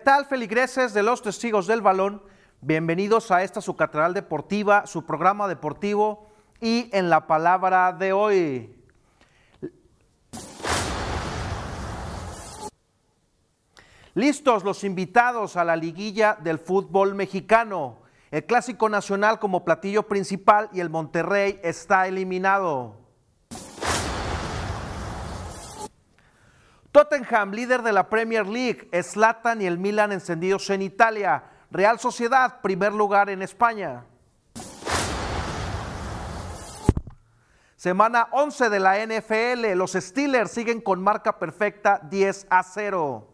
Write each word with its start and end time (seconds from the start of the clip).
tal, 0.00 0.26
feligreses 0.26 0.94
de 0.94 1.02
los 1.02 1.22
testigos 1.22 1.66
del 1.66 1.82
balón? 1.82 2.22
Bienvenidos 2.60 3.30
a 3.30 3.42
esta 3.42 3.60
su 3.60 3.76
catedral 3.76 4.14
deportiva, 4.14 4.86
su 4.86 5.04
programa 5.04 5.46
deportivo 5.46 6.28
y 6.60 6.88
en 6.92 7.10
la 7.10 7.26
palabra 7.26 7.92
de 7.92 8.12
hoy. 8.12 8.76
Listos 14.14 14.64
los 14.64 14.84
invitados 14.84 15.56
a 15.56 15.64
la 15.64 15.76
liguilla 15.76 16.36
del 16.40 16.58
fútbol 16.58 17.14
mexicano. 17.14 17.98
El 18.30 18.44
clásico 18.44 18.88
nacional 18.88 19.38
como 19.38 19.64
platillo 19.64 20.04
principal 20.04 20.68
y 20.72 20.80
el 20.80 20.90
Monterrey 20.90 21.60
está 21.62 22.06
eliminado. 22.06 22.99
Tottenham, 26.92 27.52
líder 27.52 27.82
de 27.82 27.92
la 27.92 28.08
Premier 28.08 28.46
League, 28.46 28.88
Slatan 29.02 29.62
y 29.62 29.66
el 29.66 29.78
Milan 29.78 30.12
encendidos 30.12 30.68
en 30.70 30.82
Italia. 30.82 31.44
Real 31.70 32.00
Sociedad, 32.00 32.60
primer 32.62 32.92
lugar 32.92 33.30
en 33.30 33.42
España. 33.42 34.04
Semana 37.76 38.28
11 38.32 38.68
de 38.68 38.80
la 38.80 38.98
NFL, 39.06 39.72
los 39.74 39.92
Steelers 39.92 40.50
siguen 40.50 40.80
con 40.80 41.00
marca 41.00 41.38
perfecta 41.38 42.00
10 42.10 42.48
a 42.50 42.62
0. 42.62 43.26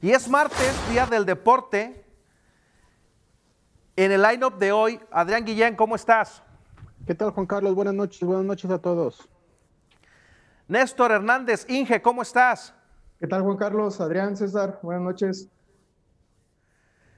Y 0.00 0.12
es 0.12 0.28
martes, 0.28 0.90
día 0.90 1.06
del 1.06 1.26
deporte. 1.26 2.06
En 3.96 4.12
el 4.12 4.22
line-up 4.22 4.56
de 4.56 4.72
hoy, 4.72 5.00
Adrián 5.10 5.44
Guillén, 5.44 5.76
¿cómo 5.76 5.96
estás? 5.96 6.42
¿Qué 7.06 7.14
tal, 7.14 7.32
Juan 7.32 7.46
Carlos? 7.46 7.74
Buenas 7.74 7.92
noches, 7.92 8.22
buenas 8.22 8.46
noches 8.46 8.70
a 8.70 8.78
todos. 8.78 9.28
Néstor 10.70 11.10
Hernández, 11.10 11.66
Inge, 11.68 12.00
¿cómo 12.00 12.22
estás? 12.22 12.72
¿Qué 13.18 13.26
tal, 13.26 13.42
Juan 13.42 13.56
Carlos? 13.56 14.00
Adrián, 14.00 14.36
César, 14.36 14.78
buenas 14.82 15.02
noches. 15.02 15.48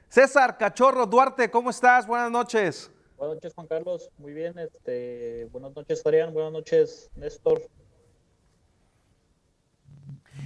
César 0.09 0.57
Cachorro 0.57 1.05
Duarte, 1.05 1.51
¿cómo 1.51 1.69
estás? 1.69 2.07
Buenas 2.07 2.31
noches. 2.31 2.91
Buenas 3.19 3.37
noches, 3.37 3.53
Juan 3.53 3.67
Carlos. 3.67 4.09
Muy 4.17 4.33
bien. 4.33 4.59
Este, 4.59 5.51
buenas 5.53 5.77
noches, 5.77 6.01
Adrián. 6.03 6.33
Buenas 6.33 6.51
noches, 6.51 7.11
Néstor. 7.15 7.61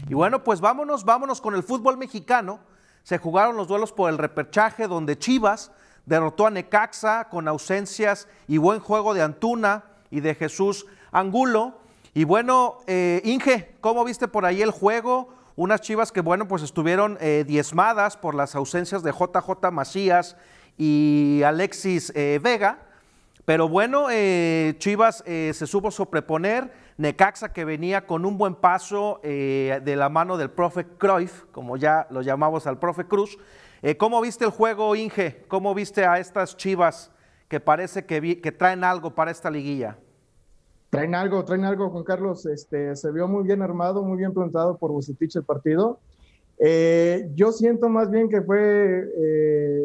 Y 0.09 0.15
bueno, 0.15 0.43
pues 0.43 0.61
vámonos, 0.61 1.05
vámonos 1.05 1.41
con 1.41 1.55
el 1.55 1.63
fútbol 1.63 1.97
mexicano. 1.99 2.59
Se 3.05 3.19
jugaron 3.19 3.57
los 3.57 3.69
duelos 3.69 3.93
por 3.93 4.11
el 4.11 4.19
repechaje 4.19 4.89
donde 4.89 5.17
Chivas 5.17 5.71
derrotó 6.07 6.49
a 6.49 6.51
Necaxa 6.51 7.29
con 7.29 7.47
ausencias 7.47 8.27
y 8.49 8.59
buen 8.59 8.81
juego 8.81 9.15
de 9.15 9.23
Antuna 9.23 9.85
y 10.11 10.19
de 10.23 10.35
Jesús 10.35 10.87
Angulo. 11.13 11.86
Y 12.17 12.25
bueno, 12.25 12.79
eh, 12.87 13.21
Inge, 13.25 13.75
¿cómo 13.83 14.03
viste 14.03 14.27
por 14.27 14.47
ahí 14.47 14.63
el 14.63 14.71
juego? 14.71 15.29
Unas 15.55 15.83
Chivas 15.83 16.13
que, 16.13 16.23
bueno, 16.23 16.49
pues 16.49 16.63
estuvieron 16.63 17.19
eh, 17.21 17.45
diezmadas 17.47 18.17
por 18.17 18.35
las 18.35 18.55
ausencias 18.55 19.03
de 19.03 19.13
JJ 19.13 19.71
Macías 19.71 20.35
y 20.79 21.43
Alexis 21.45 22.11
eh, 22.17 22.41
Vega. 22.43 22.79
Pero 23.45 23.69
bueno, 23.69 24.07
Chivas 24.79 25.23
se 25.27 25.67
supo 25.67 25.91
sobreponer. 25.91 26.73
Necaxa 26.97 27.53
que 27.53 27.67
venía 27.67 28.07
con 28.07 28.25
un 28.25 28.39
buen 28.39 28.55
paso 28.55 29.21
de 29.23 29.95
la 29.95 30.09
mano 30.09 30.39
del 30.39 30.51
profe 30.51 30.87
Cruyff, 30.97 31.45
como 31.53 31.77
ya 31.77 32.07
lo 32.09 32.23
llamamos 32.23 32.67
al 32.67 32.79
profe 32.79 33.05
Cruz. 33.05 33.39
¿Cómo 33.99 34.23
viste 34.23 34.47
el 34.47 34.51
juego, 34.51 34.97
Inge? 34.97 35.45
¿Cómo 35.49 35.75
viste 35.75 36.07
a 36.07 36.19
estas 36.19 36.57
Chivas 36.57 37.13
que 37.49 37.61
parece 37.61 38.07
que 38.07 38.53
traen 38.53 38.85
algo 38.85 39.15
para 39.15 39.31
esta 39.31 39.51
liguilla? 39.51 39.99
Traen 40.91 41.15
algo, 41.15 41.45
traen 41.45 41.65
algo, 41.65 41.91
Juan 41.91 42.05
Carlos. 42.05 42.47
Este, 42.47 42.95
se 42.97 43.11
vio 43.13 43.29
muy 43.29 43.45
bien 43.45 43.63
armado, 43.63 44.03
muy 44.03 44.19
bien 44.19 44.33
plantado 44.33 44.77
por 44.77 44.93
Bucetich 44.93 45.37
el 45.37 45.45
partido. 45.45 45.99
Eh, 46.59 47.29
yo 47.35 47.53
siento 47.53 47.89
más 47.89 48.11
bien 48.11 48.29
que 48.29 48.41
fue 48.41 49.11
eh, 49.17 49.85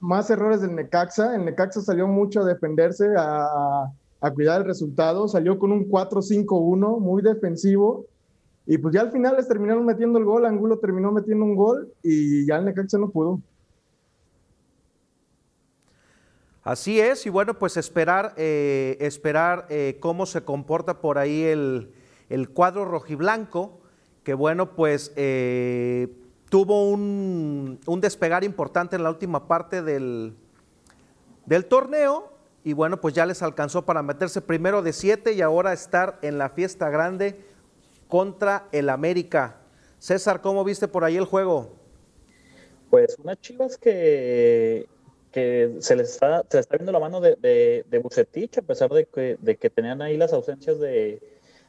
más 0.00 0.30
errores 0.30 0.60
del 0.60 0.74
Necaxa. 0.74 1.34
El 1.34 1.44
Necaxa 1.44 1.80
salió 1.80 2.06
mucho 2.06 2.40
a 2.40 2.44
defenderse, 2.44 3.08
a, 3.16 3.90
a 4.20 4.30
cuidar 4.32 4.60
el 4.60 4.66
resultado. 4.66 5.28
Salió 5.28 5.58
con 5.58 5.72
un 5.72 5.88
4-5-1, 5.88 7.00
muy 7.00 7.22
defensivo. 7.22 8.06
Y 8.66 8.76
pues 8.76 8.94
ya 8.94 9.00
al 9.00 9.10
final 9.10 9.36
les 9.36 9.48
terminaron 9.48 9.86
metiendo 9.86 10.18
el 10.18 10.26
gol. 10.26 10.44
Angulo 10.44 10.78
terminó 10.78 11.10
metiendo 11.10 11.44
un 11.44 11.56
gol 11.56 11.92
y 12.02 12.46
ya 12.46 12.56
el 12.56 12.66
Necaxa 12.66 12.98
no 12.98 13.10
pudo. 13.10 13.40
Así 16.68 17.00
es, 17.00 17.24
y 17.24 17.30
bueno, 17.30 17.58
pues 17.58 17.78
esperar, 17.78 18.34
eh, 18.36 18.98
esperar 19.00 19.64
eh, 19.70 19.96
cómo 20.00 20.26
se 20.26 20.42
comporta 20.42 21.00
por 21.00 21.16
ahí 21.16 21.44
el, 21.44 21.94
el 22.28 22.50
cuadro 22.50 22.84
rojiblanco, 22.84 23.80
que 24.22 24.34
bueno, 24.34 24.74
pues 24.74 25.10
eh, 25.16 26.08
tuvo 26.50 26.90
un, 26.90 27.80
un 27.86 28.00
despegar 28.02 28.44
importante 28.44 28.96
en 28.96 29.02
la 29.02 29.08
última 29.08 29.48
parte 29.48 29.80
del, 29.80 30.36
del 31.46 31.64
torneo, 31.64 32.34
y 32.64 32.74
bueno, 32.74 33.00
pues 33.00 33.14
ya 33.14 33.24
les 33.24 33.42
alcanzó 33.42 33.86
para 33.86 34.02
meterse 34.02 34.42
primero 34.42 34.82
de 34.82 34.92
siete 34.92 35.32
y 35.32 35.40
ahora 35.40 35.72
estar 35.72 36.18
en 36.20 36.36
la 36.36 36.50
fiesta 36.50 36.90
grande 36.90 37.46
contra 38.08 38.68
el 38.72 38.90
América. 38.90 39.56
César, 39.98 40.42
¿cómo 40.42 40.64
viste 40.64 40.86
por 40.86 41.02
ahí 41.02 41.16
el 41.16 41.24
juego? 41.24 41.72
Pues 42.90 43.16
unas 43.18 43.40
chivas 43.40 43.78
que, 43.78 44.86
que 45.28 45.76
se 45.80 45.96
les 45.96 46.10
está, 46.10 46.44
se 46.48 46.56
les 46.58 46.66
está 46.66 46.76
viendo 46.76 46.92
la 46.92 47.00
mano 47.00 47.20
de, 47.20 47.36
de, 47.36 47.84
de 47.88 47.98
Bucetich, 47.98 48.58
a 48.58 48.62
pesar 48.62 48.90
de 48.90 49.06
que, 49.06 49.36
de 49.40 49.56
que 49.56 49.70
tenían 49.70 50.02
ahí 50.02 50.16
las 50.16 50.32
ausencias 50.32 50.78
de, 50.78 51.20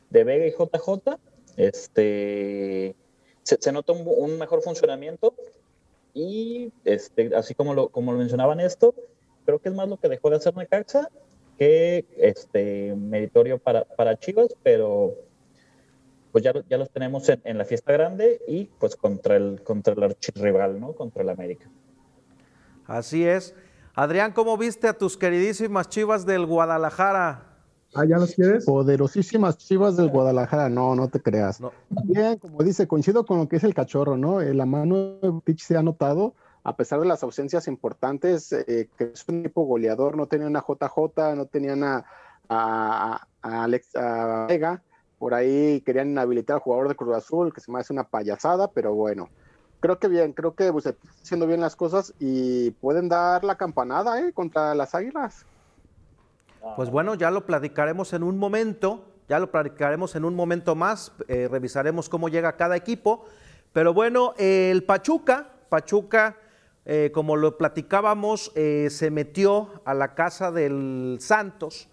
de 0.10 0.24
Vega 0.24 0.46
y 0.48 0.52
JJ. 0.52 1.18
Este, 1.58 2.96
se, 3.44 3.58
se 3.60 3.72
nota 3.72 3.94
un, 3.94 4.38
mejor 4.38 4.62
funcionamiento 4.62 5.34
y 6.14 6.72
este, 6.86 7.36
así 7.36 7.54
como 7.54 7.74
lo, 7.74 7.90
como 7.90 8.12
lo 8.12 8.18
mencionaban 8.18 8.60
esto, 8.60 8.96
creo 9.46 9.60
que 9.60 9.70
es 9.70 9.76
más 9.76 9.90
lo 9.90 9.98
que 9.98 10.10
dejó 10.10 10.30
de 10.30 10.38
hacer 10.38 10.56
Necaxa 10.56 11.10
que 11.58 12.06
este, 12.18 12.96
meritorio 12.96 13.58
para, 13.58 13.84
para 13.84 14.18
Chivas, 14.18 14.56
pero 14.64 15.16
pues 16.32 16.44
ya, 16.44 16.54
ya 16.70 16.78
los 16.78 16.90
tenemos 16.90 17.28
en, 17.28 17.42
en 17.44 17.58
la 17.58 17.66
fiesta 17.66 17.92
grande 17.92 18.40
y 18.48 18.66
pues 18.80 18.96
contra 18.96 19.36
el, 19.36 19.62
contra 19.64 19.94
el 19.94 20.04
archirrival, 20.04 20.80
¿no? 20.80 20.94
Contra 20.94 21.24
el 21.24 21.30
América. 21.30 21.70
Así 22.90 23.24
es. 23.24 23.54
Adrián, 23.94 24.32
¿cómo 24.32 24.58
viste 24.58 24.88
a 24.88 24.98
tus 24.98 25.16
queridísimas 25.16 25.90
chivas 25.90 26.26
del 26.26 26.48
Guadalajara? 26.48 27.44
Ah, 27.94 28.04
¿ya 28.04 28.18
los 28.18 28.34
quieres? 28.34 28.66
Poderosísimas 28.66 29.60
chivas 29.60 29.96
del 29.96 30.10
Guadalajara, 30.10 30.70
no, 30.70 30.96
no 30.96 31.08
te 31.08 31.22
creas. 31.22 31.62
No. 31.62 31.72
Bien, 32.06 32.40
como 32.40 32.64
dice, 32.64 32.88
coincido 32.88 33.28
con 33.28 33.38
lo 33.38 33.48
que 33.48 33.58
es 33.58 33.64
el 33.64 33.76
cachorro, 33.76 34.18
¿no? 34.18 34.42
Eh, 34.42 34.56
La 34.56 34.66
mano 34.66 35.20
de 35.22 35.30
Bucetich 35.30 35.62
se 35.62 35.78
ha 35.78 35.84
notado, 35.84 36.34
a 36.64 36.76
pesar 36.76 37.00
de 37.00 37.06
las 37.06 37.22
ausencias 37.22 37.68
importantes, 37.68 38.52
eh, 38.54 38.90
que 38.98 39.12
es 39.14 39.24
un 39.28 39.42
equipo 39.42 39.66
goleador, 39.66 40.18
no 40.18 40.26
tenían 40.26 40.56
a 40.56 40.66
JJ, 40.68 41.36
no 41.36 41.46
tenían 41.46 41.84
a, 41.84 42.06
a, 42.50 43.28
a 43.44 43.64
Alex 43.64 43.96
a 43.96 44.48
Vega, 44.48 44.82
por 45.20 45.36
ahí 45.36 45.82
querían 45.82 46.10
inhabilitar 46.10 46.56
al 46.56 46.62
jugador 46.62 46.88
de 46.90 46.96
Cruz 46.96 47.16
Azul, 47.16 47.54
que 47.54 47.62
se 47.62 47.72
me 47.72 47.80
hace 47.80 47.94
una 47.94 48.06
payasada, 48.06 48.72
pero 48.72 48.96
bueno. 48.96 49.30
Creo 49.80 49.98
que 49.98 50.08
bien, 50.08 50.34
creo 50.34 50.56
que 50.56 50.70
Bucetich 50.72 51.10
está 51.10 51.22
haciendo 51.22 51.48
bien 51.48 51.62
las 51.62 51.76
cosas 51.76 52.14
y 52.20 52.72
pueden 52.72 53.08
dar 53.08 53.44
la 53.44 53.56
campanada, 53.56 54.20
¿eh? 54.20 54.34
Contra 54.34 54.76
las 54.76 54.94
Águilas. 54.94 55.46
Pues 56.76 56.90
bueno, 56.90 57.16
ya 57.16 57.32
lo 57.32 57.46
platicaremos 57.46 58.12
en 58.12 58.24
un 58.24 58.38
momento, 58.38 59.06
ya 59.30 59.40
lo 59.40 59.50
platicaremos 59.50 60.16
en 60.16 60.26
un 60.26 60.36
momento 60.36 60.76
más, 60.76 61.14
eh, 61.30 61.48
revisaremos 61.50 62.10
cómo 62.10 62.28
llega 62.28 62.58
cada 62.58 62.76
equipo. 62.76 63.26
Pero 63.72 63.94
bueno, 63.94 64.34
el 64.38 64.84
Pachuca, 64.84 65.52
Pachuca, 65.70 66.36
eh, 66.86 67.12
como 67.14 67.38
lo 67.38 67.58
platicábamos, 67.58 68.52
eh, 68.56 68.88
se 68.90 69.12
metió 69.12 69.82
a 69.86 69.94
la 69.94 70.16
casa 70.16 70.52
del 70.52 71.18
Santos. 71.22 71.88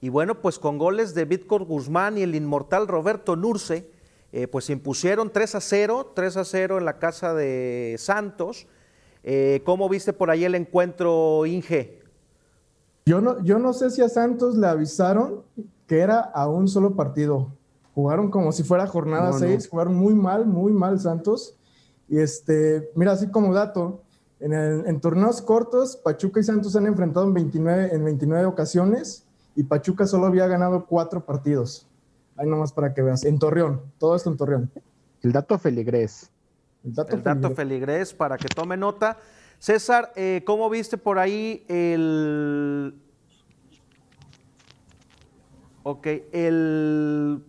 Y 0.00 0.08
bueno, 0.08 0.40
pues 0.40 0.58
con 0.58 0.78
goles 0.78 1.14
de 1.14 1.24
Víctor 1.24 1.64
Guzmán 1.64 2.18
y 2.18 2.22
el 2.22 2.34
inmortal 2.34 2.88
Roberto 2.88 3.36
Nurce, 3.36 3.90
eh, 4.32 4.46
pues 4.46 4.66
se 4.66 4.72
impusieron 4.72 5.30
3 5.32 5.54
a 5.54 5.60
0, 5.60 6.12
3 6.14 6.36
a 6.36 6.44
0 6.44 6.78
en 6.78 6.84
la 6.84 6.98
casa 6.98 7.34
de 7.34 7.96
Santos. 7.98 8.66
Eh, 9.22 9.62
¿Cómo 9.64 9.88
viste 9.88 10.12
por 10.12 10.30
ahí 10.30 10.44
el 10.44 10.54
encuentro, 10.54 11.44
Inge? 11.46 12.00
Yo 13.06 13.20
no, 13.20 13.42
yo 13.42 13.58
no 13.58 13.72
sé 13.72 13.90
si 13.90 14.02
a 14.02 14.08
Santos 14.08 14.56
le 14.56 14.66
avisaron 14.66 15.42
que 15.86 15.98
era 16.00 16.20
a 16.20 16.48
un 16.48 16.68
solo 16.68 16.94
partido. 16.94 17.48
Jugaron 17.94 18.30
como 18.30 18.52
si 18.52 18.62
fuera 18.62 18.86
jornada 18.86 19.26
No, 19.28 19.32
no. 19.32 19.38
6, 19.38 19.68
jugaron 19.68 19.94
muy 19.94 20.14
mal, 20.14 20.46
muy 20.46 20.72
mal 20.72 21.00
Santos. 21.00 21.56
Y 22.08 22.18
este, 22.18 22.90
mira, 22.94 23.12
así 23.12 23.28
como 23.28 23.52
dato, 23.54 24.02
en, 24.40 24.52
el- 24.52 24.86
en 24.86 25.00
torneos 25.00 25.40
cortos, 25.42 25.96
Pachuca 25.96 26.40
y 26.40 26.44
Santos 26.44 26.72
se 26.72 26.78
han 26.78 26.86
enfrentado 26.86 27.26
en 27.26 27.34
29, 27.34 27.94
en 27.94 28.04
29 28.04 28.44
ocasiones 28.44 29.24
y 29.56 29.64
Pachuca 29.64 30.06
solo 30.06 30.26
había 30.26 30.46
ganado 30.46 30.86
cuatro 30.86 31.24
partidos. 31.24 31.86
Ahí 32.38 32.46
nomás 32.48 32.72
para 32.72 32.94
que 32.94 33.02
veas. 33.02 33.24
En 33.24 33.38
Torreón, 33.38 33.82
todo 33.98 34.14
esto 34.16 34.30
en 34.30 34.36
Torreón. 34.36 34.70
El 35.22 35.32
dato 35.32 35.58
feligrés. 35.58 36.30
El 36.84 36.94
dato, 36.94 37.16
el 37.16 37.22
dato 37.22 37.40
feligrés. 37.54 37.56
feligrés 37.56 38.14
para 38.14 38.38
que 38.38 38.48
tome 38.48 38.76
nota. 38.76 39.18
César, 39.58 40.12
eh, 40.14 40.42
¿cómo 40.46 40.70
viste 40.70 40.96
por 40.96 41.18
ahí 41.18 41.64
el, 41.68 42.94
Ok, 45.82 46.06
el 46.32 47.42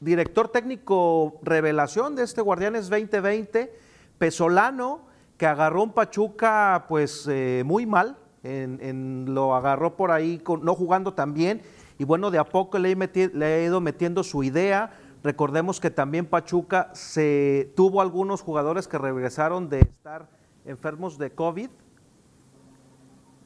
director 0.00 0.48
técnico 0.48 1.38
revelación 1.42 2.16
de 2.16 2.24
este 2.24 2.40
Guardianes 2.40 2.88
2020, 2.88 3.72
Pesolano, 4.18 5.06
que 5.36 5.46
agarró 5.46 5.82
un 5.84 5.92
Pachuca 5.92 6.86
pues 6.88 7.26
eh, 7.30 7.62
muy 7.64 7.86
mal, 7.86 8.16
en, 8.42 8.78
en- 8.82 9.34
lo 9.34 9.54
agarró 9.54 9.96
por 9.96 10.10
ahí 10.10 10.38
con- 10.38 10.64
no 10.64 10.74
jugando 10.74 11.14
tan 11.14 11.34
bien 11.34 11.62
y 11.98 12.04
bueno, 12.04 12.30
de 12.30 12.38
a 12.38 12.44
poco 12.44 12.78
le, 12.78 12.90
he 12.90 12.96
meti- 12.96 13.32
le 13.32 13.44
ha 13.46 13.62
ido 13.64 13.80
metiendo 13.80 14.22
su 14.22 14.42
idea. 14.42 14.90
Recordemos 15.22 15.78
que 15.80 15.90
también 15.90 16.26
Pachuca 16.26 16.90
se 16.94 17.72
tuvo 17.76 18.00
algunos 18.00 18.40
jugadores 18.42 18.88
que 18.88 18.98
regresaron 18.98 19.68
de 19.68 19.80
estar 19.80 20.28
enfermos 20.64 21.16
de 21.18 21.30
COVID. 21.30 21.70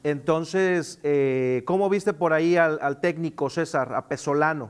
Entonces, 0.03 0.99
eh, 1.03 1.63
¿cómo 1.65 1.89
viste 1.89 2.13
por 2.13 2.33
ahí 2.33 2.55
al, 2.55 2.79
al 2.81 2.99
técnico 3.01 3.49
César, 3.49 3.93
a 3.93 4.07
Pesolano? 4.07 4.69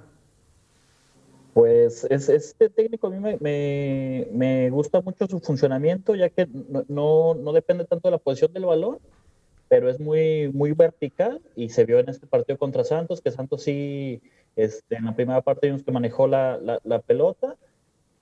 Pues 1.53 2.06
es, 2.09 2.29
este 2.29 2.69
técnico 2.69 3.07
a 3.07 3.09
mí 3.09 3.19
me, 3.19 3.38
me- 3.39 4.27
me 4.31 4.69
gusta 4.69 5.01
mucho 5.01 5.27
su 5.27 5.39
funcionamiento, 5.39 6.13
ya 6.15 6.29
que 6.29 6.47
no, 6.47 6.83
no, 6.88 7.33
no 7.35 7.51
depende 7.51 7.85
tanto 7.85 8.07
de 8.07 8.12
la 8.12 8.18
posición 8.19 8.53
del 8.53 8.65
balón, 8.65 9.00
pero 9.69 9.90
es 9.90 10.00
muy, 10.00 10.50
muy 10.54 10.72
vertical 10.74 11.42
y 11.56 11.69
se 11.69 11.86
vio 11.86 12.00
en 12.00 12.10
este 12.10 12.28
partido 12.28 12.58
contra 12.58 12.84
Santos, 12.84 13.22
que 13.22 13.31
Santos 13.31 13.64
sí, 13.64 14.22
este, 14.56 14.96
en 14.98 15.06
la 15.06 15.16
primera 15.16 15.42
parte 15.42 15.68
vimos 15.68 15.84
que 15.84 15.92
manejó 15.92 16.28
la, 16.28 16.58
la- 16.84 17.00
pelota, 17.02 17.56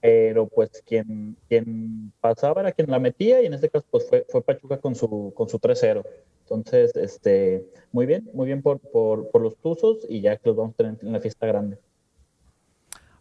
pero 0.01 0.47
pues 0.47 0.83
quien, 0.85 1.37
quien 1.49 2.13
pasaba 2.21 2.61
era 2.61 2.71
quien 2.71 2.89
la 2.91 2.99
metía 2.99 3.41
y 3.41 3.47
en 3.47 3.53
este 3.55 3.69
caso 3.69 3.85
pues 3.91 4.07
fue, 4.09 4.25
fue 4.29 4.41
Pachuca 4.43 4.79
con 4.79 4.95
su, 4.95 5.33
con 5.35 5.49
su 5.49 5.59
3-0. 5.59 6.03
Entonces, 6.41 6.95
este, 6.95 7.65
muy 7.91 8.05
bien, 8.05 8.29
muy 8.33 8.45
bien 8.47 8.61
por, 8.61 8.79
por, 8.79 9.29
por 9.31 9.41
los 9.41 9.57
Tuzos 9.57 10.05
y 10.09 10.21
ya 10.21 10.37
que 10.37 10.49
los 10.49 10.57
vamos 10.57 10.73
a 10.75 10.77
tener 10.77 10.97
en 11.01 11.11
la 11.13 11.19
fiesta 11.21 11.47
grande. 11.47 11.79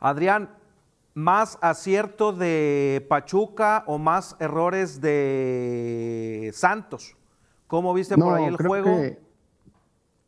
Adrián, 0.00 0.50
¿más 1.14 1.58
acierto 1.62 2.32
de 2.32 3.04
Pachuca 3.08 3.84
o 3.86 3.98
más 3.98 4.36
errores 4.40 5.00
de 5.00 6.50
Santos? 6.54 7.16
¿Cómo 7.68 7.94
viste 7.94 8.16
por 8.16 8.34
ahí 8.34 8.46
el 8.46 8.56
creo 8.56 8.68
juego? 8.68 8.84
que 8.84 9.18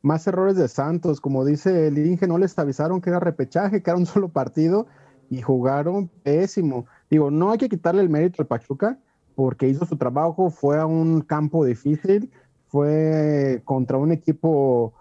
más 0.03 0.27
errores 0.27 0.57
de 0.57 0.69
Santos, 0.69 1.21
como 1.21 1.45
dice 1.45 1.89
el 1.89 1.99
Inge, 1.99 2.27
no 2.27 2.39
les 2.39 2.59
avisaron 2.59 3.01
que 3.01 3.11
era 3.11 3.21
repechaje, 3.21 3.83
que 3.83 3.91
era 3.91 3.99
un 3.99 4.07
solo 4.07 4.29
partido 4.29 4.87
y 5.31 5.43
jugaron 5.43 6.09
pésimo. 6.23 6.87
Digo, 7.11 7.31
no 7.31 7.51
hay 7.51 7.59
que 7.59 7.69
quitarle 7.69 8.03
el 8.03 8.09
mérito 8.11 8.43
al 8.43 8.47
Pachuca 8.49 8.99
porque 9.35 9.69
hizo 9.69 9.85
su 9.85 9.97
trabajo, 9.97 10.51
fue 10.51 10.79
a 10.79 10.87
un 10.87 11.21
campo 11.21 11.65
difícil, 11.65 12.31
fue 12.69 13.61
contra 13.65 13.99
un 13.99 14.13
equipo, 14.13 14.95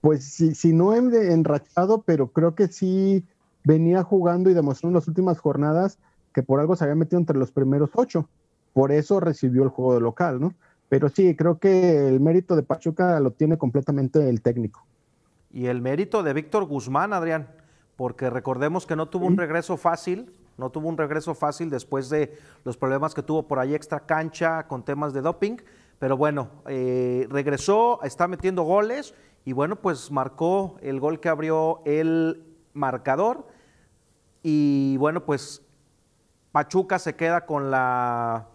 pues 0.00 0.24
si, 0.24 0.54
si 0.54 0.72
no 0.72 0.94
en- 0.94 1.14
enrachado, 1.14 2.02
pero 2.02 2.32
creo 2.32 2.54
que 2.54 2.68
sí 2.68 3.24
venía 3.64 4.02
jugando 4.02 4.50
y 4.50 4.54
demostró 4.54 4.88
en 4.88 4.94
las 4.94 5.06
últimas 5.08 5.38
jornadas 5.38 5.98
que 6.32 6.42
por 6.42 6.60
algo 6.60 6.76
se 6.76 6.84
había 6.84 6.96
metido 6.96 7.18
entre 7.20 7.38
los 7.38 7.52
primeros 7.52 7.90
ocho. 7.94 8.28
Por 8.72 8.92
eso 8.92 9.20
recibió 9.20 9.62
el 9.62 9.68
juego 9.70 9.94
de 9.94 10.00
local, 10.00 10.40
¿no? 10.40 10.54
Pero 10.88 11.08
sí, 11.08 11.34
creo 11.34 11.58
que 11.58 12.08
el 12.08 12.20
mérito 12.20 12.54
de 12.56 12.62
Pachuca 12.62 13.18
lo 13.20 13.32
tiene 13.32 13.58
completamente 13.58 14.28
el 14.28 14.40
técnico. 14.40 14.86
Y 15.52 15.66
el 15.66 15.80
mérito 15.80 16.22
de 16.22 16.32
Víctor 16.32 16.64
Guzmán, 16.64 17.12
Adrián, 17.12 17.48
porque 17.96 18.30
recordemos 18.30 18.86
que 18.86 18.94
no 18.94 19.08
tuvo 19.08 19.26
un 19.26 19.36
regreso 19.36 19.76
fácil, 19.76 20.32
no 20.58 20.70
tuvo 20.70 20.88
un 20.88 20.96
regreso 20.96 21.34
fácil 21.34 21.70
después 21.70 22.08
de 22.08 22.38
los 22.64 22.76
problemas 22.76 23.14
que 23.14 23.22
tuvo 23.22 23.48
por 23.48 23.58
ahí 23.58 23.74
extra 23.74 24.00
cancha 24.00 24.66
con 24.68 24.84
temas 24.84 25.12
de 25.12 25.22
doping, 25.22 25.56
pero 25.98 26.16
bueno, 26.16 26.50
eh, 26.66 27.26
regresó, 27.30 28.02
está 28.02 28.28
metiendo 28.28 28.62
goles 28.62 29.14
y 29.44 29.52
bueno, 29.52 29.76
pues 29.76 30.10
marcó 30.10 30.76
el 30.82 31.00
gol 31.00 31.20
que 31.20 31.28
abrió 31.28 31.80
el 31.86 32.42
marcador 32.74 33.46
y 34.42 34.96
bueno, 34.98 35.24
pues 35.24 35.62
Pachuca 36.52 36.98
se 36.98 37.16
queda 37.16 37.46
con 37.46 37.70
la, 37.70 38.46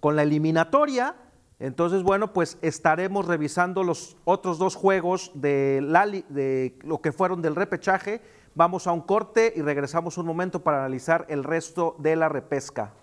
con 0.00 0.16
la 0.16 0.22
eliminatoria. 0.22 1.14
Entonces, 1.60 2.02
bueno, 2.02 2.32
pues 2.32 2.56
estaremos 2.62 3.26
revisando 3.26 3.84
los 3.84 4.16
otros 4.24 4.58
dos 4.58 4.74
juegos 4.74 5.30
de, 5.34 6.74
lo 6.80 7.02
que 7.02 7.12
fueron 7.12 7.42
del 7.42 7.54
repechaje. 7.54 8.22
Vamos 8.54 8.86
a 8.86 8.92
un 8.92 9.02
corte 9.02 9.52
y 9.54 9.60
regresamos 9.60 10.16
un 10.16 10.24
momento 10.24 10.60
para 10.64 10.78
analizar 10.78 11.26
el 11.28 11.44
resto 11.44 11.96
de 11.98 12.16
la 12.16 12.30
repesca. 12.30 12.94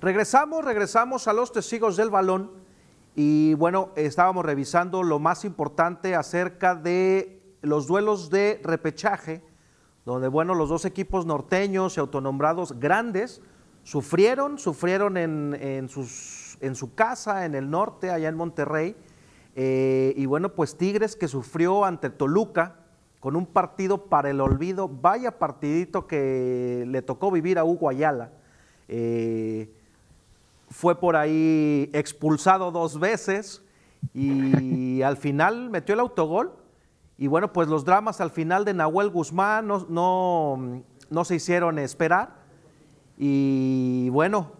Regresamos, 0.00 0.64
regresamos 0.64 1.28
a 1.28 1.32
los 1.32 1.52
testigos 1.52 1.96
del 1.96 2.10
balón 2.10 2.67
y 3.20 3.54
bueno, 3.54 3.90
estábamos 3.96 4.44
revisando 4.44 5.02
lo 5.02 5.18
más 5.18 5.44
importante 5.44 6.14
acerca 6.14 6.76
de 6.76 7.42
los 7.62 7.88
duelos 7.88 8.30
de 8.30 8.60
repechaje, 8.62 9.42
donde 10.04 10.28
bueno, 10.28 10.54
los 10.54 10.68
dos 10.68 10.84
equipos 10.84 11.26
norteños 11.26 11.96
y 11.96 12.00
autonombrados 12.00 12.78
grandes 12.78 13.42
sufrieron, 13.82 14.60
sufrieron 14.60 15.16
en, 15.16 15.58
en 15.60 15.88
en 16.60 16.74
su 16.76 16.94
casa, 16.94 17.44
en 17.44 17.56
el 17.56 17.68
norte, 17.70 18.12
allá 18.12 18.28
en 18.28 18.36
Monterrey, 18.36 18.94
eh, 19.56 20.14
y 20.16 20.26
bueno, 20.26 20.54
pues 20.54 20.76
Tigres 20.76 21.16
que 21.16 21.26
sufrió 21.26 21.84
ante 21.84 22.10
Toluca 22.10 22.76
con 23.18 23.34
un 23.34 23.46
partido 23.46 24.04
para 24.04 24.30
el 24.30 24.40
olvido, 24.40 24.88
vaya 24.88 25.40
partidito 25.40 26.06
que 26.06 26.84
le 26.86 27.02
tocó 27.02 27.32
vivir 27.32 27.58
a 27.58 27.64
Hugo 27.64 27.88
Ayala. 27.88 28.30
Eh, 28.86 29.74
fue 30.70 30.98
por 30.98 31.16
ahí 31.16 31.90
expulsado 31.92 32.70
dos 32.70 32.98
veces 33.00 33.62
y 34.14 35.02
al 35.02 35.16
final 35.16 35.70
metió 35.70 35.94
el 35.94 36.00
autogol. 36.00 36.52
Y 37.16 37.26
bueno, 37.26 37.52
pues 37.52 37.68
los 37.68 37.84
dramas 37.84 38.20
al 38.20 38.30
final 38.30 38.64
de 38.64 38.74
Nahuel 38.74 39.10
Guzmán 39.10 39.66
no, 39.66 39.86
no, 41.10 41.24
se 41.24 41.34
hicieron 41.34 41.80
esperar. 41.80 42.36
Y 43.16 44.08
bueno, 44.10 44.52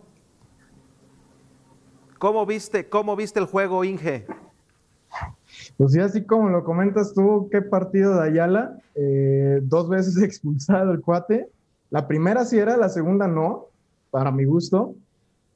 ¿cómo 2.18 2.44
viste, 2.46 2.88
cómo 2.88 3.14
viste 3.14 3.38
el 3.38 3.46
juego, 3.46 3.84
Inge? 3.84 4.26
Pues 5.76 5.92
sí, 5.92 6.00
así 6.00 6.24
como 6.24 6.48
lo 6.48 6.64
comentas 6.64 7.14
tú, 7.14 7.48
qué 7.52 7.62
partido 7.62 8.16
de 8.16 8.28
Ayala, 8.28 8.78
eh, 8.96 9.60
dos 9.62 9.88
veces 9.88 10.16
expulsado 10.22 10.90
el 10.90 11.00
cuate. 11.00 11.48
La 11.90 12.08
primera 12.08 12.44
sí 12.44 12.58
era, 12.58 12.76
la 12.76 12.88
segunda 12.88 13.28
no, 13.28 13.66
para 14.10 14.32
mi 14.32 14.44
gusto. 14.44 14.96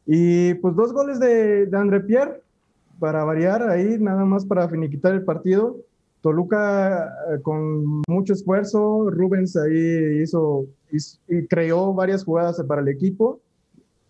Y 0.07 0.55
pues 0.55 0.75
dos 0.75 0.93
goles 0.93 1.21
de, 1.21 1.67
de 1.67 1.77
André 1.77 2.01
Pierre, 2.01 2.41
para 2.99 3.25
variar 3.25 3.63
ahí, 3.69 3.99
nada 3.99 4.25
más 4.25 4.45
para 4.45 4.69
finiquitar 4.69 5.13
el 5.15 5.25
partido. 5.25 5.77
Toluca 6.23 7.07
eh, 7.33 7.41
con 7.43 8.03
mucho 8.07 8.33
esfuerzo, 8.33 9.11
Rubens 9.11 9.57
ahí 9.57 10.23
hizo, 10.23 10.67
hizo- 10.93 11.19
y 11.29 11.47
creó 11.47 11.93
varias 11.95 12.25
jugadas 12.25 12.63
para 12.69 12.81
el 12.81 12.89
equipo, 12.89 13.41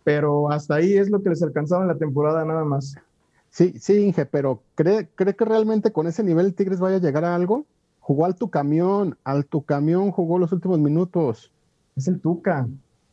pero 0.05 0.51
hasta 0.51 0.75
ahí 0.75 0.93
es 0.95 1.09
lo 1.11 1.23
que 1.23 1.31
les 1.31 1.43
alcanzaba 1.43 1.83
en 1.83 1.89
la 1.89 1.97
temporada 1.97 2.45
nada 2.45 2.65
más. 2.65 2.95
Sí, 3.51 3.75
sí, 3.79 4.07
Inge, 4.07 4.27
pero 4.27 4.61
¿cree, 4.75 5.09
¿cree 5.15 5.35
que 5.35 5.45
realmente 5.45 5.93
con 5.93 6.07
ese 6.07 6.23
nivel 6.23 6.55
Tigres 6.55 6.81
vaya 6.81 6.97
a 6.97 7.01
llegar 7.01 7.25
a 7.25 7.35
algo? 7.35 7.65
Jugó 8.01 8.25
al 8.27 8.35
tu 8.35 8.51
camión, 8.51 9.17
al 9.25 9.47
tu 9.47 9.63
camión 9.63 10.11
jugó 10.11 10.39
los 10.39 10.53
últimos 10.53 10.79
minutos. 10.81 11.51
Es 11.97 12.09
el 12.09 12.21
Tuca. 12.21 12.67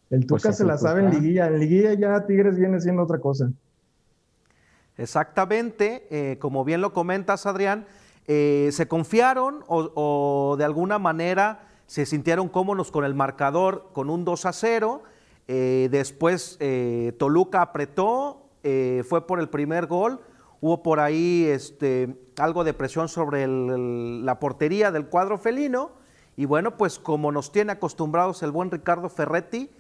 El 0.09 0.25
Pues 0.25 0.41
Tuca 0.41 0.51
es 0.51 0.57
se 0.57 0.65
la 0.65 0.77
sabe 0.77 1.01
en 1.01 1.11
liguilla. 1.11 1.47
En 1.47 1.59
liguilla 1.59 1.93
ya 1.93 2.25
Tigres 2.25 2.57
viene 2.57 2.79
siendo 2.81 3.03
otra 3.03 3.19
cosa. 3.19 3.49
Exactamente, 4.97 6.07
eh, 6.11 6.37
como 6.39 6.65
bien 6.65 6.81
lo 6.81 6.93
comentas, 6.93 7.45
Adrián, 7.45 7.85
eh, 8.27 8.69
se 8.73 8.87
confiaron 8.87 9.63
o, 9.67 9.91
o 9.95 10.57
de 10.57 10.65
alguna 10.65 10.99
manera 10.99 11.61
se 11.87 12.05
sintieron 12.05 12.49
cómodos 12.49 12.91
con 12.91 13.05
el 13.05 13.15
marcador 13.15 13.89
con 13.93 14.09
un 14.09 14.25
2 14.25 14.45
a 14.45 14.53
0. 14.53 15.03
eh, 15.51 15.87
después 15.89 16.59
Toluca 17.17 17.61
apretó, 17.63 18.43
fue 18.61 19.25
por 19.25 19.39
el 19.39 19.49
primer 19.49 19.87
gol. 19.87 20.19
Hubo 20.61 20.83
por 20.83 20.99
ahí 20.99 21.45
este, 21.49 22.15
algo 22.37 22.63
de 22.63 22.73
presión 22.75 23.07
sobre 23.07 23.43
el- 23.45 23.69
el- 23.71 24.25
la 24.25 24.39
portería 24.39 24.91
del 24.91 25.07
cuadro 25.07 25.37
felino. 25.39 25.91
Y 26.35 26.45
bueno, 26.45 26.77
pues 26.77 26.99
como 26.99 27.31
nos 27.31 27.51
tiene 27.51 27.71
acostumbrados 27.71 28.43
el 28.43 28.51
buen 28.51 28.69
Ricardo 28.69 29.09
Ferretti, 29.09 29.71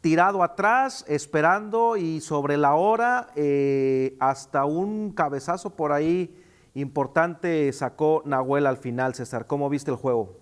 tirado 0.00 0.42
atrás, 0.42 1.04
esperando 1.08 1.96
y 1.96 2.20
sobre 2.20 2.56
la 2.56 2.74
hora, 2.74 3.28
eh, 3.36 4.16
hasta 4.20 4.64
un 4.64 5.12
cabezazo 5.12 5.70
por 5.70 5.92
ahí 5.92 6.34
importante 6.74 7.72
sacó 7.72 8.22
Nahuel 8.24 8.66
al 8.66 8.76
final, 8.76 9.14
César. 9.14 9.46
¿Cómo 9.46 9.68
viste 9.68 9.90
el 9.90 9.96
juego? 9.96 10.36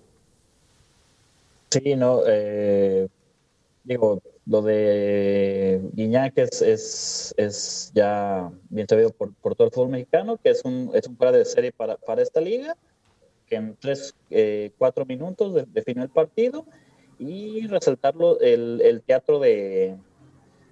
Sí, 1.71 1.97
no, 1.97 2.21
eh, 2.27 3.09
digo, 3.85 4.21
lo 4.47 4.63
de 4.63 5.81
Guiñac 5.93 6.37
es, 6.37 6.61
es, 6.61 7.35
es 7.37 7.91
ya 7.95 8.51
bien 8.69 8.87
sabido 8.87 9.11
por, 9.11 9.33
todo 9.55 9.67
el 9.69 9.73
fútbol 9.73 9.91
mexicano, 9.91 10.37
que 10.37 10.51
es 10.51 10.63
un, 10.65 10.91
es 10.95 11.07
un 11.07 11.17
de 11.33 11.45
serie 11.45 11.73
para, 11.73 11.97
para 11.97 12.23
esta 12.23 12.41
liga, 12.41 12.77
que 13.49 13.57
en 13.57 13.77
tres, 13.77 14.15
eh, 14.31 14.73
cuatro 14.77 15.07
minutos 15.07 15.55
de- 15.55 15.67
definió 15.73 16.03
el 16.03 16.11
partido. 16.11 16.67
Y 17.19 17.67
resaltarlo, 17.67 18.41
el, 18.41 18.81
el 18.83 19.03
teatro 19.03 19.39
de, 19.39 19.97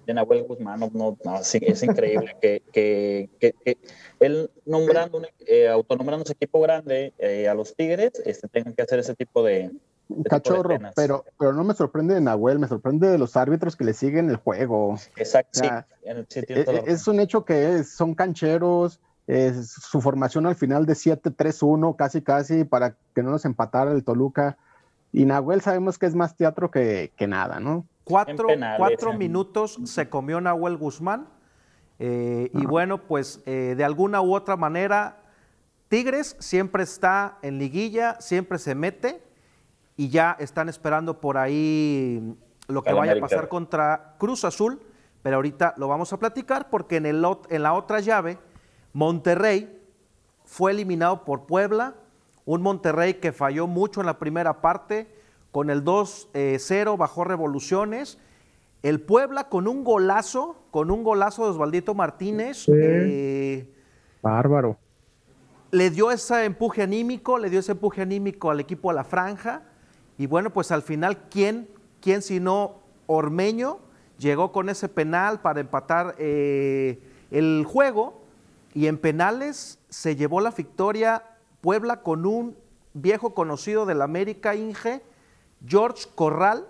de 0.05 0.13
Nahuel 0.13 0.43
Guzmán, 0.43 0.79
no, 0.79 0.91
no, 1.23 1.39
es 1.39 1.83
increíble 1.83 2.35
que, 2.41 2.63
que, 2.71 3.29
que, 3.39 3.53
que 3.63 3.77
él 4.19 4.49
nombrando, 4.65 5.19
un- 5.19 5.27
eh, 5.47 5.67
autonombrando 5.69 6.23
ese 6.23 6.33
equipo 6.33 6.59
grande 6.61 7.13
eh, 7.17 7.47
a 7.47 7.53
los 7.53 7.75
Tigres, 7.75 8.11
este, 8.25 8.47
tengan 8.49 8.73
que 8.73 8.81
hacer 8.81 8.99
ese 8.99 9.15
tipo 9.15 9.43
de... 9.43 9.63
ese 9.63 9.71
tipo 9.71 9.83
de 10.19 10.29
Cachorro, 10.29 10.77
pero, 10.95 11.23
pero 11.37 11.53
no 11.53 11.63
me 11.63 11.73
sorprende 11.73 12.15
de 12.15 12.21
Nahuel, 12.21 12.59
me 12.59 12.67
sorprende 12.67 13.07
de 13.09 13.17
los 13.17 13.37
árbitros 13.37 13.75
que 13.75 13.85
le 13.85 13.93
siguen 13.93 14.29
el 14.29 14.35
juego. 14.37 14.95
Exacto, 15.15 15.49
sí, 15.53 15.61
sea, 15.61 15.87
sí, 16.29 16.43
toda 16.43 16.73
la 16.73 16.79
eh, 16.79 16.83
Es 16.87 17.07
un 17.07 17.19
hecho 17.19 17.45
que 17.45 17.75
es- 17.75 17.95
son 17.95 18.13
cancheros, 18.15 18.99
es 19.25 19.71
su 19.71 20.01
formación 20.01 20.45
al 20.45 20.55
final 20.55 20.85
de 20.85 20.95
7-3-1, 20.95 21.95
casi 21.95 22.21
casi, 22.21 22.65
para 22.65 22.97
que 23.15 23.23
no 23.23 23.31
nos 23.31 23.45
empatara 23.45 23.93
el 23.93 24.03
Toluca. 24.03 24.57
Y 25.13 25.25
Nahuel 25.25 25.61
sabemos 25.61 25.97
que 25.97 26.07
es 26.07 26.15
más 26.15 26.35
teatro 26.35 26.71
que, 26.71 27.13
que 27.15 27.27
nada, 27.27 27.59
¿no? 27.59 27.85
Cuatro, 28.03 28.47
penales, 28.47 28.99
minutos 29.17 29.79
se 29.85 30.09
comió 30.09 30.41
Nahuel 30.41 30.75
Guzmán. 30.75 31.27
eh, 31.99 32.49
y 32.53 32.65
bueno, 32.65 32.97
pues 32.97 33.41
eh, 33.45 33.75
de 33.77 33.83
alguna 33.83 34.21
u 34.21 34.35
otra 34.35 34.57
manera, 34.57 35.21
Tigres 35.87 36.35
siempre 36.39 36.83
está 36.83 37.37
en 37.43 37.59
liguilla, 37.59 38.19
siempre 38.19 38.57
se 38.57 38.73
mete 38.75 39.23
y 39.95 40.09
ya 40.09 40.35
están 40.39 40.67
esperando 40.67 41.21
por 41.21 41.37
ahí 41.37 42.35
lo 42.67 42.81
que 42.81 42.91
vaya 42.91 43.13
a 43.13 43.19
pasar 43.19 43.47
contra 43.47 44.15
Cruz 44.17 44.43
Azul. 44.43 44.81
Pero 45.21 45.37
ahorita 45.37 45.75
lo 45.77 45.87
vamos 45.87 46.11
a 46.11 46.17
platicar 46.17 46.69
porque 46.69 46.97
en, 46.97 47.05
el, 47.05 47.23
en 47.49 47.63
la 47.63 47.73
otra 47.73 48.01
llave, 48.01 48.39
Monterrey 48.91 49.79
fue 50.43 50.71
eliminado 50.71 51.23
por 51.23 51.45
Puebla, 51.45 51.95
un 52.45 52.61
Monterrey 52.61 53.15
que 53.15 53.31
falló 53.31 53.67
mucho 53.67 53.99
en 54.01 54.05
la 54.07 54.19
primera 54.19 54.61
parte, 54.61 55.07
con 55.51 55.69
el 55.69 55.83
2-0 55.83 56.97
bajó 56.97 57.23
revoluciones. 57.23 58.17
El 58.81 58.99
Puebla 58.99 59.49
con 59.49 59.67
un 59.67 59.83
golazo, 59.83 60.57
con 60.71 60.91
un 60.91 61.03
golazo 61.03 61.45
de 61.45 61.51
Osvaldito 61.51 61.93
Martínez, 61.93 62.57
Sí. 62.65 62.71
eh, 62.75 63.73
Bárbaro. 64.21 64.77
le 65.71 65.89
dio 65.89 66.11
ese 66.11 66.43
empuje 66.45 66.81
anímico, 66.83 67.37
le 67.37 67.49
dio 67.49 67.59
ese 67.59 67.71
empuje 67.73 68.01
anímico 68.01 68.51
al 68.51 68.59
equipo 68.59 68.89
a 68.89 68.93
la 68.93 69.03
franja. 69.03 69.63
Y 70.17 70.27
bueno, 70.27 70.51
pues 70.51 70.71
al 70.71 70.81
final, 70.81 71.29
¿quién, 71.29 71.67
quién 72.01 72.21
sino 72.21 72.75
Ormeño 73.07 73.79
llegó 74.19 74.51
con 74.51 74.69
ese 74.69 74.87
penal 74.89 75.41
para 75.41 75.59
empatar 75.61 76.15
eh, 76.17 76.99
el 77.31 77.63
juego? 77.67 78.21
Y 78.73 78.87
en 78.87 78.97
penales 78.97 79.79
se 79.89 80.15
llevó 80.15 80.41
la 80.41 80.51
victoria 80.51 81.23
Puebla 81.63 82.01
con 82.01 82.25
un 82.25 82.57
viejo 82.93 83.33
conocido 83.33 83.85
del 83.85 84.01
América 84.01 84.53
Inge, 84.53 85.01
George 85.65 86.09
Corral, 86.13 86.65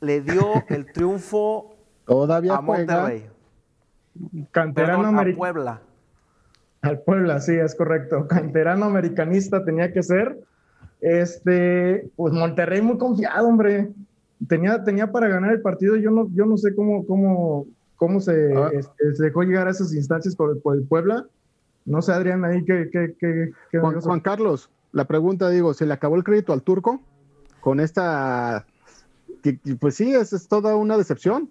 le 0.00 0.22
dio 0.22 0.42
el 0.68 0.90
triunfo 0.90 1.74
Todavía 2.06 2.54
a 2.54 2.62
juega. 2.62 2.94
Monterrey. 3.02 3.26
Canterano 4.50 4.98
Perdón, 5.00 5.04
a 5.04 5.08
americano. 5.20 5.38
Puebla. 5.38 5.80
Al 6.80 7.00
Puebla, 7.02 7.40
sí, 7.40 7.52
es 7.54 7.74
correcto. 7.74 8.26
Canterano 8.26 8.86
americanista 8.86 9.62
tenía 9.66 9.92
que 9.92 10.02
ser. 10.02 10.40
Este, 11.02 12.10
pues 12.16 12.32
Monterrey 12.32 12.80
muy 12.80 12.96
confiado, 12.96 13.46
hombre. 13.46 13.90
Tenía, 14.48 14.82
tenía 14.82 15.12
para 15.12 15.28
ganar 15.28 15.52
el 15.52 15.60
partido. 15.60 15.96
Yo 15.96 16.10
no, 16.10 16.28
yo 16.32 16.46
no 16.46 16.56
sé 16.56 16.74
cómo, 16.74 17.06
cómo, 17.06 17.66
cómo 17.96 18.18
se, 18.18 18.52
Ah. 18.56 18.70
este, 18.72 19.14
se 19.14 19.24
dejó 19.24 19.42
llegar 19.42 19.68
a 19.68 19.72
esas 19.72 19.92
instancias 19.94 20.34
por, 20.34 20.58
por 20.62 20.74
el 20.74 20.84
Puebla. 20.84 21.26
No 21.84 22.00
sé, 22.02 22.12
Adrián, 22.12 22.44
ahí 22.44 22.64
qué, 22.64 22.88
qué, 22.92 23.14
qué, 23.18 23.52
qué 23.70 23.78
Juan, 23.78 24.00
Juan 24.00 24.20
Carlos, 24.20 24.70
la 24.92 25.04
pregunta, 25.06 25.48
digo, 25.50 25.74
¿se 25.74 25.86
le 25.86 25.92
acabó 25.94 26.16
el 26.16 26.24
crédito 26.24 26.52
al 26.52 26.62
turco 26.62 27.00
con 27.60 27.80
esta... 27.80 28.66
que- 29.42 29.58
que, 29.58 29.74
Pues 29.76 29.96
sí, 29.96 30.14
es, 30.14 30.32
es 30.32 30.46
toda 30.48 30.76
una 30.76 30.96
decepción. 30.96 31.50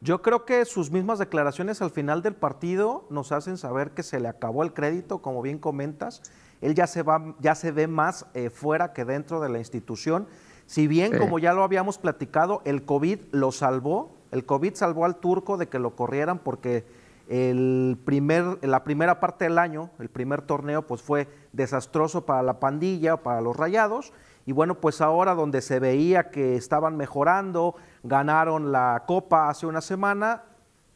Yo 0.00 0.22
creo 0.22 0.44
que 0.44 0.64
sus 0.64 0.90
mismas 0.92 1.18
declaraciones 1.18 1.82
al 1.82 1.90
final 1.90 2.22
del 2.22 2.34
partido 2.34 3.06
nos 3.10 3.32
hacen 3.32 3.56
saber 3.56 3.90
que 3.92 4.02
se 4.02 4.20
le 4.20 4.28
acabó 4.28 4.62
el 4.62 4.72
crédito, 4.72 5.18
como 5.22 5.42
bien 5.42 5.58
comentas. 5.58 6.22
Él 6.60 6.74
ya 6.74 6.86
se 6.86 7.02
va, 7.02 7.34
ya 7.40 7.54
se 7.54 7.72
ve 7.72 7.88
más 7.88 8.26
eh, 8.34 8.50
fuera 8.50 8.92
que 8.92 9.04
dentro 9.04 9.40
de 9.40 9.48
la 9.48 9.58
institución. 9.58 10.26
Si 10.66 10.86
bien, 10.86 11.12
Sí. 11.12 11.18
como 11.18 11.38
ya 11.38 11.52
lo 11.52 11.64
habíamos 11.64 11.98
platicado, 11.98 12.62
el 12.64 12.84
COVID 12.84 13.18
lo 13.32 13.50
salvó, 13.50 14.14
el 14.30 14.44
COVID 14.44 14.74
salvó 14.74 15.04
al 15.04 15.16
turco 15.16 15.56
de 15.56 15.68
que 15.68 15.78
lo 15.78 15.96
corrieran 15.96 16.38
porque 16.38 16.84
el 17.28 17.98
primer, 18.04 18.58
la 18.66 18.84
primera 18.84 19.20
parte 19.20 19.44
del 19.44 19.58
año, 19.58 19.90
el 19.98 20.08
primer 20.08 20.42
torneo, 20.42 20.86
pues 20.86 21.02
fue 21.02 21.28
desastroso 21.52 22.24
para 22.24 22.42
la 22.42 22.58
pandilla, 22.58 23.18
para 23.18 23.40
los 23.40 23.56
rayados. 23.56 24.12
Y 24.46 24.52
bueno, 24.52 24.80
pues 24.80 25.02
ahora 25.02 25.34
donde 25.34 25.60
se 25.60 25.78
veía 25.78 26.30
que 26.30 26.56
estaban 26.56 26.96
mejorando, 26.96 27.76
ganaron 28.02 28.72
la 28.72 29.04
copa 29.06 29.50
hace 29.50 29.66
una 29.66 29.82
semana, 29.82 30.44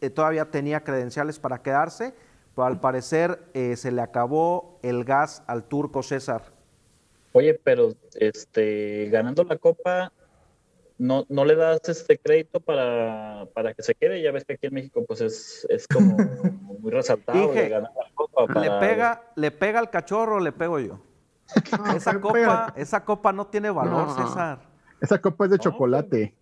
eh, 0.01 0.09
todavía 0.09 0.51
tenía 0.51 0.83
credenciales 0.83 1.39
para 1.39 1.61
quedarse, 1.61 2.15
pero 2.57 2.67
al 2.67 2.81
parecer 2.81 3.43
eh, 3.53 3.77
se 3.77 3.93
le 3.93 4.01
acabó 4.01 4.79
el 4.83 5.05
gas 5.05 5.43
al 5.47 5.65
turco 5.65 6.03
César. 6.03 6.45
Oye, 7.33 7.61
pero 7.62 7.93
este, 8.15 9.09
ganando 9.11 9.45
la 9.45 9.57
copa, 9.57 10.12
no, 11.02 11.26
no 11.28 11.44
le 11.44 11.56
das 11.56 11.80
este 11.88 12.16
crédito 12.18 12.61
para, 12.61 13.47
para 13.54 13.75
que 13.75 13.82
se 13.82 13.94
quede. 13.94 14.23
Ya 14.23 14.30
ves 14.30 14.44
que 14.44 14.52
aquí 14.54 14.68
en 14.68 14.75
México, 14.75 15.04
pues 15.06 15.21
es, 15.21 15.66
es 15.68 15.88
como 15.88 16.16
muy 16.80 16.92
resaltado 16.92 17.49
Dije, 17.49 17.62
de 17.64 17.68
ganar 17.68 17.90
la 17.97 18.14
copa. 18.14 18.61
Le 18.61 18.71
pega, 18.78 19.23
le 19.35 19.50
pega 19.50 19.80
al 19.80 19.90
cachorro, 19.90 20.38
le 20.38 20.52
pego 20.52 20.78
yo. 20.78 21.00
Esa 21.97 22.12
pega- 22.12 22.21
copa, 22.21 22.75
esa 22.76 23.04
copa 23.04 23.32
no 23.32 23.47
tiene 23.49 23.71
valor, 23.71 24.06
No. 24.09 24.14
César. 24.28 24.61
Esa 25.00 25.21
copa 25.21 25.44
es 25.47 25.50
de 25.50 25.56
No, 25.56 25.62
chocolate. 25.64 26.35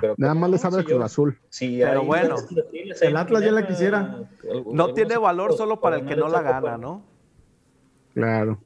pero 0.00 0.14
Nada 0.18 0.32
¿cómo 0.32 0.40
más 0.40 0.50
le 0.50 0.56
no? 0.56 0.62
sabe 0.62 0.74
Si 0.74 0.80
a 0.80 0.84
Cruz 0.84 0.98
yo- 0.98 1.04
Azul. 1.04 1.38
si 1.48 1.78
Pero 1.78 2.02
bueno. 2.04 2.34
El 3.00 3.16
Atlas 3.16 3.44
ya 3.44 3.52
la 3.52 3.66
quisiera. 3.66 4.18
algún- 4.50 4.76
No 4.76 4.92
tiene 4.92 5.16
valor 5.18 5.52
solo 5.56 5.80
para 5.80 5.96
el 5.98 6.06
que 6.06 6.16
no 6.16 6.28
la 6.28 6.38
esa 6.38 6.42
gana, 6.42 6.60
copa. 6.60 6.78
¿no? 6.78 7.02
Claro. 8.14 8.58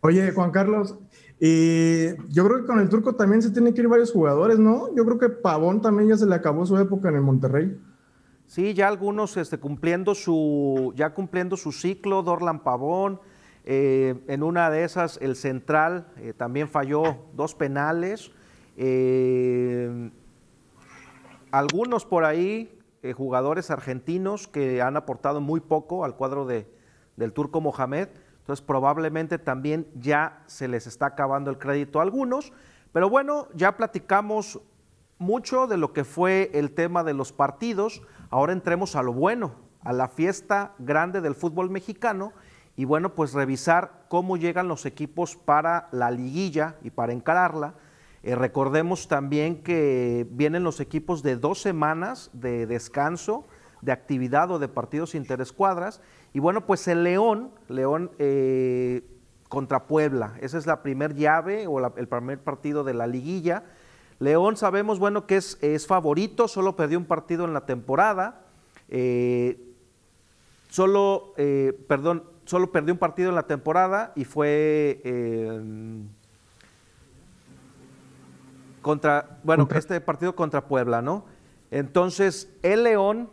Oye, 0.00 0.32
Juan 0.32 0.50
Carlos, 0.50 0.98
y 1.44 2.14
yo 2.28 2.46
creo 2.46 2.60
que 2.60 2.66
con 2.66 2.78
el 2.78 2.88
turco 2.88 3.16
también 3.16 3.42
se 3.42 3.50
tienen 3.50 3.74
que 3.74 3.80
ir 3.80 3.88
varios 3.88 4.12
jugadores, 4.12 4.60
¿no? 4.60 4.94
Yo 4.94 5.04
creo 5.04 5.18
que 5.18 5.28
Pavón 5.28 5.82
también 5.82 6.10
ya 6.10 6.16
se 6.16 6.24
le 6.24 6.36
acabó 6.36 6.64
su 6.64 6.78
época 6.78 7.08
en 7.08 7.16
el 7.16 7.22
Monterrey. 7.22 7.76
Sí, 8.46 8.74
ya 8.74 8.86
algunos 8.86 9.36
este, 9.36 9.58
cumpliendo 9.58 10.14
su, 10.14 10.92
ya 10.94 11.14
cumpliendo 11.14 11.56
su 11.56 11.72
ciclo, 11.72 12.22
Dorlan 12.22 12.62
Pavón, 12.62 13.18
eh, 13.64 14.22
en 14.28 14.44
una 14.44 14.70
de 14.70 14.84
esas 14.84 15.18
el 15.20 15.34
central 15.34 16.06
eh, 16.16 16.32
también 16.32 16.68
falló 16.68 17.16
dos 17.34 17.56
penales. 17.56 18.30
eh, 18.76 20.12
algunos 21.50 22.06
por 22.06 22.24
ahí, 22.24 22.78
eh, 23.02 23.14
jugadores 23.14 23.72
argentinos 23.72 24.46
que 24.46 24.80
han 24.80 24.96
aportado 24.96 25.40
muy 25.40 25.58
poco 25.58 26.04
al 26.04 26.14
cuadro 26.14 26.46
de, 26.46 26.68
del 27.16 27.32
turco 27.32 27.60
Mohamed. 27.60 28.10
Entonces 28.42 28.64
probablemente 28.64 29.38
también 29.38 29.86
ya 29.94 30.42
se 30.46 30.66
les 30.66 30.88
está 30.88 31.06
acabando 31.06 31.50
el 31.50 31.58
crédito 31.58 32.00
a 32.00 32.02
algunos. 32.02 32.52
Pero 32.92 33.08
bueno, 33.08 33.46
ya 33.54 33.76
platicamos 33.76 34.60
mucho 35.18 35.68
de 35.68 35.76
lo 35.76 35.92
que 35.92 36.02
fue 36.02 36.50
el 36.52 36.72
tema 36.72 37.04
de 37.04 37.14
los 37.14 37.32
partidos. 37.32 38.02
Ahora 38.30 38.52
entremos 38.52 38.96
a 38.96 39.02
lo 39.04 39.12
bueno, 39.12 39.54
a 39.84 39.92
la 39.92 40.08
fiesta 40.08 40.72
grande 40.78 41.20
del 41.20 41.36
fútbol 41.36 41.70
mexicano 41.70 42.32
y 42.76 42.84
bueno, 42.84 43.14
pues 43.14 43.32
revisar 43.32 44.04
cómo 44.08 44.36
llegan 44.36 44.66
los 44.66 44.86
equipos 44.86 45.36
para 45.36 45.88
la 45.92 46.10
liguilla 46.10 46.76
y 46.82 46.90
para 46.90 47.12
encararla. 47.12 47.74
Eh, 48.22 48.34
recordemos 48.34 49.08
también 49.08 49.62
que 49.62 50.26
vienen 50.30 50.64
los 50.64 50.80
equipos 50.80 51.22
de 51.22 51.36
dos 51.36 51.60
semanas 51.60 52.30
de 52.32 52.66
descanso, 52.66 53.46
de 53.82 53.92
actividad 53.92 54.50
o 54.50 54.58
de 54.58 54.68
partidos 54.68 55.14
interescuadras. 55.14 56.00
Y 56.32 56.38
bueno, 56.40 56.64
pues 56.66 56.88
el 56.88 57.02
León, 57.04 57.50
León 57.68 58.10
eh, 58.18 59.02
contra 59.48 59.86
Puebla, 59.86 60.34
esa 60.40 60.56
es 60.56 60.66
la 60.66 60.82
primer 60.82 61.14
llave 61.14 61.66
o 61.66 61.78
la- 61.78 61.92
el 61.96 62.08
primer 62.08 62.38
partido 62.38 62.84
de 62.84 62.94
la 62.94 63.06
liguilla. 63.06 63.64
León 64.18 64.56
sabemos, 64.56 64.98
bueno, 64.98 65.26
que 65.26 65.36
es, 65.36 65.58
es 65.62 65.86
favorito, 65.86 66.48
solo 66.48 66.74
perdió 66.76 66.96
un 66.98 67.04
partido 67.04 67.44
en 67.44 67.52
la 67.52 67.66
temporada. 67.66 68.38
eh, 68.88 69.58
solo, 70.68 71.34
eh, 71.36 71.72
perdón, 71.88 72.24
solo 72.44 72.72
perdió 72.72 72.94
un 72.94 72.98
partido 72.98 73.28
en 73.30 73.34
la 73.34 73.46
temporada 73.46 74.12
y 74.16 74.24
fue 74.24 75.00
eh, 75.04 75.60
contra, 78.80 79.38
bueno, 79.44 79.64
Contra- 79.64 79.78
este 79.78 80.00
partido 80.00 80.34
contra 80.34 80.66
Puebla, 80.66 81.02
¿no? 81.02 81.24
Entonces, 81.70 82.50
el 82.62 82.82
León, 82.84 83.30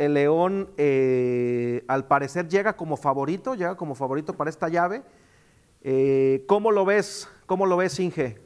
el 0.00 0.14
León 0.14 0.70
eh, 0.78 1.84
al 1.86 2.06
parecer 2.06 2.48
llega 2.48 2.72
como 2.74 2.96
favorito, 2.96 3.54
llega 3.54 3.76
como 3.76 3.94
favorito 3.94 4.32
para 4.32 4.48
esta 4.48 4.68
llave. 4.68 5.02
Eh, 5.82 6.42
¿Cómo 6.46 6.72
lo 6.72 6.84
ves? 6.86 7.28
¿Cómo 7.46 7.66
lo 7.66 7.76
ves, 7.76 8.00
Inge? 8.00 8.38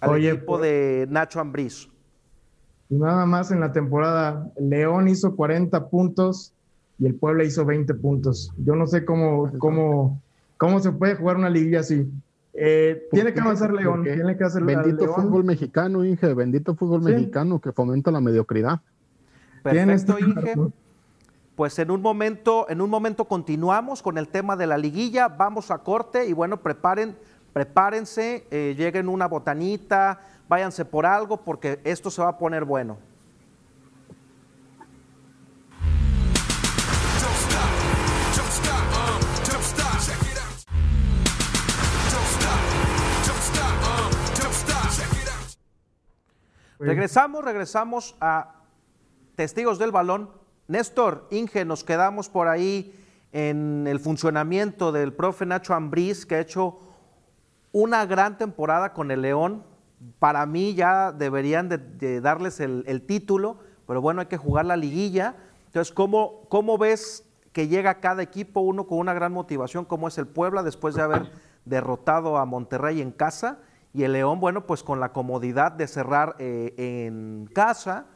Al 0.00 0.10
Oye, 0.10 0.30
equipo 0.30 0.46
pues- 0.58 0.62
de 0.62 1.06
Nacho 1.10 1.40
Ambriz. 1.40 1.88
Nada 2.88 3.24
más 3.26 3.50
en 3.52 3.60
la 3.60 3.72
temporada, 3.72 4.50
León 4.58 5.08
hizo 5.08 5.36
40 5.36 5.88
puntos 5.90 6.52
y 6.98 7.06
el 7.06 7.14
Puebla 7.14 7.44
hizo 7.44 7.64
20 7.64 7.94
puntos. 7.94 8.50
Yo 8.56 8.74
no 8.74 8.86
sé 8.86 9.04
cómo, 9.04 9.52
cómo, 9.58 10.20
cómo 10.56 10.80
se 10.80 10.90
puede 10.90 11.14
jugar 11.14 11.36
una 11.36 11.50
liguilla 11.50 11.80
así. 11.80 12.10
Eh, 12.54 13.06
¿Por 13.10 13.16
tiene 13.18 13.32
que 13.32 13.40
avanzar 13.40 13.70
¿Por 13.70 13.80
León, 13.80 14.02
tiene 14.02 14.36
que 14.36 14.42
hacer 14.42 14.64
Bendito 14.64 15.04
León. 15.04 15.14
fútbol 15.22 15.44
mexicano, 15.44 16.04
Inge, 16.04 16.34
bendito 16.34 16.74
fútbol 16.74 17.04
Sí. 17.04 17.12
mexicano 17.12 17.60
que 17.60 17.70
fomenta 17.72 18.10
la 18.10 18.20
mediocridad. 18.20 18.80
Perfecto, 19.62 20.18
Inge. 20.18 20.54
Pues 21.56 21.78
en 21.80 21.90
un 21.90 22.00
momento, 22.00 22.66
en 22.68 22.80
un 22.80 22.88
momento 22.88 23.24
continuamos 23.24 24.00
con 24.00 24.16
el 24.16 24.28
tema 24.28 24.56
de 24.56 24.68
la 24.68 24.78
liguilla, 24.78 25.26
vamos 25.26 25.72
a 25.72 25.78
corte 25.78 26.26
y 26.26 26.32
bueno, 26.32 26.58
preparen, 26.58 27.18
prepárense, 27.52 28.46
eh, 28.52 28.76
lleguen 28.78 29.08
una 29.08 29.26
botanita, 29.26 30.20
váyanse 30.48 30.84
por 30.84 31.04
algo 31.04 31.38
porque 31.38 31.80
esto 31.82 32.10
se 32.10 32.22
va 32.22 32.28
a 32.28 32.38
poner 32.38 32.64
bueno. 32.64 32.96
Out. 37.50 37.88
Regresamos, 46.78 47.44
regresamos 47.44 48.14
a 48.20 48.57
Testigos 49.38 49.78
del 49.78 49.92
Balón. 49.92 50.30
Néstor, 50.66 51.28
Inge, 51.30 51.64
nos 51.64 51.84
quedamos 51.84 52.28
por 52.28 52.48
ahí 52.48 52.92
en 53.30 53.86
el 53.86 54.00
funcionamiento 54.00 54.90
del 54.90 55.12
profe 55.12 55.46
Nacho 55.46 55.74
Ambriz, 55.74 56.26
que 56.26 56.34
ha 56.34 56.40
hecho 56.40 56.80
una 57.70 58.04
gran 58.04 58.36
temporada 58.36 58.92
con 58.92 59.12
el 59.12 59.22
León. 59.22 59.62
Para 60.18 60.44
mí 60.44 60.74
ya 60.74 61.12
deberían 61.12 61.68
de, 61.68 62.20
darles 62.20 62.58
el, 62.58 62.82
el 62.88 63.02
título, 63.02 63.58
pero 63.86 64.00
bueno, 64.00 64.22
hay 64.22 64.26
que 64.26 64.36
jugar 64.36 64.66
la 64.66 64.76
liguilla. 64.76 65.36
Entonces, 65.66 65.94
¿cómo, 65.94 66.40
¿cómo 66.48 66.76
ves 66.76 67.24
que 67.52 67.68
llega 67.68 68.00
cada 68.00 68.24
equipo, 68.24 68.58
uno 68.58 68.88
con 68.88 68.98
una 68.98 69.14
gran 69.14 69.32
motivación, 69.32 69.84
como 69.84 70.08
es 70.08 70.18
el 70.18 70.26
Puebla, 70.26 70.64
después 70.64 70.96
de 70.96 71.02
haber 71.02 71.30
derrotado 71.64 72.38
a 72.38 72.44
Monterrey 72.44 73.00
en 73.00 73.12
casa? 73.12 73.60
Y 73.94 74.02
el 74.02 74.14
León, 74.14 74.40
bueno, 74.40 74.66
pues 74.66 74.82
con 74.82 74.98
la 74.98 75.12
comodidad 75.12 75.70
de 75.70 75.86
cerrar 75.86 76.34
eh, 76.40 76.74
en 76.76 77.48
casa 77.54 78.06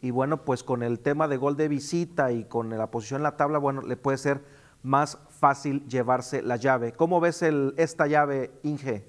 y 0.00 0.10
bueno, 0.10 0.44
pues 0.44 0.62
con 0.62 0.82
el 0.82 1.00
tema 1.00 1.28
de 1.28 1.36
gol 1.36 1.56
de 1.56 1.68
visita 1.68 2.32
y 2.32 2.44
con 2.44 2.70
la 2.70 2.90
posición 2.90 3.18
en 3.18 3.24
la 3.24 3.36
tabla, 3.36 3.58
bueno, 3.58 3.82
le 3.82 3.96
puede 3.96 4.18
ser 4.18 4.40
más 4.82 5.18
fácil 5.28 5.86
llevarse 5.86 6.42
la 6.42 6.56
llave. 6.56 6.92
¿Cómo 6.92 7.20
ves 7.20 7.42
el, 7.42 7.74
esta 7.76 8.06
llave, 8.06 8.50
Inge? 8.62 9.06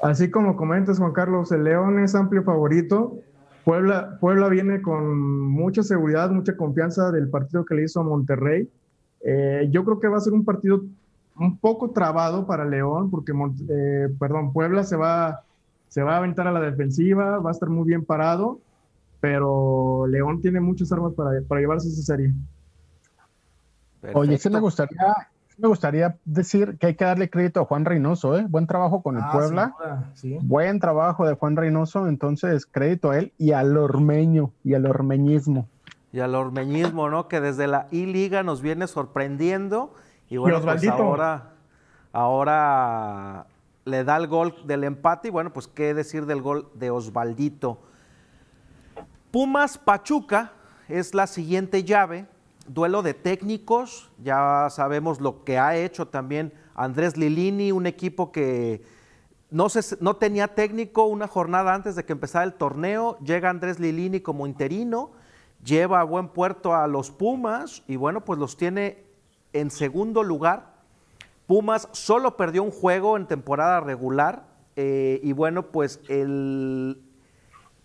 Así 0.00 0.30
como 0.30 0.56
comentas, 0.56 0.98
Juan 0.98 1.12
Carlos, 1.12 1.52
el 1.52 1.64
León 1.64 1.98
es 2.00 2.14
amplio 2.14 2.42
favorito. 2.42 3.18
Puebla, 3.64 4.18
Puebla 4.20 4.48
viene 4.48 4.82
con 4.82 5.16
mucha 5.48 5.82
seguridad, 5.82 6.30
mucha 6.30 6.56
confianza 6.56 7.12
del 7.12 7.28
partido 7.28 7.64
que 7.64 7.74
le 7.74 7.84
hizo 7.84 8.00
a 8.00 8.04
Monterrey. 8.04 8.68
Eh, 9.20 9.68
yo 9.70 9.84
creo 9.84 10.00
que 10.00 10.08
va 10.08 10.16
a 10.16 10.20
ser 10.20 10.32
un 10.32 10.44
partido 10.44 10.82
un 11.38 11.58
poco 11.58 11.90
trabado 11.90 12.46
para 12.46 12.64
León, 12.64 13.10
porque 13.10 13.32
eh, 13.68 14.08
perdón, 14.18 14.52
Puebla 14.52 14.82
se 14.82 14.96
va, 14.96 15.44
se 15.88 16.02
va 16.02 16.14
a 16.14 16.18
aventar 16.18 16.46
a 16.46 16.52
la 16.52 16.60
defensiva, 16.60 17.38
va 17.38 17.50
a 17.50 17.52
estar 17.52 17.68
muy 17.68 17.86
bien 17.86 18.04
parado, 18.04 18.58
pero 19.20 20.06
León 20.06 20.40
tiene 20.40 20.60
muchas 20.60 20.90
armas 20.92 21.12
para, 21.14 21.30
para 21.46 21.60
llevarse 21.60 21.88
esa 21.88 22.02
serie. 22.02 22.32
Oye, 24.14 24.38
sí 24.38 24.48
Perfecto. 24.48 24.50
me 24.50 24.60
gustaría, 24.60 25.16
me 25.58 25.68
gustaría 25.68 26.16
decir 26.24 26.78
que 26.78 26.86
hay 26.86 26.94
que 26.94 27.04
darle 27.04 27.28
crédito 27.28 27.60
a 27.60 27.64
Juan 27.66 27.84
Reynoso, 27.84 28.38
¿eh? 28.38 28.46
Buen 28.48 28.66
trabajo 28.66 29.02
con 29.02 29.16
el 29.16 29.22
Ah, 29.22 29.30
Puebla. 29.32 29.74
sí. 30.14 30.38
Buen 30.42 30.80
trabajo 30.80 31.26
de 31.26 31.34
Juan 31.34 31.56
Reynoso, 31.56 32.06
entonces 32.08 32.64
crédito 32.66 33.10
a 33.10 33.18
él 33.18 33.32
y 33.36 33.52
al 33.52 33.76
ormeño 33.76 34.52
y 34.64 34.72
al 34.74 34.86
ormeñismo. 34.86 35.68
Y 36.12 36.20
al 36.20 36.34
ormeñismo, 36.34 37.08
¿no? 37.10 37.28
Que 37.28 37.40
desde 37.40 37.66
la 37.66 37.86
I-Liga 37.90 38.42
nos 38.42 38.62
viene 38.62 38.86
sorprendiendo. 38.86 39.92
Y 40.30 40.38
bueno, 40.38 40.60
pues 40.62 40.84
ahora, 40.88 41.50
ahora 42.12 43.46
le 43.84 44.02
da 44.04 44.16
el 44.16 44.26
gol 44.28 44.54
del 44.66 44.84
empate. 44.84 45.28
Y 45.28 45.30
bueno, 45.30 45.52
pues 45.52 45.68
qué 45.68 45.94
decir 45.94 46.26
del 46.26 46.42
gol 46.42 46.68
de 46.74 46.90
Osvaldito. 46.90 47.78
Pumas 49.30 49.78
Pachuca 49.78 50.52
es 50.88 51.14
la 51.14 51.28
siguiente 51.28 51.84
llave. 51.84 52.26
Duelo 52.66 53.02
de 53.02 53.14
técnicos. 53.14 54.10
Ya 54.22 54.66
sabemos 54.70 55.20
lo 55.20 55.44
que 55.44 55.56
ha 55.56 55.76
hecho 55.76 56.08
también 56.08 56.52
Andrés 56.74 57.16
Lilini, 57.16 57.70
un 57.70 57.86
equipo 57.86 58.32
que 58.32 58.82
no, 59.50 59.68
tenía 60.16 60.48
técnico 60.48 61.04
una 61.04 61.28
jornada 61.28 61.74
antes 61.74 61.94
de 61.94 62.04
que 62.04 62.12
empezara 62.12 62.44
el 62.44 62.54
torneo. 62.54 63.18
Llega 63.18 63.50
Andrés 63.50 63.78
Lilini 63.78 64.20
como 64.20 64.48
interino, 64.48 65.12
lleva 65.64 66.00
a 66.00 66.04
buen 66.04 66.28
puerto 66.28 66.74
a 66.74 66.88
los 66.88 67.12
Pumas 67.12 67.84
y 67.86 67.94
bueno, 67.94 68.24
pues 68.24 68.38
los 68.38 68.56
tiene 68.56 69.04
en 69.52 69.70
segundo 69.70 70.24
lugar. 70.24 70.74
Pumas 71.46 71.88
solo 71.92 72.36
perdió 72.36 72.64
un 72.64 72.70
juego 72.72 73.16
en 73.16 73.26
temporada 73.26 73.80
regular 73.80 74.44
eh, 74.74 75.20
y 75.22 75.32
bueno, 75.32 75.70
pues 75.70 76.00
el 76.08 77.09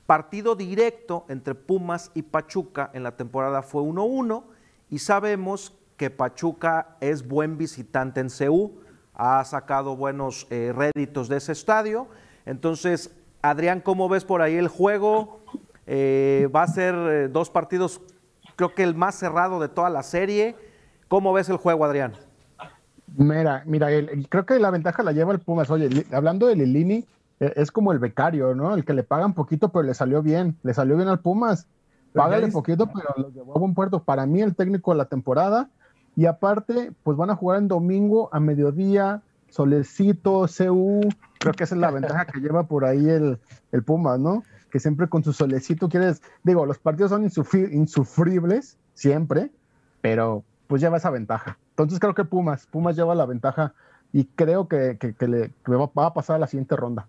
partido 0.05 0.55
directo 0.55 1.25
entre 1.29 1.55
Pumas 1.55 2.11
y 2.13 2.21
Pachuca 2.21 2.91
en 2.93 3.03
la 3.03 3.15
temporada 3.15 3.61
fue 3.61 3.81
1-1 3.81 4.43
y 4.89 4.99
sabemos 4.99 5.73
que 5.97 6.09
Pachuca 6.09 6.97
es 6.99 7.27
buen 7.27 7.57
visitante 7.57 8.19
en 8.19 8.27
CU, 8.29 8.73
ha 9.13 9.43
sacado 9.45 9.95
buenos 9.95 10.45
eh, 10.49 10.73
réditos 10.75 11.29
de 11.29 11.37
ese 11.37 11.53
estadio. 11.53 12.07
Entonces, 12.45 13.15
Adrián, 13.41 13.79
¿cómo 13.81 14.09
ves 14.09 14.25
por 14.25 14.41
ahí 14.41 14.55
el 14.55 14.67
juego? 14.67 15.39
Eh, 15.87 16.49
va 16.53 16.63
a 16.63 16.67
ser 16.67 16.93
eh, 16.95 17.27
dos 17.29 17.49
partidos, 17.49 18.01
creo 18.55 18.73
que 18.75 18.83
el 18.83 18.93
más 18.95 19.15
cerrado 19.15 19.59
de 19.59 19.69
toda 19.69 19.89
la 19.89 20.03
serie. 20.03 20.55
¿Cómo 21.07 21.31
ves 21.33 21.49
el 21.49 21.57
juego, 21.57 21.85
Adrián? 21.85 22.13
Mira, 23.17 23.63
mira, 23.65 23.91
el- 23.91 24.27
creo 24.27 24.45
que 24.45 24.59
la 24.59 24.71
ventaja 24.71 25.01
la 25.03 25.11
lleva 25.13 25.31
el 25.31 25.39
Pumas. 25.39 25.69
Oye, 25.69 26.05
hablando 26.11 26.47
de 26.47 26.55
Lilini, 26.55 27.05
es 27.55 27.71
como 27.71 27.91
el 27.91 27.99
becario, 27.99 28.55
¿no? 28.55 28.73
El 28.75 28.85
que 28.85 28.93
le 28.93 29.03
pagan 29.03 29.33
poquito, 29.33 29.69
pero 29.69 29.83
le 29.83 29.93
salió 29.93 30.21
bien. 30.21 30.57
Le 30.63 30.73
salió 30.73 30.95
bien 30.95 31.09
al 31.09 31.19
Pumas. 31.19 31.67
Págale 32.13 32.47
poquito, 32.53 32.89
pero 32.93 33.09
lo 33.17 33.29
llevó 33.29 33.55
a 33.55 33.59
buen 33.59 33.73
puerto. 33.73 34.03
Para 34.03 34.25
mí, 34.25 34.41
el 34.41 34.55
técnico 34.55 34.91
de 34.91 34.97
la 34.97 35.05
temporada. 35.05 35.69
Y 36.15 36.27
aparte, 36.27 36.93
pues 37.03 37.17
van 37.17 37.29
a 37.29 37.35
jugar 37.35 37.57
en 37.59 37.67
domingo 37.67 38.29
a 38.31 38.39
mediodía, 38.39 39.21
solecito, 39.49 40.45
CU. 40.47 41.01
Creo 41.39 41.53
que 41.53 41.65
esa 41.65 41.75
es 41.75 41.81
la 41.81 41.91
ventaja 41.91 42.25
que 42.25 42.39
lleva 42.39 42.63
por 42.63 42.85
ahí 42.85 43.09
el, 43.09 43.39
el 43.71 43.83
Pumas, 43.83 44.19
¿no? 44.19 44.43
Que 44.71 44.79
siempre 44.79 45.09
con 45.09 45.23
su 45.23 45.33
solecito 45.33 45.89
quieres. 45.89 46.21
Digo, 46.43 46.65
los 46.65 46.79
partidos 46.79 47.11
son 47.11 47.23
insufri- 47.25 47.71
insufribles, 47.71 48.77
siempre, 48.93 49.51
pero 50.01 50.43
pues 50.67 50.81
lleva 50.81 50.97
esa 50.97 51.09
ventaja. 51.09 51.57
Entonces 51.71 51.99
creo 51.99 52.15
que 52.15 52.23
Pumas, 52.23 52.65
Pumas 52.67 52.95
lleva 52.95 53.13
la 53.15 53.25
ventaja 53.25 53.73
y 54.13 54.25
creo 54.25 54.67
que, 54.69 54.97
que- 54.97 55.13
que 55.13 55.27
le, 55.27 55.53
que 55.65 55.71
va, 55.73 55.89
va 55.97 56.05
a 56.07 56.13
pasar 56.13 56.37
a 56.37 56.39
la 56.39 56.47
siguiente 56.47 56.75
ronda. 56.77 57.07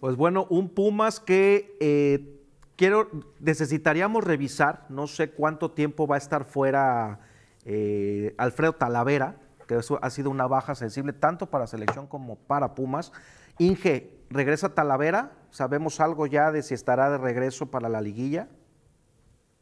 Pues 0.00 0.16
bueno, 0.16 0.46
un 0.48 0.70
Pumas 0.70 1.20
que 1.20 1.76
eh, 1.78 2.40
quiero, 2.74 3.10
necesitaríamos 3.38 4.24
revisar, 4.24 4.86
no 4.88 5.06
sé 5.06 5.30
cuánto 5.30 5.72
tiempo 5.72 6.06
va 6.06 6.14
a 6.14 6.18
estar 6.18 6.46
fuera 6.46 7.20
eh, 7.66 8.34
Alfredo 8.38 8.72
Talavera, 8.72 9.36
que 9.68 9.76
eso 9.76 9.98
ha 10.00 10.08
sido 10.08 10.30
una 10.30 10.46
baja 10.46 10.74
sensible 10.74 11.12
tanto 11.12 11.50
para 11.50 11.66
selección 11.66 12.06
como 12.06 12.36
para 12.36 12.74
Pumas. 12.74 13.12
Inge, 13.58 14.24
¿regresa 14.30 14.74
Talavera? 14.74 15.32
¿Sabemos 15.50 16.00
algo 16.00 16.26
ya 16.26 16.50
de 16.50 16.62
si 16.62 16.72
estará 16.72 17.10
de 17.10 17.18
regreso 17.18 17.70
para 17.70 17.90
la 17.90 18.00
liguilla? 18.00 18.48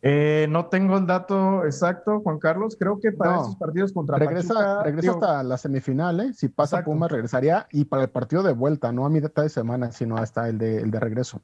Eh, 0.00 0.46
no 0.48 0.66
tengo 0.66 0.96
el 0.96 1.06
dato 1.06 1.64
exacto, 1.64 2.20
Juan 2.20 2.38
Carlos. 2.38 2.76
Creo 2.78 3.00
que 3.00 3.10
para 3.10 3.32
No. 3.32 3.40
esos 3.42 3.56
partidos 3.56 3.92
contra 3.92 4.16
Regresa, 4.16 4.54
Pachuca, 4.54 4.82
regresa 4.84 5.02
digo, 5.12 5.24
hasta 5.24 5.42
la 5.42 5.58
semifinal, 5.58 6.20
¿eh? 6.20 6.32
Si 6.34 6.48
pasa 6.48 6.76
Exacto. 6.76 6.92
Pumas, 6.92 7.10
regresaría 7.10 7.66
y 7.72 7.84
para 7.84 8.02
el 8.04 8.08
partido 8.10 8.42
de 8.44 8.52
vuelta, 8.52 8.92
no 8.92 9.04
a 9.06 9.10
mitad 9.10 9.42
de 9.42 9.48
semana, 9.48 9.90
sino 9.90 10.16
hasta 10.16 10.48
el 10.48 10.58
de, 10.58 10.78
el 10.78 10.90
de 10.92 11.00
regreso. 11.00 11.40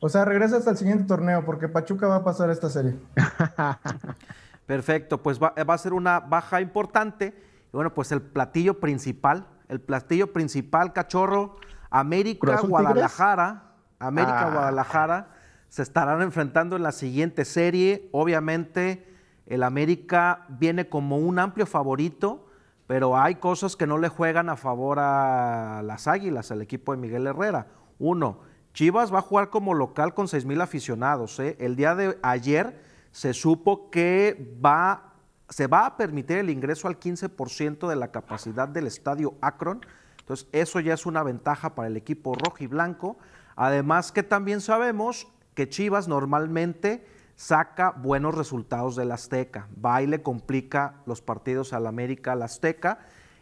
O 0.00 0.08
sea, 0.10 0.26
regresa 0.26 0.58
hasta 0.58 0.72
el 0.72 0.76
siguiente 0.76 1.04
torneo 1.04 1.46
porque 1.46 1.66
Pachuca 1.68 2.06
va 2.06 2.16
a 2.16 2.24
pasar 2.24 2.50
esta 2.50 2.68
serie. 2.68 2.94
Perfecto, 4.66 5.22
pues 5.22 5.42
va, 5.42 5.54
va 5.68 5.74
a 5.74 5.78
ser 5.78 5.92
una 5.92 6.20
baja 6.20 6.60
importante. 6.60 7.34
Y 7.72 7.76
bueno, 7.76 7.92
pues 7.94 8.12
el 8.12 8.22
platillo 8.22 8.80
principal, 8.80 9.46
el 9.68 9.80
platillo 9.80 10.32
principal, 10.32 10.92
cachorro, 10.92 11.56
¿Cruz 11.56 11.66
América, 11.90 12.60
Guadalajara, 12.60 13.62
América, 13.98 14.46
Ah. 14.48 14.50
Guadalajara, 14.52 15.28
se 15.74 15.82
estarán 15.82 16.22
enfrentando 16.22 16.76
en 16.76 16.84
la 16.84 16.92
siguiente 16.92 17.44
serie. 17.44 18.08
Obviamente, 18.12 19.08
el 19.44 19.64
América 19.64 20.46
viene 20.48 20.88
como 20.88 21.18
un 21.18 21.40
amplio 21.40 21.66
favorito, 21.66 22.46
pero 22.86 23.18
hay 23.18 23.34
cosas 23.34 23.74
que 23.74 23.84
no 23.84 23.98
le 23.98 24.08
juegan 24.08 24.48
a 24.50 24.54
favor 24.54 25.00
a 25.00 25.82
las 25.84 26.06
Águilas, 26.06 26.52
al 26.52 26.62
equipo 26.62 26.92
de 26.92 26.98
Miguel 26.98 27.26
Herrera. 27.26 27.66
Uno, 27.98 28.38
Chivas 28.72 29.12
va 29.12 29.18
a 29.18 29.22
jugar 29.22 29.50
como 29.50 29.74
local 29.74 30.14
con 30.14 30.28
6 30.28 30.44
mil 30.44 30.60
aficionados. 30.60 31.40
¿eh? 31.40 31.56
El 31.58 31.74
día 31.74 31.96
de 31.96 32.20
ayer 32.22 32.80
se 33.10 33.34
supo 33.34 33.90
que 33.90 34.56
va, 34.64 35.14
se 35.48 35.66
va 35.66 35.86
a 35.86 35.96
permitir 35.96 36.36
el 36.36 36.50
ingreso 36.50 36.86
al 36.86 37.00
15% 37.00 37.88
de 37.88 37.96
la 37.96 38.12
capacidad 38.12 38.68
del 38.68 38.86
estadio 38.86 39.34
Akron. 39.40 39.84
Entonces, 40.20 40.46
eso 40.52 40.78
ya 40.78 40.94
es 40.94 41.04
una 41.04 41.24
ventaja 41.24 41.74
para 41.74 41.88
el 41.88 41.96
equipo 41.96 42.32
rojo 42.32 42.58
y 42.60 42.68
blanco. 42.68 43.16
Además 43.56 44.12
que 44.12 44.22
también 44.22 44.60
sabemos 44.60 45.26
que 45.54 45.68
Chivas 45.68 46.08
normalmente 46.08 47.04
saca 47.36 47.90
buenos 47.90 48.34
resultados 48.34 48.96
del 48.96 49.12
Azteca. 49.12 49.68
Va 49.84 50.02
y 50.02 50.06
le 50.06 50.22
complica 50.22 51.02
los 51.06 51.20
partidos 51.20 51.72
al 51.72 51.86
América, 51.86 52.32
al 52.32 52.42
Azteca. 52.42 52.98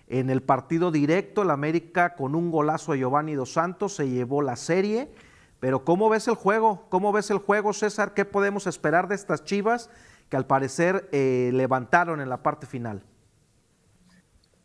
En 0.08 0.30
el 0.30 0.42
partido 0.42 0.90
directo, 0.90 1.42
el 1.42 1.50
América 1.50 2.14
con 2.14 2.34
un 2.34 2.50
golazo 2.50 2.92
de 2.92 2.98
Giovanni 2.98 3.34
Dos 3.34 3.52
Santos 3.52 3.94
se 3.94 4.08
llevó 4.08 4.42
la 4.42 4.56
serie. 4.56 5.10
Pero 5.60 5.84
¿cómo 5.84 6.08
ves 6.08 6.26
el 6.28 6.34
juego? 6.34 6.86
¿Cómo 6.88 7.12
ves 7.12 7.30
el 7.30 7.38
juego, 7.38 7.72
César? 7.72 8.14
¿Qué 8.14 8.24
podemos 8.24 8.66
esperar 8.66 9.08
de 9.08 9.14
estas 9.14 9.44
Chivas 9.44 9.90
que 10.28 10.36
al 10.36 10.46
parecer 10.46 11.08
eh, 11.12 11.50
levantaron 11.52 12.20
en 12.20 12.28
la 12.28 12.42
parte 12.42 12.66
final? 12.66 13.02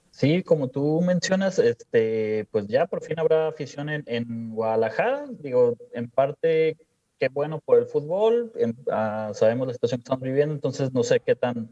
Sí, 0.10 0.42
como 0.42 0.70
tú 0.70 1.00
mencionas, 1.02 1.60
este, 1.60 2.48
pues 2.50 2.66
ya 2.66 2.88
por 2.88 3.04
fin 3.04 3.20
habrá 3.20 3.50
afición 3.50 3.90
en, 3.90 4.04
en 4.08 4.50
Guadalajara. 4.56 5.26
Digo, 5.30 5.78
en 5.94 6.10
parte, 6.10 6.76
qué 7.20 7.30
bueno 7.30 7.60
por 7.60 7.78
el 7.80 7.86
fútbol. 7.88 8.52
en- 8.56 8.78
ah, 8.92 9.32
sabemos 9.34 9.68
la 9.68 9.74
situación 9.74 10.00
que 10.00 10.04
estamos 10.04 10.22
viviendo, 10.24 10.54
entonces 10.54 10.94
no 10.94 11.04
sé 11.04 11.20
qué 11.20 11.36
tan, 11.36 11.72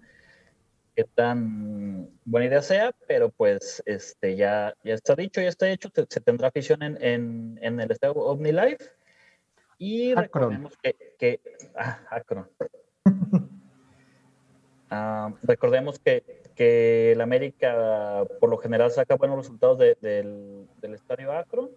qué 0.96 1.04
tan 1.04 2.10
buena 2.26 2.48
idea 2.48 2.62
sea, 2.62 2.94
pero 3.08 3.30
pues 3.30 3.84
este, 3.86 4.36
ya, 4.36 4.74
ya 4.84 4.94
está 4.94 5.16
dicho, 5.16 5.42
ya 5.42 5.50
está 5.50 5.70
hecho. 5.70 5.90
te- 5.90 6.06
se 6.10 6.22
tendrá 6.22 6.48
afición 6.50 6.82
en, 6.84 7.02
en, 7.04 7.60
en 7.62 7.80
el 7.80 7.92
estadio 7.92 8.14
OmniLife. 8.16 8.84
Y 9.78 10.14
recordemos 10.16 10.78
que, 10.82 10.96
que 11.20 11.42
ah, 11.76 12.00
Akron. 12.10 12.50
Ah, 14.92 15.34
recordemos 15.42 15.98
que, 15.98 16.24
que 16.56 17.12
el 17.14 17.22
América 17.22 18.24
por 18.40 18.50
lo 18.52 18.58
general 18.58 18.92
saca 18.92 19.16
buenos 19.16 19.38
resultados 19.38 19.80
de- 19.80 19.98
del, 20.00 20.68
del 20.80 20.94
estadio 20.94 21.32
Akron. 21.32 21.72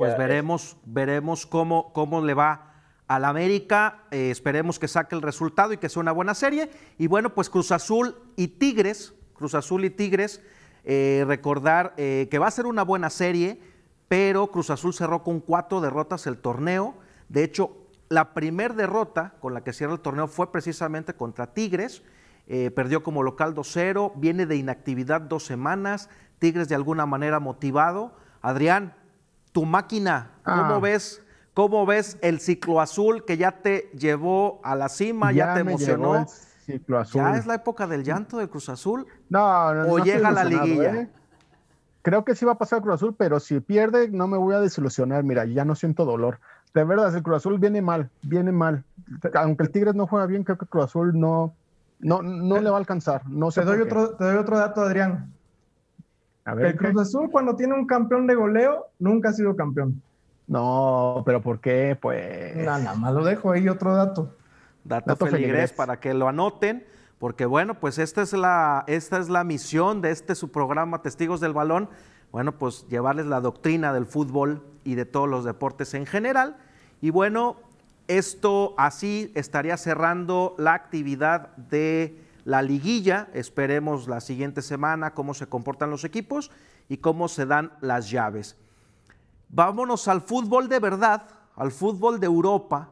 Pues 0.00 0.16
veremos, 0.16 0.78
veremos 0.86 1.44
cómo, 1.44 1.92
cómo 1.92 2.22
le 2.22 2.32
va 2.32 2.72
al 3.06 3.22
América. 3.26 4.04
eh, 4.10 4.30
esperemos 4.30 4.78
que 4.78 4.88
saque 4.88 5.14
el 5.14 5.20
resultado 5.20 5.74
y 5.74 5.76
que 5.76 5.90
sea 5.90 6.00
una 6.00 6.12
buena 6.12 6.32
serie. 6.32 6.70
Y 6.96 7.06
bueno, 7.06 7.34
pues 7.34 7.50
Cruz 7.50 7.70
Azul 7.70 8.16
y 8.34 8.48
Tigres, 8.48 9.12
Cruz 9.34 9.54
Azul 9.54 9.84
y 9.84 9.90
Tigres, 9.90 10.40
eh, 10.84 11.24
recordar 11.26 11.92
eh, 11.98 12.28
que 12.30 12.38
va 12.38 12.46
a 12.46 12.50
ser 12.50 12.64
una 12.64 12.82
buena 12.82 13.10
serie, 13.10 13.60
pero 14.08 14.50
Cruz 14.50 14.70
Azul 14.70 14.94
cerró 14.94 15.22
con 15.22 15.40
cuatro 15.40 15.82
derrotas 15.82 16.26
el 16.26 16.38
torneo. 16.38 16.94
De 17.28 17.44
hecho, 17.44 17.76
la 18.08 18.32
primer 18.32 18.76
derrota 18.76 19.34
con 19.38 19.52
la 19.52 19.62
que 19.62 19.74
cierra 19.74 19.92
el 19.92 20.00
torneo 20.00 20.28
fue 20.28 20.50
precisamente 20.50 21.12
contra 21.12 21.52
Tigres. 21.52 22.02
Perdió 22.74 23.02
como 23.02 23.22
local 23.22 23.54
2-0, 23.54 24.12
viene 24.16 24.46
de 24.46 24.56
inactividad 24.56 25.20
dos 25.20 25.44
semanas. 25.44 26.08
Tigres 26.38 26.70
de 26.70 26.74
alguna 26.74 27.04
manera 27.04 27.38
motivado. 27.38 28.14
Adrián, 28.40 28.94
tu 29.52 29.64
máquina, 29.64 30.30
¿cómo 30.44 30.74
Ah. 30.74 30.80
ves? 30.80 31.22
¿Cómo 31.54 31.84
ves 31.84 32.16
el 32.22 32.40
ciclo 32.40 32.80
azul 32.80 33.24
que 33.24 33.36
ya 33.36 33.50
te 33.62 33.90
llevó 33.92 34.60
a 34.62 34.74
la 34.76 34.88
cima, 34.88 35.32
ya, 35.32 35.54
te 35.54 35.60
emocionó? 35.60 36.16
el 36.16 36.26
ciclo 36.28 36.98
azul. 36.98 37.20
¿Ya 37.20 37.36
es 37.36 37.46
la 37.46 37.54
época 37.56 37.86
del 37.86 38.04
llanto 38.04 38.38
del 38.38 38.48
Cruz 38.48 38.68
Azul? 38.68 39.06
No, 39.28 39.74
no, 39.74 39.92
¿O 39.92 39.98
no 39.98 40.04
llega 40.04 40.30
la 40.30 40.44
liguilla? 40.44 40.94
¿eh? 40.94 41.08
Creo 42.02 42.24
que 42.24 42.34
sí 42.34 42.44
va 42.44 42.52
a 42.52 42.58
pasar 42.58 42.80
Cruz 42.80 42.94
Azul, 42.94 43.14
pero 43.18 43.40
si 43.40 43.58
pierde 43.60 44.08
no 44.08 44.26
me 44.28 44.38
voy 44.38 44.54
a 44.54 44.60
desilusionar. 44.60 45.24
Mira, 45.24 45.44
ya 45.44 45.64
no 45.64 45.74
siento 45.74 46.04
dolor. 46.04 46.38
De 46.72 46.84
verdad, 46.84 47.14
el 47.14 47.22
Cruz 47.22 47.38
Azul 47.38 47.58
viene 47.58 47.82
mal, 47.82 48.08
viene 48.22 48.52
mal. 48.52 48.84
Aunque 49.34 49.64
el 49.64 49.70
Tigres 49.70 49.94
no 49.96 50.06
juega 50.06 50.26
bien, 50.26 50.44
creo 50.44 50.56
que 50.56 50.66
Cruz 50.66 50.84
Azul 50.84 51.18
no, 51.18 51.52
no, 51.98 52.22
no 52.22 52.60
le 52.60 52.70
va 52.70 52.76
a 52.76 52.78
alcanzar. 52.78 53.28
No 53.28 53.50
sé 53.50 53.62
Te 53.62 53.66
doy, 53.66 53.80
otro, 53.80 54.10
te 54.10 54.24
doy 54.24 54.36
otro 54.36 54.56
dato, 54.56 54.82
Adrián. 54.82 55.34
A 56.50 56.56
Que 56.56 56.62
ver, 56.62 56.66
el 56.66 56.78
¿qué? 56.78 56.92
Cruz 56.92 57.02
Azul, 57.02 57.30
cuando 57.30 57.56
tiene 57.56 57.74
un 57.74 57.86
campeón 57.86 58.26
de 58.26 58.34
goleo, 58.34 58.88
nunca 58.98 59.30
ha 59.30 59.32
sido 59.32 59.54
campeón. 59.56 60.02
No, 60.46 61.22
pero 61.24 61.40
¿por 61.40 61.60
qué? 61.60 61.96
Pues. 62.00 62.56
No, 62.56 62.78
nada 62.78 62.94
más 62.96 63.14
lo 63.14 63.24
dejo 63.24 63.52
ahí, 63.52 63.68
otro 63.68 63.94
dato. 63.94 64.36
Dato, 64.84 65.04
Dato 65.06 65.26
feligrés 65.26 65.70
feligrés. 65.70 65.72
para 65.72 66.00
que 66.00 66.14
lo 66.14 66.28
anoten, 66.28 66.84
porque 67.18 67.46
bueno, 67.46 67.78
pues 67.78 67.98
esta 67.98 68.22
es 68.22 68.32
la, 68.32 68.84
esta 68.88 69.18
es 69.18 69.28
la 69.28 69.44
misión 69.44 70.00
de 70.00 70.10
este 70.10 70.34
su 70.34 70.50
programa 70.50 71.02
Testigos 71.02 71.40
del 71.40 71.52
Balón. 71.52 71.88
Bueno, 72.32 72.58
pues 72.58 72.86
llevarles 72.88 73.26
la 73.26 73.40
doctrina 73.40 73.92
del 73.92 74.06
fútbol 74.06 74.62
y 74.84 74.94
de 74.94 75.04
todos 75.04 75.28
los 75.28 75.44
deportes 75.44 75.94
en 75.94 76.06
general. 76.06 76.56
Y 77.00 77.10
bueno, 77.10 77.56
esto 78.08 78.74
así 78.78 79.30
estaría 79.36 79.76
cerrando 79.76 80.54
la 80.58 80.74
actividad 80.74 81.54
de 81.56 82.18
la 82.44 82.62
liguilla. 82.62 83.28
Esperemos 83.34 84.08
la 84.08 84.20
siguiente 84.20 84.62
semana 84.62 85.14
cómo 85.14 85.34
se 85.34 85.46
comportan 85.46 85.90
los 85.90 86.04
equipos 86.04 86.50
y 86.88 86.98
cómo 86.98 87.28
se 87.28 87.46
dan 87.46 87.72
las 87.80 88.10
llaves. 88.10 88.56
Vámonos 89.48 90.08
al 90.08 90.20
fútbol 90.20 90.68
de 90.68 90.78
verdad, 90.78 91.26
al 91.56 91.72
fútbol 91.72 92.20
de 92.20 92.26
Europa, 92.26 92.90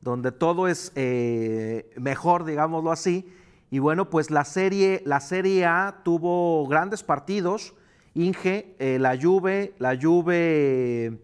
donde 0.00 0.32
todo 0.32 0.68
es 0.68 0.92
eh, 0.94 1.92
mejor, 1.96 2.44
digámoslo 2.44 2.92
así. 2.92 3.32
Y 3.70 3.80
bueno, 3.80 4.08
pues 4.10 4.30
la 4.30 4.44
serie, 4.44 5.02
la 5.04 5.20
serie 5.20 5.66
A 5.66 6.00
tuvo 6.04 6.66
grandes 6.68 7.02
partidos. 7.02 7.74
Inge, 8.14 8.76
eh, 8.78 8.98
la 9.00 9.18
Juve, 9.20 9.74
la 9.78 9.98
Juve 10.00 11.20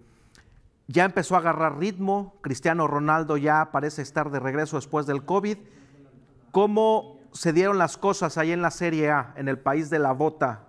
ya 0.88 1.04
empezó 1.04 1.36
a 1.36 1.38
agarrar 1.38 1.78
ritmo. 1.78 2.34
Cristiano 2.40 2.86
Ronaldo 2.86 3.36
ya 3.36 3.70
parece 3.72 4.02
estar 4.02 4.30
de 4.30 4.40
regreso 4.40 4.76
después 4.76 5.06
del 5.06 5.24
COVID. 5.24 5.56
¿Cómo 6.50 7.21
se 7.32 7.52
dieron 7.52 7.78
las 7.78 7.96
cosas 7.96 8.38
ahí 8.38 8.52
en 8.52 8.62
la 8.62 8.70
Serie 8.70 9.10
A, 9.10 9.34
en 9.36 9.48
el 9.48 9.58
país 9.58 9.90
de 9.90 9.98
la 9.98 10.12
bota? 10.12 10.66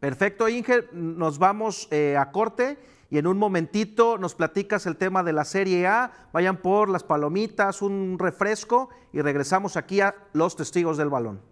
Perfecto, 0.00 0.48
Inge, 0.48 0.88
nos 0.92 1.38
vamos 1.38 1.88
eh, 1.90 2.16
a 2.16 2.32
corte 2.32 2.78
y 3.10 3.18
en 3.18 3.26
un 3.26 3.38
momentito 3.38 4.16
nos 4.18 4.34
platicas 4.34 4.86
el 4.86 4.96
tema 4.96 5.22
de 5.22 5.32
la 5.32 5.44
Serie 5.44 5.86
A. 5.86 6.12
Vayan 6.32 6.56
por 6.56 6.88
las 6.88 7.04
palomitas, 7.04 7.82
un 7.82 8.18
refresco 8.18 8.88
y 9.12 9.20
regresamos 9.20 9.76
aquí 9.76 10.00
a 10.00 10.14
Los 10.32 10.56
Testigos 10.56 10.96
del 10.96 11.10
Balón. 11.10 11.49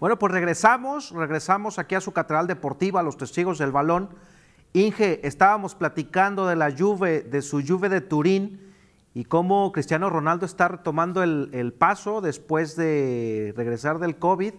Bueno, 0.00 0.16
pues 0.18 0.32
regresamos, 0.32 1.10
regresamos 1.10 1.78
aquí 1.80 1.96
a 1.96 2.00
su 2.00 2.12
catedral 2.12 2.46
deportiva, 2.46 3.02
Los 3.02 3.16
Testigos 3.16 3.58
del 3.58 3.72
Balón. 3.72 4.10
Inge, 4.72 5.26
estábamos 5.26 5.74
platicando 5.74 6.46
de 6.46 6.54
la 6.54 6.70
Juve, 6.70 7.22
de 7.22 7.42
su 7.42 7.62
Juve 7.66 7.88
de 7.88 8.00
Turín 8.00 8.60
y 9.12 9.24
cómo 9.24 9.72
Cristiano 9.72 10.08
Ronaldo 10.08 10.46
está 10.46 10.68
retomando 10.68 11.24
el, 11.24 11.50
el 11.52 11.72
paso 11.72 12.20
después 12.20 12.76
de 12.76 13.52
regresar 13.56 13.98
del 13.98 14.16
COVID. 14.16 14.54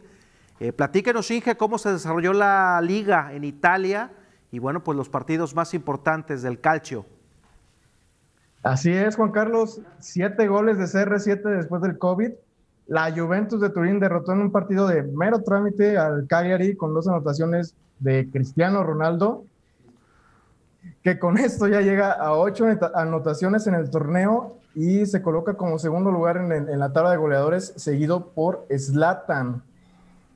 Eh, 0.60 0.74
platíquenos, 0.74 1.32
Inge, 1.32 1.56
cómo 1.56 1.78
se 1.78 1.94
desarrolló 1.94 2.34
la 2.34 2.82
liga 2.82 3.32
en 3.34 3.46
Italia 3.46 4.12
y 4.52 4.60
bueno, 4.60 4.84
pues 4.84 4.98
los 4.98 5.08
partidos 5.08 5.56
más 5.56 5.74
importantes 5.74 6.42
del 6.42 6.60
calcio. 6.60 7.06
Así 8.62 8.92
es, 8.92 9.16
Juan 9.16 9.32
Carlos. 9.32 9.82
Siete 10.00 10.48
goles 10.48 10.78
de 10.78 10.84
CR7 10.84 11.44
después 11.56 11.82
del 11.82 11.98
COVID. 11.98 12.32
La 12.90 13.14
Juventus 13.16 13.62
de 13.62 13.70
Turín 13.70 14.00
derrotó 14.00 14.32
en 14.34 14.42
un 14.42 14.52
partido 14.52 14.88
de 14.88 15.04
mero 15.04 15.44
trámite 15.44 15.96
al 16.00 16.26
Cagliari 16.26 16.76
con 16.76 16.96
dos 16.96 17.08
anotaciones 17.08 17.76
de 18.00 18.28
Cristiano 18.32 18.84
Ronaldo, 18.84 19.44
que 21.04 21.20
con 21.20 21.38
esto 21.38 21.68
ya 21.68 21.82
llega 21.82 22.12
a 22.12 22.34
ocho 22.34 22.66
anota- 22.66 22.92
anotaciones 22.96 23.68
en 23.68 23.76
el 23.76 23.92
torneo 23.92 24.56
y 24.74 25.06
se 25.06 25.22
coloca 25.22 25.54
como 25.54 25.78
segundo 25.78 26.10
lugar 26.10 26.38
en, 26.38 26.80
la 26.80 26.92
tabla 26.92 27.12
de 27.12 27.18
goleadores, 27.18 27.74
seguido 27.76 28.30
por 28.30 28.66
Zlatan, 28.76 29.62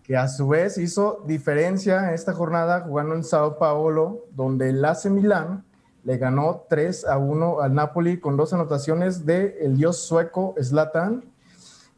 que 0.04 0.16
a 0.16 0.28
su 0.28 0.48
vez 0.48 0.78
hizo 0.78 1.24
diferencia 1.26 2.08
en 2.08 2.14
esta 2.14 2.34
jornada 2.34 2.82
jugando 2.82 3.16
en 3.16 3.24
Sao 3.24 3.58
Paulo, 3.58 4.26
donde 4.36 4.70
el 4.70 4.86
AC 4.86 5.06
Milán 5.06 5.64
le 6.04 6.18
ganó 6.18 6.66
3 6.70 7.08
a 7.08 7.18
1 7.18 7.62
al 7.62 7.74
Napoli 7.74 8.20
con 8.20 8.38
dos 8.38 8.54
anotaciones 8.54 9.26
de 9.26 9.58
el 9.62 9.76
dios 9.76 9.98
sueco 9.98 10.54
Zlatan 10.62 11.33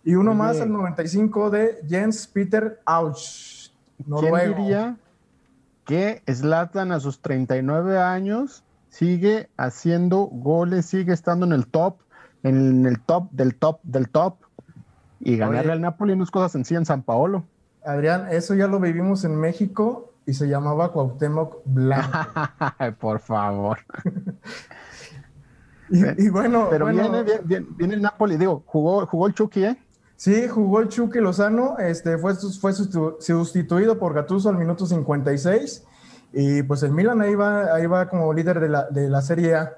y 0.06 0.15
uno 0.15 0.32
Oye. 0.32 0.38
más 0.38 0.62
al 0.62 0.72
95 0.72 1.50
de 1.50 1.80
Jens 1.89 2.28
Peter 2.28 2.80
Auch, 2.86 3.18
¿Quién 3.98 4.10
noruego. 4.10 4.56
diría 4.56 4.96
que 5.86 6.22
Zlatan 6.32 6.91
a 6.94 7.00
sus 7.00 7.20
39 7.22 7.98
años 8.00 8.63
sigue 8.89 9.50
haciendo 9.58 10.22
goles, 10.32 10.86
sigue 10.86 11.12
estando 11.13 11.46
en 11.46 11.52
el 11.54 11.68
top, 11.68 11.98
en 12.44 12.86
el 12.86 13.02
top 13.02 13.30
del 13.32 13.56
top 13.56 13.80
del 13.84 14.10
top? 14.10 14.36
Y 15.20 15.38
ganarle 15.38 15.62
Oye. 15.62 15.72
al 15.74 15.82
Napoli 15.82 16.15
no 16.15 16.24
es 16.24 16.32
cosa 16.32 16.50
sencilla 16.50 16.80
en 16.80 16.86
San 16.86 17.02
Paolo. 17.02 17.46
Adrián, 17.86 18.28
eso 18.32 18.54
ya 18.56 18.68
lo 18.68 18.80
vivimos 18.80 19.24
en 19.26 19.36
México 19.36 20.12
y 20.26 20.34
se 20.34 20.48
llamaba 20.48 20.91
Cuauhtémoc 20.91 21.58
Blanco. 21.65 22.18
Por 23.00 23.20
favor. 23.20 23.80
y, 25.89 26.26
y 26.26 26.30
bueno, 26.30 26.68
Pero 26.70 26.86
bueno, 26.86 27.02
viene, 27.02 27.24
viene, 27.24 27.41
viene- 27.44 27.68
viene 27.78 27.94
el 27.96 28.02
Napoli, 28.02 28.38
digo, 28.38 28.63
jugó, 28.65 29.06
jugó 29.06 29.28
el 29.28 29.34
Chucky, 29.34 29.65
¿eh? 29.65 29.78
Sí, 30.17 30.47
jugó 30.47 30.80
el 30.80 30.88
Chucky 30.88 31.19
Lozano, 31.19 31.78
este, 31.78 32.17
fue, 32.17 32.34
fue 32.36 32.71
sustitu- 32.71 33.17
sustituido 33.19 33.99
por 33.99 34.13
Gattuso 34.13 34.47
al 34.49 34.58
minuto 34.58 34.86
56 34.86 35.84
y 36.32 36.63
pues 36.63 36.84
el 36.84 36.91
Milan 36.91 37.21
ahí 37.21 37.36
va, 37.36 37.73
ahí 37.75 37.86
va 37.86 38.08
como 38.10 38.34
líder 38.34 38.60
de 38.62 38.69
la, 38.69 38.84
de 38.89 39.10
la 39.10 39.21
Serie 39.21 39.56
A. 39.56 39.73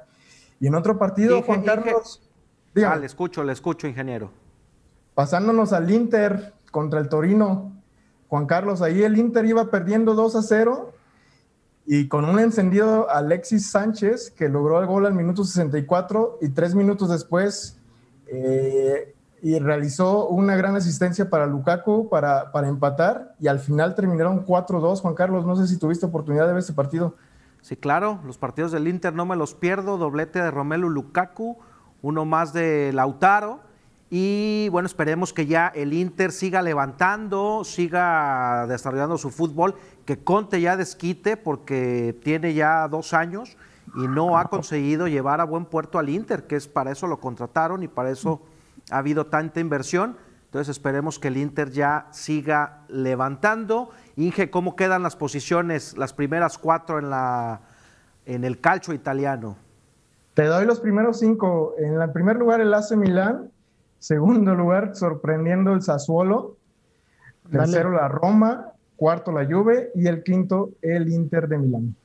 Y 0.59 0.67
en 0.67 0.75
otro 0.75 0.97
partido, 0.97 1.37
Inge, 1.37 1.45
Juan 1.47 1.59
Inge. 1.59 1.67
Carlos, 1.67 2.21
Ah, 2.23 2.69
dígame, 2.75 2.99
le 2.99 3.05
escucho, 3.07 3.43
le 3.43 3.53
escucho, 3.53 3.87
ingeniero. 3.87 4.31
pasándonos 5.15 5.73
al 5.73 5.89
Inter 5.89 6.53
contra 6.71 6.99
el 6.99 7.09
Torino, 7.09 7.71
Juan 8.27 8.45
Carlos, 8.45 8.81
ahí 8.83 9.01
el 9.03 9.17
Inter 9.17 9.45
iba 9.45 9.71
perdiendo 9.71 10.13
2 10.13 10.35
a 10.35 10.41
0 10.43 10.93
y 11.87 12.07
con 12.07 12.25
un 12.25 12.39
encendido 12.39 13.09
Alexis 13.09 13.71
Sánchez 13.71 14.29
que 14.31 14.49
logró 14.49 14.79
el 14.79 14.85
gol 14.85 15.05
al 15.07 15.13
minuto 15.15 15.43
64 15.43 16.37
y 16.41 16.49
tres 16.49 16.75
minutos 16.75 17.09
después 17.09 17.79
eh, 18.27 19.15
y 19.41 19.59
realizó 19.59 20.27
una 20.27 20.55
gran 20.55 20.75
asistencia 20.75 21.29
para 21.29 21.45
Lukaku 21.45 22.09
para, 22.09 22.51
para 22.51 22.67
empatar 22.67 23.35
y 23.39 23.47
al 23.47 23.59
final 23.59 23.95
terminaron 23.95 24.45
4-2. 24.45 25.01
Juan 25.01 25.13
Carlos, 25.13 25.45
no 25.45 25.55
sé 25.55 25.67
si 25.67 25.77
tuviste 25.77 26.05
oportunidad 26.05 26.47
de 26.47 26.53
ver 26.53 26.59
este 26.59 26.73
partido. 26.73 27.15
Sí, 27.61 27.75
claro, 27.75 28.19
los 28.25 28.37
partidos 28.37 28.71
del 28.71 28.87
Inter 28.87 29.13
no 29.13 29.25
me 29.25 29.35
los 29.35 29.53
pierdo, 29.53 29.97
doblete 29.97 30.41
de 30.41 30.51
Romelu 30.51 30.89
Lukaku, 30.89 31.57
uno 32.01 32.25
más 32.25 32.53
de 32.53 32.91
Lautaro 32.93 33.59
y 34.09 34.69
bueno, 34.69 34.85
esperemos 34.85 35.33
que 35.33 35.47
ya 35.47 35.67
el 35.67 35.93
Inter 35.93 36.31
siga 36.31 36.61
levantando, 36.61 37.63
siga 37.65 38.65
desarrollando 38.67 39.17
su 39.17 39.31
fútbol, 39.31 39.75
que 40.05 40.23
Conte 40.23 40.61
ya 40.61 40.77
desquite 40.77 41.35
porque 41.35 42.17
tiene 42.23 42.53
ya 42.53 42.87
dos 42.87 43.13
años 43.13 43.57
y 43.95 44.07
no 44.07 44.37
ha 44.37 44.45
conseguido 44.45 45.07
llevar 45.07 45.41
a 45.41 45.45
buen 45.45 45.65
puerto 45.65 45.99
al 45.99 46.07
Inter, 46.07 46.47
que 46.47 46.55
es 46.55 46.67
para 46.67 46.91
eso 46.91 47.07
lo 47.07 47.19
contrataron 47.19 47.83
y 47.83 47.89
para 47.89 48.09
eso 48.09 48.41
ha 48.89 48.97
habido 48.97 49.27
tanta 49.27 49.59
inversión. 49.59 50.17
Entonces 50.45 50.69
esperemos 50.69 51.19
que 51.19 51.27
el 51.27 51.37
Inter 51.37 51.71
ya 51.71 52.07
siga 52.11 52.85
levantando. 52.87 53.89
Inge, 54.15 54.49
¿cómo 54.49 54.75
quedan 54.75 55.03
las 55.03 55.15
posiciones, 55.15 55.97
las 55.97 56.13
primeras 56.13 56.57
cuatro 56.57 56.99
en, 56.99 57.09
la, 57.09 57.61
en 58.25 58.43
el 58.45 58.59
calcio 58.61 58.93
italiano? 58.93 59.57
Te 60.33 60.45
doy 60.45 60.65
los 60.65 60.79
primeros 60.79 61.19
cinco. 61.19 61.75
En 61.77 62.01
el 62.01 62.11
primer 62.11 62.37
lugar 62.37 62.61
el 62.61 62.73
AC 62.73 62.91
Milán, 62.95 63.51
segundo 63.99 64.55
lugar 64.55 64.95
sorprendiendo 64.95 65.73
el 65.73 65.81
Sassuolo, 65.81 66.57
tercero 67.51 67.91
la 67.91 68.07
Roma, 68.07 68.73
cuarto 68.95 69.31
la 69.31 69.45
Juve 69.45 69.91
y 69.95 70.07
el 70.07 70.23
quinto 70.23 70.71
el 70.81 71.09
Inter 71.09 71.47
de 71.47 71.57
Milán. 71.57 71.95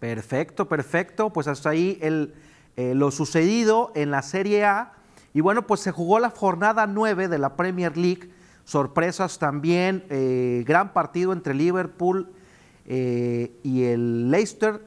Perfecto, 0.00 0.68
perfecto. 0.68 1.32
Pues 1.32 1.46
hasta 1.46 1.70
ahí 1.70 1.98
el, 2.02 2.34
eh, 2.76 2.94
lo 2.94 3.10
sucedido 3.10 3.92
en 3.94 4.10
la 4.10 4.22
Serie 4.22 4.64
A. 4.64 4.92
Y 5.38 5.40
bueno, 5.40 5.68
pues 5.68 5.78
se 5.78 5.92
jugó 5.92 6.18
la 6.18 6.30
jornada 6.30 6.88
9 6.88 7.28
de 7.28 7.38
la 7.38 7.54
Premier 7.54 7.96
League. 7.96 8.28
Sorpresas 8.64 9.38
también. 9.38 10.04
eh, 10.10 10.64
gran 10.66 10.92
partido 10.92 11.32
entre 11.32 11.54
Liverpool 11.54 12.28
eh, 12.86 13.52
y 13.62 13.84
el 13.84 14.32
Leicester. 14.32 14.82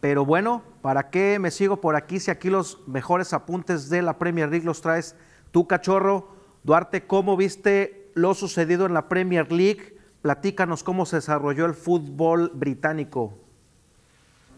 Pero 0.00 0.24
bueno, 0.24 0.62
¿para 0.80 1.10
qué 1.10 1.38
me 1.38 1.50
sigo 1.50 1.82
por 1.82 1.96
aquí 1.96 2.18
si 2.18 2.30
aquí 2.30 2.48
los 2.48 2.80
mejores 2.88 3.34
apuntes 3.34 3.90
de 3.90 4.00
la 4.00 4.16
Premier 4.18 4.48
League 4.48 4.64
los 4.64 4.80
traes 4.80 5.16
tú, 5.50 5.66
cachorro? 5.66 6.28
Duarte, 6.62 7.06
¿cómo 7.06 7.36
viste 7.36 8.10
lo 8.14 8.32
sucedido 8.32 8.86
en 8.86 8.94
la 8.94 9.10
Premier 9.10 9.52
League? 9.52 9.98
Platícanos 10.22 10.82
cómo 10.82 11.04
se 11.04 11.16
desarrolló 11.16 11.66
el 11.66 11.74
fútbol 11.74 12.52
británico. 12.54 13.43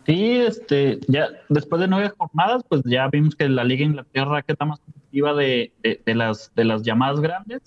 Sí, 0.06 0.36
este, 0.36 1.00
ya 1.08 1.28
después 1.48 1.80
de 1.80 1.88
nueve 1.88 2.12
jornadas, 2.16 2.62
pues 2.68 2.82
ya 2.84 3.08
vimos 3.08 3.34
que 3.34 3.48
la 3.48 3.64
Liga 3.64 3.84
Inglaterra 3.84 4.42
que 4.42 4.52
está 4.52 4.64
más 4.64 4.78
competitiva 4.78 5.34
de, 5.34 5.72
de, 5.82 6.00
de 6.06 6.14
las, 6.14 6.52
de 6.54 6.64
las 6.64 6.82
llamadas 6.82 7.20
grandes. 7.20 7.60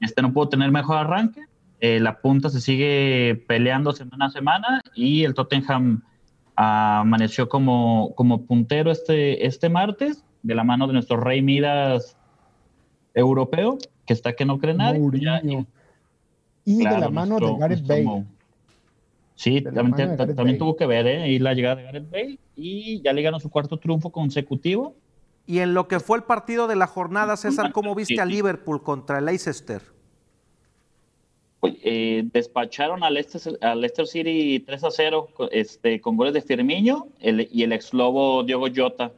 Este 0.00 0.20
no 0.22 0.32
pudo 0.32 0.48
tener 0.48 0.70
mejor 0.72 0.96
arranque. 0.96 1.44
Eh, 1.80 2.00
la 2.00 2.20
punta 2.20 2.50
se 2.50 2.60
sigue 2.60 3.42
peleando 3.46 3.92
semana 3.92 4.26
a 4.26 4.30
semana 4.30 4.82
y 4.94 5.24
el 5.24 5.34
Tottenham 5.34 6.02
ah, 6.56 7.00
amaneció 7.00 7.48
como, 7.48 8.14
como 8.16 8.42
puntero 8.42 8.90
este, 8.90 9.46
este 9.46 9.68
martes 9.68 10.24
de 10.42 10.54
la 10.54 10.64
mano 10.64 10.86
de 10.88 10.94
nuestro 10.94 11.18
Rey 11.18 11.40
Midas 11.40 12.16
europeo, 13.14 13.78
que 14.06 14.12
está 14.12 14.32
que 14.34 14.44
no 14.44 14.58
cree 14.58 14.74
nadie. 14.74 14.98
Mourinho. 14.98 15.66
Y 16.64 16.76
de 16.78 16.82
claro, 16.82 17.00
la 17.00 17.08
mano 17.10 17.38
nuestro- 17.38 17.54
de 17.54 17.58
Gareth 17.60 17.86
Bale. 17.86 18.24
Sí, 19.40 19.62
también, 19.62 20.58
tuvo 20.58 20.76
que 20.76 20.84
ver, 20.84 21.06
¿eh? 21.06 21.30
Y 21.30 21.38
la 21.38 21.54
llegada 21.54 21.76
de 21.76 21.82
Gareth 21.84 22.10
Bale. 22.10 22.38
Y 22.56 23.00
ya 23.00 23.14
le 23.14 23.22
ganó 23.22 23.40
su 23.40 23.48
cuarto 23.48 23.78
triunfo 23.78 24.10
consecutivo. 24.12 24.94
Y 25.46 25.60
en 25.60 25.72
lo 25.72 25.88
que 25.88 25.98
fue 25.98 26.18
el 26.18 26.24
partido 26.24 26.68
de 26.68 26.76
la 26.76 26.86
jornada, 26.86 27.38
César, 27.38 27.72
¿cómo 27.72 27.94
viste 27.94 28.20
a 28.20 28.26
Liverpool 28.26 28.82
contra 28.82 29.18
el 29.18 29.24
Leicester? 29.24 29.80
Pues, 31.58 31.74
eh, 31.82 32.24
despacharon 32.34 33.02
al 33.02 33.14
Leicester, 33.14 33.58
al 33.62 33.80
Leicester 33.80 34.06
City 34.06 34.60
3 34.60 34.84
a 34.84 34.90
0 34.90 35.28
co- 35.32 35.50
este, 35.50 36.02
con 36.02 36.18
goles 36.18 36.34
de 36.34 36.42
Firmino 36.42 37.08
el- 37.18 37.48
y 37.50 37.62
el 37.62 37.72
ex 37.72 37.94
lobo 37.94 38.42
Diogo 38.44 38.66
Jota. 38.74 39.10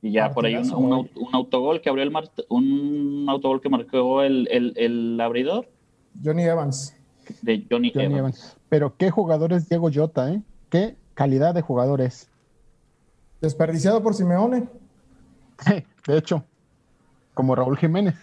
Y 0.00 0.12
ya 0.12 0.32
por 0.32 0.46
ahí 0.46 0.54
un, 0.56 1.10
autogol 1.32 1.80
que 1.80 1.88
abrió 1.88 2.04
el 2.04 2.12
mar- 2.12 2.30
un 2.48 3.26
autogol 3.28 3.60
que 3.60 3.68
marcó 3.68 4.22
el, 4.22 4.46
el, 4.50 4.72
el 4.76 5.20
abridor 5.20 5.68
Johnny 6.24 6.44
Evans. 6.44 6.96
De 7.42 7.66
Johnny, 7.70 7.92
Johnny 7.92 8.06
Evans. 8.06 8.18
Evans. 8.18 8.56
Pero 8.68 8.96
qué 8.96 9.10
jugador 9.10 9.52
es 9.52 9.68
Diego 9.68 9.90
Jota, 9.92 10.32
¿eh? 10.32 10.42
Qué 10.70 10.96
calidad 11.14 11.54
de 11.54 11.62
jugadores. 11.62 12.28
Desperdiciado 13.40 14.02
por 14.02 14.14
Simeone, 14.14 14.68
De 16.06 16.16
hecho, 16.16 16.44
como 17.34 17.54
Raúl 17.54 17.76
Jiménez. 17.76 18.14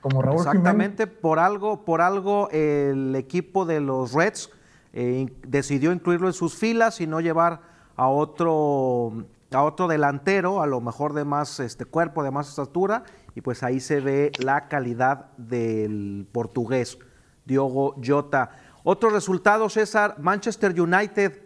como 0.00 0.22
Raúl 0.22 0.38
Jiménez. 0.38 0.56
Exactamente, 0.56 1.06
por 1.06 1.38
algo, 1.38 1.84
por 1.84 2.00
algo 2.00 2.48
el 2.50 3.14
equipo 3.14 3.64
de 3.64 3.80
los 3.80 4.12
Reds 4.12 4.50
eh, 4.92 5.32
decidió 5.46 5.92
incluirlo 5.92 6.26
en 6.26 6.34
sus 6.34 6.54
filas 6.54 7.00
y 7.00 7.06
no 7.06 7.20
llevar 7.20 7.60
a 7.96 8.08
otro, 8.08 9.24
a 9.50 9.62
otro 9.62 9.88
delantero, 9.88 10.62
a 10.62 10.66
lo 10.66 10.80
mejor 10.80 11.14
de 11.14 11.24
más 11.24 11.60
este 11.60 11.84
cuerpo, 11.84 12.22
de 12.22 12.30
más 12.30 12.48
estatura, 12.48 13.04
y 13.34 13.40
pues 13.40 13.62
ahí 13.62 13.80
se 13.80 14.00
ve 14.00 14.32
la 14.38 14.68
calidad 14.68 15.30
del 15.38 16.26
portugués, 16.30 16.98
Diogo 17.44 17.96
Jota. 18.04 18.58
Otros 18.84 19.12
resultados, 19.12 19.74
César, 19.74 20.16
Manchester 20.18 20.78
United, 20.80 21.40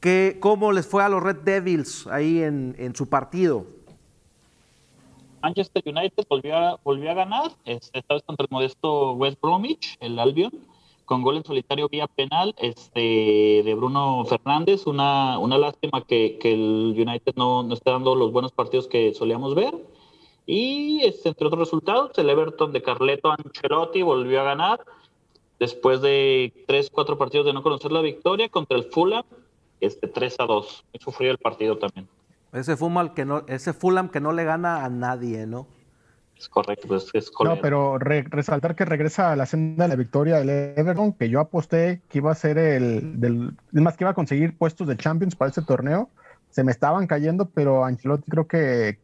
que, 0.00 0.38
¿cómo 0.40 0.72
les 0.72 0.86
fue 0.86 1.02
a 1.02 1.08
los 1.08 1.22
Red 1.22 1.42
Devils 1.44 2.06
ahí 2.06 2.42
en, 2.42 2.74
en 2.78 2.94
su 2.94 3.08
partido? 3.08 3.66
Manchester 5.42 5.82
United 5.84 6.24
volvió 6.28 6.56
a, 6.56 6.80
volvió 6.82 7.10
a 7.10 7.14
ganar, 7.14 7.52
este, 7.64 7.98
esta 7.98 8.14
vez 8.14 8.22
contra 8.22 8.44
el 8.44 8.48
modesto 8.50 9.12
West 9.12 9.40
Bromwich, 9.40 9.96
el 10.00 10.18
Albion, 10.18 10.52
con 11.04 11.22
gol 11.22 11.36
en 11.36 11.44
solitario 11.44 11.88
vía 11.88 12.06
penal 12.06 12.54
este, 12.58 13.00
de 13.64 13.74
Bruno 13.76 14.24
Fernández. 14.24 14.86
Una, 14.86 15.38
una 15.38 15.58
lástima 15.58 16.04
que, 16.04 16.38
que 16.40 16.54
el 16.54 16.94
United 16.96 17.34
no, 17.36 17.62
no 17.62 17.74
esté 17.74 17.90
dando 17.90 18.14
los 18.14 18.32
buenos 18.32 18.52
partidos 18.52 18.86
que 18.86 19.12
solíamos 19.12 19.54
ver. 19.54 19.74
Y 20.46 21.02
este, 21.04 21.28
entre 21.28 21.46
otros 21.46 21.60
resultados, 21.60 22.16
el 22.18 22.30
Everton 22.30 22.72
de 22.72 22.82
Carleto 22.82 23.30
Ancelotti 23.30 24.02
volvió 24.02 24.40
a 24.40 24.44
ganar 24.44 24.80
después 25.62 26.00
de 26.02 26.52
tres, 26.66 26.90
cuatro 26.90 27.16
partidos 27.16 27.46
de 27.46 27.52
no 27.52 27.62
conocer 27.62 27.92
la 27.92 28.00
victoria 28.00 28.48
contra 28.48 28.76
el 28.76 28.82
Fulham, 28.84 29.22
este, 29.80 30.08
3 30.08 30.34
a 30.40 30.44
2. 30.46 30.84
Muy 30.92 31.00
sufrido 31.00 31.30
el 31.30 31.38
partido 31.38 31.78
también. 31.78 32.08
Ese 32.52 32.76
Fulham 32.76 33.14
que 33.14 33.24
no, 33.24 33.44
ese 33.46 33.72
Fulham 33.72 34.08
que 34.08 34.20
no 34.20 34.32
le 34.32 34.42
gana 34.42 34.84
a 34.84 34.88
nadie, 34.88 35.46
¿no? 35.46 35.68
Es 36.36 36.48
correcto, 36.48 36.88
pues, 36.88 37.08
es 37.14 37.26
No, 37.28 37.32
correcto. 37.34 37.60
pero 37.62 37.98
re- 37.98 38.24
resaltar 38.28 38.74
que 38.74 38.84
regresa 38.84 39.30
a 39.30 39.36
la 39.36 39.46
senda 39.46 39.84
de 39.84 39.90
la 39.90 39.94
victoria 39.96 40.40
el 40.40 40.50
Everton, 40.50 41.12
que 41.12 41.28
yo 41.30 41.38
aposté 41.38 42.02
que 42.08 42.18
iba 42.18 42.32
a 42.32 42.34
ser 42.34 42.58
el 42.58 43.20
del, 43.20 43.52
es 43.72 43.80
más 43.80 43.96
que 43.96 44.02
iba 44.02 44.10
a 44.10 44.14
conseguir 44.14 44.58
puestos 44.58 44.88
de 44.88 44.96
Champions 44.96 45.36
para 45.36 45.50
este 45.50 45.62
torneo. 45.62 46.10
Se 46.50 46.64
me 46.64 46.72
estaban 46.72 47.06
cayendo, 47.06 47.48
pero 47.48 47.84
Ancelotti 47.84 48.28
creo 48.28 48.48
que 48.48 48.98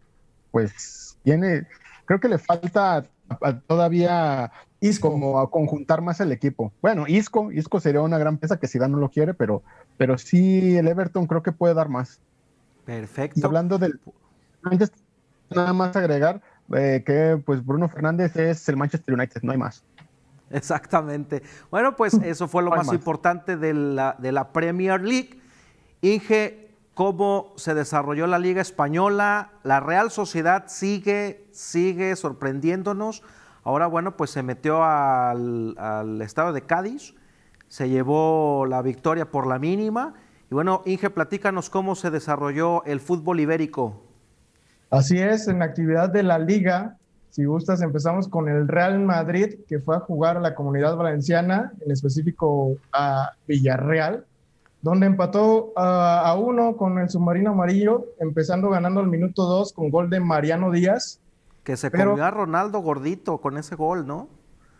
pues 0.50 1.16
tiene, 1.22 1.68
creo 2.06 2.18
que 2.18 2.28
le 2.28 2.38
falta 2.38 3.04
todavía 3.68 4.50
Isco. 4.80 5.10
como 5.10 5.40
a 5.40 5.50
conjuntar 5.50 6.00
más 6.02 6.20
el 6.20 6.30
equipo. 6.32 6.72
Bueno, 6.80 7.06
Isco, 7.08 7.50
Isco 7.52 7.80
sería 7.80 8.00
una 8.00 8.18
gran 8.18 8.38
pieza 8.38 8.58
que 8.58 8.68
Zidane 8.68 8.92
no 8.92 8.98
lo 8.98 9.10
quiere, 9.10 9.34
pero, 9.34 9.62
pero 9.96 10.18
sí 10.18 10.76
el 10.76 10.86
Everton 10.88 11.26
creo 11.26 11.42
que 11.42 11.52
puede 11.52 11.74
dar 11.74 11.88
más. 11.88 12.20
Y 12.82 12.86
Perfecto. 12.86 13.46
hablando 13.46 13.78
del 13.78 14.00
antes 14.62 14.92
nada 15.50 15.72
más 15.72 15.96
agregar 15.96 16.40
eh, 16.74 17.02
que 17.04 17.40
pues 17.44 17.64
Bruno 17.64 17.88
Fernández 17.88 18.36
es 18.36 18.68
el 18.68 18.76
Manchester 18.76 19.14
United, 19.14 19.42
no 19.42 19.52
hay 19.52 19.58
más. 19.58 19.84
Exactamente. 20.50 21.42
Bueno, 21.70 21.96
pues 21.96 22.14
eso 22.22 22.48
fue 22.48 22.62
lo 22.62 22.70
No 22.70 22.76
más 22.76 22.86
más. 22.86 22.94
importante 22.94 23.56
de 23.56 23.74
la, 23.74 24.16
de 24.18 24.32
la 24.32 24.52
Premier 24.52 25.00
League. 25.00 25.40
Inge, 26.00 26.70
¿cómo 26.94 27.52
se 27.56 27.74
desarrolló 27.74 28.26
la 28.26 28.38
Liga 28.38 28.62
Española? 28.62 29.50
La 29.64 29.80
Real 29.80 30.10
Sociedad 30.10 30.64
sigue, 30.68 31.46
sigue 31.52 32.14
sorprendiéndonos. 32.16 33.22
Ahora, 33.68 33.86
bueno, 33.86 34.16
pues 34.16 34.30
se 34.30 34.42
metió 34.42 34.82
al, 34.82 36.22
estado 36.22 36.54
de 36.54 36.62
Cádiz, 36.62 37.14
se 37.68 37.90
llevó 37.90 38.64
la 38.64 38.80
victoria 38.80 39.30
por 39.30 39.46
la 39.46 39.58
mínima. 39.58 40.14
Y 40.50 40.54
bueno, 40.54 40.80
Inge, 40.86 41.10
platícanos 41.10 41.68
cómo 41.68 41.94
se 41.94 42.10
desarrolló 42.10 42.82
el 42.86 42.98
fútbol 42.98 43.40
ibérico. 43.40 44.00
Así 44.88 45.18
es, 45.18 45.48
en 45.48 45.58
la 45.58 45.66
actividad 45.66 46.08
de 46.08 46.22
la 46.22 46.38
liga, 46.38 46.96
si 47.28 47.44
gustas, 47.44 47.82
empezamos 47.82 48.26
con 48.26 48.48
el 48.48 48.68
Real 48.68 49.00
Madrid, 49.00 49.56
que 49.68 49.80
fue 49.80 49.96
a 49.96 50.00
jugar 50.00 50.38
a 50.38 50.40
la 50.40 50.54
comunidad 50.54 50.96
valenciana, 50.96 51.74
en 51.84 51.92
específico 51.92 52.74
a 52.90 53.32
Villarreal, 53.46 54.24
donde 54.80 55.04
empató 55.04 55.74
a, 55.76 56.20
a 56.20 56.38
uno 56.38 56.74
con 56.78 56.98
el 56.98 57.10
submarino 57.10 57.50
amarillo, 57.50 58.06
empezando 58.18 58.70
ganando 58.70 59.00
al 59.00 59.08
minuto 59.08 59.42
dos 59.42 59.74
con 59.74 59.90
gol 59.90 60.08
de 60.08 60.20
Mariano 60.20 60.70
Díaz. 60.70 61.20
Que 61.68 61.76
se 61.76 61.90
Pero- 61.90 62.12
comió 62.12 62.24
a 62.24 62.30
Ronaldo 62.30 62.78
gordito 62.78 63.42
con 63.42 63.58
ese 63.58 63.74
gol, 63.76 64.06
¿no? 64.06 64.30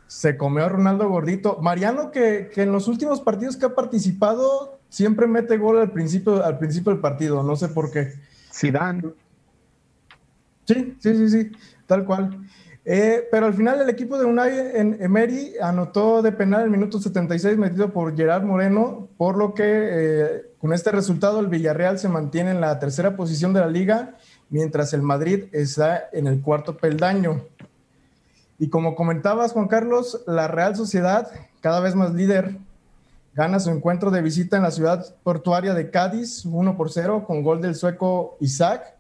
Se 0.07 0.38
comió 0.38 0.64
a 0.64 0.70
Ronaldo 0.70 1.07
Gordito. 1.07 1.59
Mariano, 1.61 2.11
que, 2.11 2.48
que 2.51 2.62
en 2.62 2.72
los 2.72 2.88
últimos 2.88 3.20
partidos 3.20 3.59
que 3.59 3.66
ha 3.66 3.74
participado, 3.74 4.79
siempre 4.88 5.27
mete 5.27 5.59
gol 5.59 5.79
al 5.81 5.92
principio, 5.92 6.42
al 6.42 6.57
principio 6.57 6.90
del 6.90 7.03
partido, 7.03 7.42
no 7.42 7.57
sé 7.57 7.68
por 7.68 7.90
qué. 7.90 8.14
Zidane. 8.51 9.03
Sí, 10.64 10.96
sí, 10.98 11.14
sí, 11.14 11.29
sí, 11.29 11.53
tal 11.87 12.07
cual. 12.07 12.40
Eh, 12.87 13.29
pero 13.31 13.44
al 13.44 13.53
final 13.53 13.83
el 13.83 13.90
equipo 13.90 14.18
de 14.18 14.24
Unai 14.24 14.59
en 14.74 14.96
Emery 14.98 15.57
anotó 15.61 16.22
de 16.22 16.33
penal 16.33 16.62
el 16.62 16.70
minuto 16.70 16.98
76 16.98 17.59
metido 17.59 17.92
por 17.92 18.16
Gerard 18.16 18.44
Moreno, 18.44 19.09
por 19.18 19.37
lo 19.37 19.53
que 19.53 19.62
eh, 19.66 20.53
con 20.59 20.72
este 20.72 20.90
resultado 20.90 21.38
el 21.40 21.48
Villarreal 21.48 21.98
se 21.98 22.09
mantiene 22.09 22.53
en 22.53 22.62
la 22.62 22.79
tercera 22.79 23.14
posición 23.14 23.53
de 23.53 23.61
la 23.61 23.68
liga, 23.68 24.16
mientras 24.50 24.92
el 24.92 25.02
Madrid 25.02 25.44
está 25.52 26.08
en 26.12 26.26
el 26.26 26.40
cuarto 26.40 26.76
peldaño. 26.76 27.42
Y 28.58 28.68
como 28.68 28.94
comentabas, 28.94 29.52
Juan 29.52 29.68
Carlos, 29.68 30.22
la 30.26 30.48
Real 30.48 30.74
Sociedad, 30.74 31.30
cada 31.61 31.80
vez 31.80 31.94
más 31.94 32.14
líder, 32.14 32.56
gana 33.34 33.61
su 33.61 33.70
encuentro 33.70 34.11
de 34.11 34.22
visita 34.22 34.56
en 34.56 34.64
la 34.64 34.70
ciudad 34.70 35.14
portuaria 35.22 35.74
de 35.74 35.90
Cádiz, 35.90 36.44
1 36.44 36.76
por 36.76 36.90
0, 36.90 37.24
con 37.26 37.42
gol 37.42 37.61
del 37.61 37.76
sueco 37.76 38.37
Isaac 38.40 38.98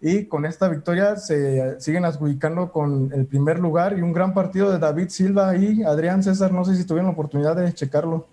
y 0.00 0.26
con 0.26 0.44
esta 0.44 0.68
victoria 0.68 1.14
se 1.14 1.80
siguen 1.80 2.04
adjudicando 2.04 2.72
con 2.72 3.12
el 3.12 3.24
primer 3.24 3.60
lugar 3.60 3.96
y 3.96 4.02
un 4.02 4.12
gran 4.12 4.34
partido 4.34 4.70
de 4.70 4.80
David 4.80 5.08
Silva 5.10 5.56
y 5.56 5.84
Adrián 5.84 6.24
César, 6.24 6.52
no 6.52 6.64
sé 6.64 6.74
si 6.74 6.84
tuvieron 6.84 7.06
la 7.06 7.12
oportunidad 7.12 7.54
de 7.54 7.72
checarlo. 7.72 8.26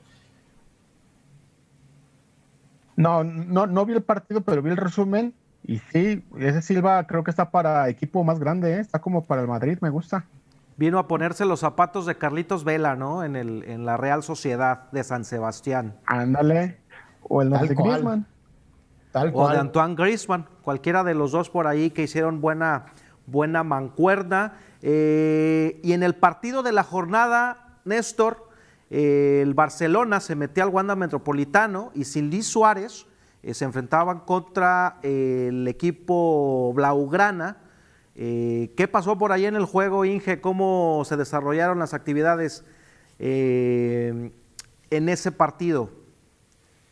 No, 2.96 3.24
no, 3.24 3.68
no 3.68 3.86
vi 3.86 3.94
el 3.94 4.02
partido, 4.02 4.42
pero 4.42 4.64
vi 4.64 4.72
el 4.72 4.78
resumen 4.78 5.34
y 5.64 5.80
sí, 5.92 6.24
ese 6.38 6.62
Silva 6.62 7.06
creo 7.06 7.24
que 7.24 7.32
está 7.32 7.52
para 7.52 7.90
equipo 7.90 8.24
más 8.24 8.40
grande, 8.40 8.76
¿eh? 8.76 8.80
está 8.80 9.00
como 9.00 9.24
para 9.24 9.42
el 9.42 9.48
Madrid, 9.48 9.78
me 9.82 9.90
gusta. 9.90 10.26
Vino 10.78 10.98
a 10.98 11.08
ponerse 11.08 11.44
los 11.46 11.60
zapatos 11.60 12.06
de 12.06 12.16
Carlitos 12.16 12.64
Vela, 12.64 12.96
¿no? 12.96 13.24
En, 13.24 13.36
el, 13.36 13.64
en 13.66 13.86
la 13.86 13.98
Real 13.98 14.24
Sociedad 14.24 14.90
de 14.92 15.04
San 15.04 15.26
Sebastián. 15.26 15.96
Ándale. 16.06 16.78
O 17.24 17.42
el 17.42 17.50
Tal 17.52 17.68
de 17.68 17.76
cual. 17.76 17.90
Griezmann. 17.92 18.28
Tal 19.12 19.30
O 19.30 19.34
cual. 19.34 19.54
de 19.54 19.60
Antoine 19.60 19.96
Griezmann, 19.96 20.46
cualquiera 20.62 21.04
de 21.04 21.16
los 21.16 21.34
dos 21.34 21.50
por 21.50 21.68
ahí 21.68 21.90
que 21.90 22.04
hicieron 22.04 22.40
buena, 22.40 22.86
buena 23.26 23.64
mancuerna. 23.64 24.54
Eh, 24.82 25.82
y 25.84 25.92
en 25.92 26.02
el 26.02 26.16
partido 26.16 26.64
de 26.64 26.72
la 26.72 26.84
jornada, 26.84 27.80
Néstor, 27.84 28.48
eh, 28.90 29.42
el 29.44 29.54
Barcelona 29.54 30.22
se 30.22 30.36
metía 30.36 30.64
al 30.64 30.70
Wanda 30.70 30.96
Metropolitano 30.96 31.92
y 31.94 32.06
sin 32.06 32.30
Luis 32.30 32.48
Suárez 32.48 33.06
eh, 33.42 33.54
se 33.54 33.66
enfrentaban 33.66 34.20
contra 34.20 35.00
eh, 35.02 35.48
el 35.50 35.68
equipo 35.68 36.74
Blaugrana. 36.74 37.58
Eh, 38.16 38.74
¿Qué 38.76 38.88
pasó 38.88 39.18
por 39.18 39.32
ahí 39.32 39.46
en 39.46 39.56
el 39.56 39.66
juego, 39.66 40.04
Inge? 40.04 40.42
¿Cómo 40.42 41.04
se 41.06 41.16
desarrollaron 41.16 41.80
las 41.80 41.94
actividades 41.94 42.66
en 43.18 44.32
ese 44.90 45.32
partido? 45.32 45.90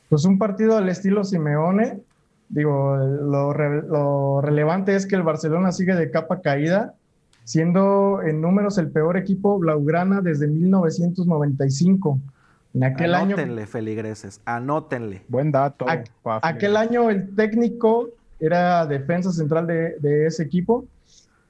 Pues 0.10 0.25
un 0.25 0.38
partido 0.38 0.77
al 0.77 0.89
estilo 0.89 1.23
Simeone. 1.23 2.01
Digo, 2.49 2.95
lo, 2.95 3.53
lo 3.53 4.41
relevante 4.41 4.95
es 4.95 5.05
que 5.05 5.15
el 5.15 5.23
Barcelona 5.23 5.73
sigue 5.73 5.95
de 5.95 6.12
capa 6.12 6.41
caída, 6.41 6.95
siendo 7.43 8.21
en 8.21 8.39
números 8.39 8.77
el 8.77 8.89
peor 8.89 9.17
equipo 9.17 9.60
Blaugrana 9.60 10.21
desde 10.21 10.47
1995. 10.47 12.19
En 12.73 12.84
aquel 12.84 13.15
año, 13.15 13.36
Anótenle, 13.36 13.65
feligreses, 13.65 14.41
anótenle. 14.45 15.23
Buen 15.27 15.51
dato. 15.51 15.86
Pa' 16.21 16.39
aquel 16.43 16.77
año 16.77 17.10
el 17.10 17.36
técnico 17.36 18.10
era 18.39 18.86
defensa 18.86 19.32
central 19.32 19.65
de, 19.67 19.97
de 19.99 20.27
ese 20.27 20.43
equipo. 20.43 20.86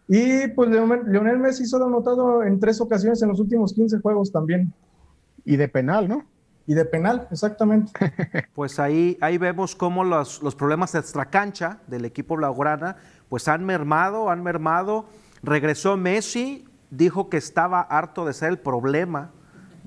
Y 0.08 0.48
pues 0.50 0.70
Leonel 0.70 1.02
Lionel 1.08 1.38
Messi 1.38 1.66
solo 1.66 1.86
ha 1.86 1.88
anotado 1.90 2.44
en 2.44 2.60
tres 2.60 2.80
ocasiones 2.80 3.22
en 3.22 3.30
los 3.30 3.40
últimos 3.40 3.74
15 3.74 4.00
juegos 4.00 4.32
también. 4.32 4.72
Y 5.44 5.58
de 5.58 5.68
penal, 5.68 6.08
¿no? 6.08 6.26
Y 6.66 6.74
de 6.74 6.86
penal, 6.86 7.28
exactamente. 7.32 7.92
Pues 8.54 8.80
ahí, 8.80 9.18
ahí 9.22 9.38
vemos 9.38 9.76
cómo 9.76 10.04
los, 10.04 10.42
los 10.42 10.56
problemas 10.56 10.92
de 10.94 11.00
extracancha 11.00 11.80
del 11.88 12.06
equipo 12.06 12.36
Blaugrana 12.36 12.98
pues 13.30 13.48
han 13.48 13.66
mermado, 13.66 14.30
han 14.30 14.44
mermado. 14.44 15.06
Regresó 15.44 15.96
Messi, 15.96 16.66
dijo 16.90 17.30
que 17.30 17.38
estaba 17.38 17.82
harto 17.82 18.26
de 18.26 18.34
ser 18.34 18.50
el 18.50 18.60
problema 18.60 19.32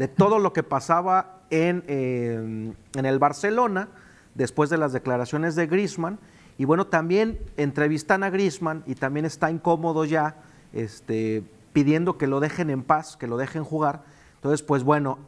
de 0.01 0.09
todo 0.09 0.39
lo 0.39 0.55
que 0.55 0.63
pasaba 0.63 1.43
en, 1.51 1.85
eh, 1.87 2.73
en 2.95 3.05
el 3.05 3.19
Barcelona 3.19 3.89
después 4.35 4.71
de 4.71 4.79
las 4.79 4.95
declaraciones 4.95 5.57
de 5.57 5.67
Griezmann. 5.67 6.19
Y 6.57 6.65
bueno, 6.65 6.87
también 6.87 7.39
entrevistan 7.59 8.23
a 8.23 8.31
Griezmann 8.31 8.83
y 8.87 8.95
también 8.95 9.27
está 9.27 9.51
incómodo 9.51 10.07
ya, 10.07 10.37
este, 10.73 11.45
pidiendo 11.75 12.17
que 12.17 12.27
lo 12.27 12.41
dejen 12.41 12.71
en 12.71 12.83
paz, 12.83 13.19
que 13.19 13.27
lo 13.27 13.37
dejen 13.37 13.63
jugar. 13.63 14.05
Entonces, 14.37 14.63
pues 14.63 14.85
bueno, 14.85 15.19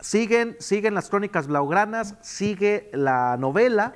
siguen, 0.00 0.56
siguen 0.58 0.94
las 0.94 1.10
crónicas 1.10 1.46
blaugranas, 1.46 2.16
sigue 2.20 2.90
la 2.92 3.36
novela. 3.36 3.94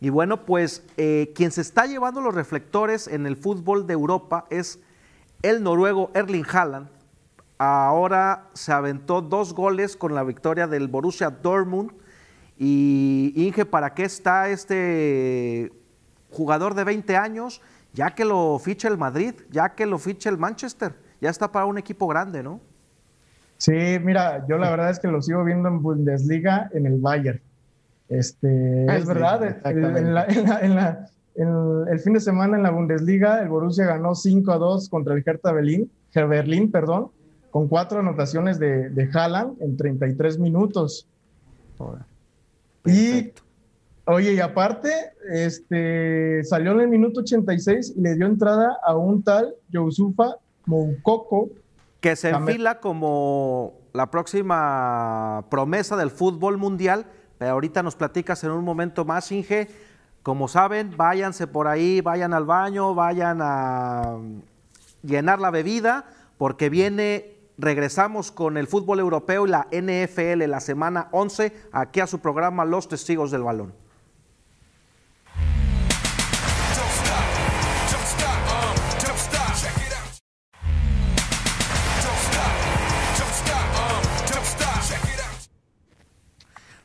Y 0.00 0.10
bueno, 0.10 0.44
pues 0.44 0.82
eh, 0.96 1.32
quien 1.36 1.52
se 1.52 1.60
está 1.60 1.86
llevando 1.86 2.20
los 2.20 2.34
reflectores 2.34 3.06
en 3.06 3.26
el 3.26 3.36
fútbol 3.36 3.86
de 3.86 3.92
Europa 3.92 4.44
es 4.50 4.80
el 5.42 5.62
noruego 5.62 6.10
Erling 6.14 6.46
Haaland. 6.52 7.01
Ahora 7.64 8.48
se 8.54 8.72
aventó 8.72 9.22
dos 9.22 9.54
goles 9.54 9.96
con 9.96 10.16
la 10.16 10.24
victoria 10.24 10.66
del 10.66 10.88
Borussia 10.88 11.30
Dortmund. 11.30 11.92
Y 12.58 13.32
Inge, 13.36 13.64
¿para 13.66 13.94
qué 13.94 14.02
está 14.02 14.48
este 14.48 15.72
jugador 16.32 16.74
de 16.74 16.82
20 16.82 17.16
años? 17.16 17.62
Ya 17.92 18.16
que 18.16 18.24
lo 18.24 18.58
ficha 18.58 18.88
el 18.88 18.98
Madrid, 18.98 19.34
ya 19.52 19.76
que 19.76 19.86
lo 19.86 19.98
ficha 20.00 20.28
el 20.28 20.38
Manchester, 20.38 20.94
ya 21.20 21.30
está 21.30 21.52
para 21.52 21.66
un 21.66 21.78
equipo 21.78 22.08
grande, 22.08 22.42
¿no? 22.42 22.58
Sí, 23.58 23.76
mira, 24.02 24.44
yo 24.48 24.58
la 24.58 24.68
verdad 24.70 24.90
es 24.90 24.98
que 24.98 25.06
lo 25.06 25.22
sigo 25.22 25.44
viendo 25.44 25.68
en 25.68 25.82
Bundesliga 25.82 26.68
en 26.72 26.86
el 26.86 26.98
Bayern. 27.00 27.40
Este, 28.08 28.86
Ah, 28.88 28.96
es 28.96 29.06
verdad, 29.06 29.40
el, 29.44 29.48
exactamente. 29.50 30.00
en 30.00 30.14
la- 30.14 30.24
en 30.24 30.44
la- 30.48 30.60
en 30.62 30.74
la- 30.74 31.06
en 31.36 31.84
el 31.92 32.00
fin 32.00 32.14
de 32.14 32.20
semana 32.20 32.56
en 32.56 32.64
la 32.64 32.70
Bundesliga, 32.70 33.40
el 33.40 33.48
Borussia 33.50 33.86
ganó 33.86 34.16
5 34.16 34.50
a 34.50 34.58
2 34.58 34.88
contra 34.88 35.14
el 35.14 35.22
Hertha 35.24 35.52
Berlín, 35.52 35.88
Berlín, 36.12 36.72
perdón, 36.72 37.12
con 37.52 37.68
cuatro 37.68 38.00
anotaciones 38.00 38.58
de, 38.58 38.90
de 38.90 39.08
Haaland 39.12 39.62
en 39.62 39.76
33 39.76 40.40
minutos. 40.40 41.06
Y, 42.84 43.30
oye, 44.06 44.32
y 44.32 44.40
aparte, 44.40 44.90
este, 45.30 46.42
salió 46.42 46.72
en 46.72 46.80
el 46.80 46.88
minuto 46.88 47.20
86 47.20 47.94
y 47.96 48.00
le 48.00 48.16
dio 48.16 48.26
entrada 48.26 48.78
a 48.84 48.96
un 48.96 49.22
tal 49.22 49.54
Yousufa 49.68 50.36
Moukoko, 50.66 51.50
que 52.00 52.16
se 52.16 52.30
enfila 52.30 52.80
como 52.80 53.74
la 53.92 54.10
próxima 54.10 55.44
promesa 55.50 55.96
del 55.96 56.10
fútbol 56.10 56.56
mundial, 56.56 57.06
pero 57.38 57.52
ahorita 57.52 57.82
nos 57.82 57.94
platicas 57.94 58.42
en 58.44 58.50
un 58.50 58.64
momento 58.64 59.04
más, 59.04 59.30
Inge. 59.30 59.68
Como 60.22 60.48
saben, 60.48 60.96
váyanse 60.96 61.46
por 61.46 61.68
ahí, 61.68 62.00
vayan 62.00 62.32
al 62.32 62.44
baño, 62.44 62.94
vayan 62.94 63.38
a 63.40 64.16
llenar 65.02 65.38
la 65.38 65.50
bebida, 65.50 66.06
porque 66.38 66.70
viene, 66.70 67.36
regresamos 67.62 68.32
con 68.32 68.56
el 68.56 68.66
fútbol 68.66 68.98
europeo 68.98 69.46
y 69.46 69.50
la 69.50 69.68
NFL 69.70 70.44
la 70.48 70.60
semana 70.60 71.08
11, 71.12 71.52
aquí 71.70 72.00
a 72.00 72.08
su 72.08 72.18
programa 72.18 72.64
Los 72.64 72.88
Testigos 72.88 73.30
del 73.30 73.44
Balón. 73.44 73.72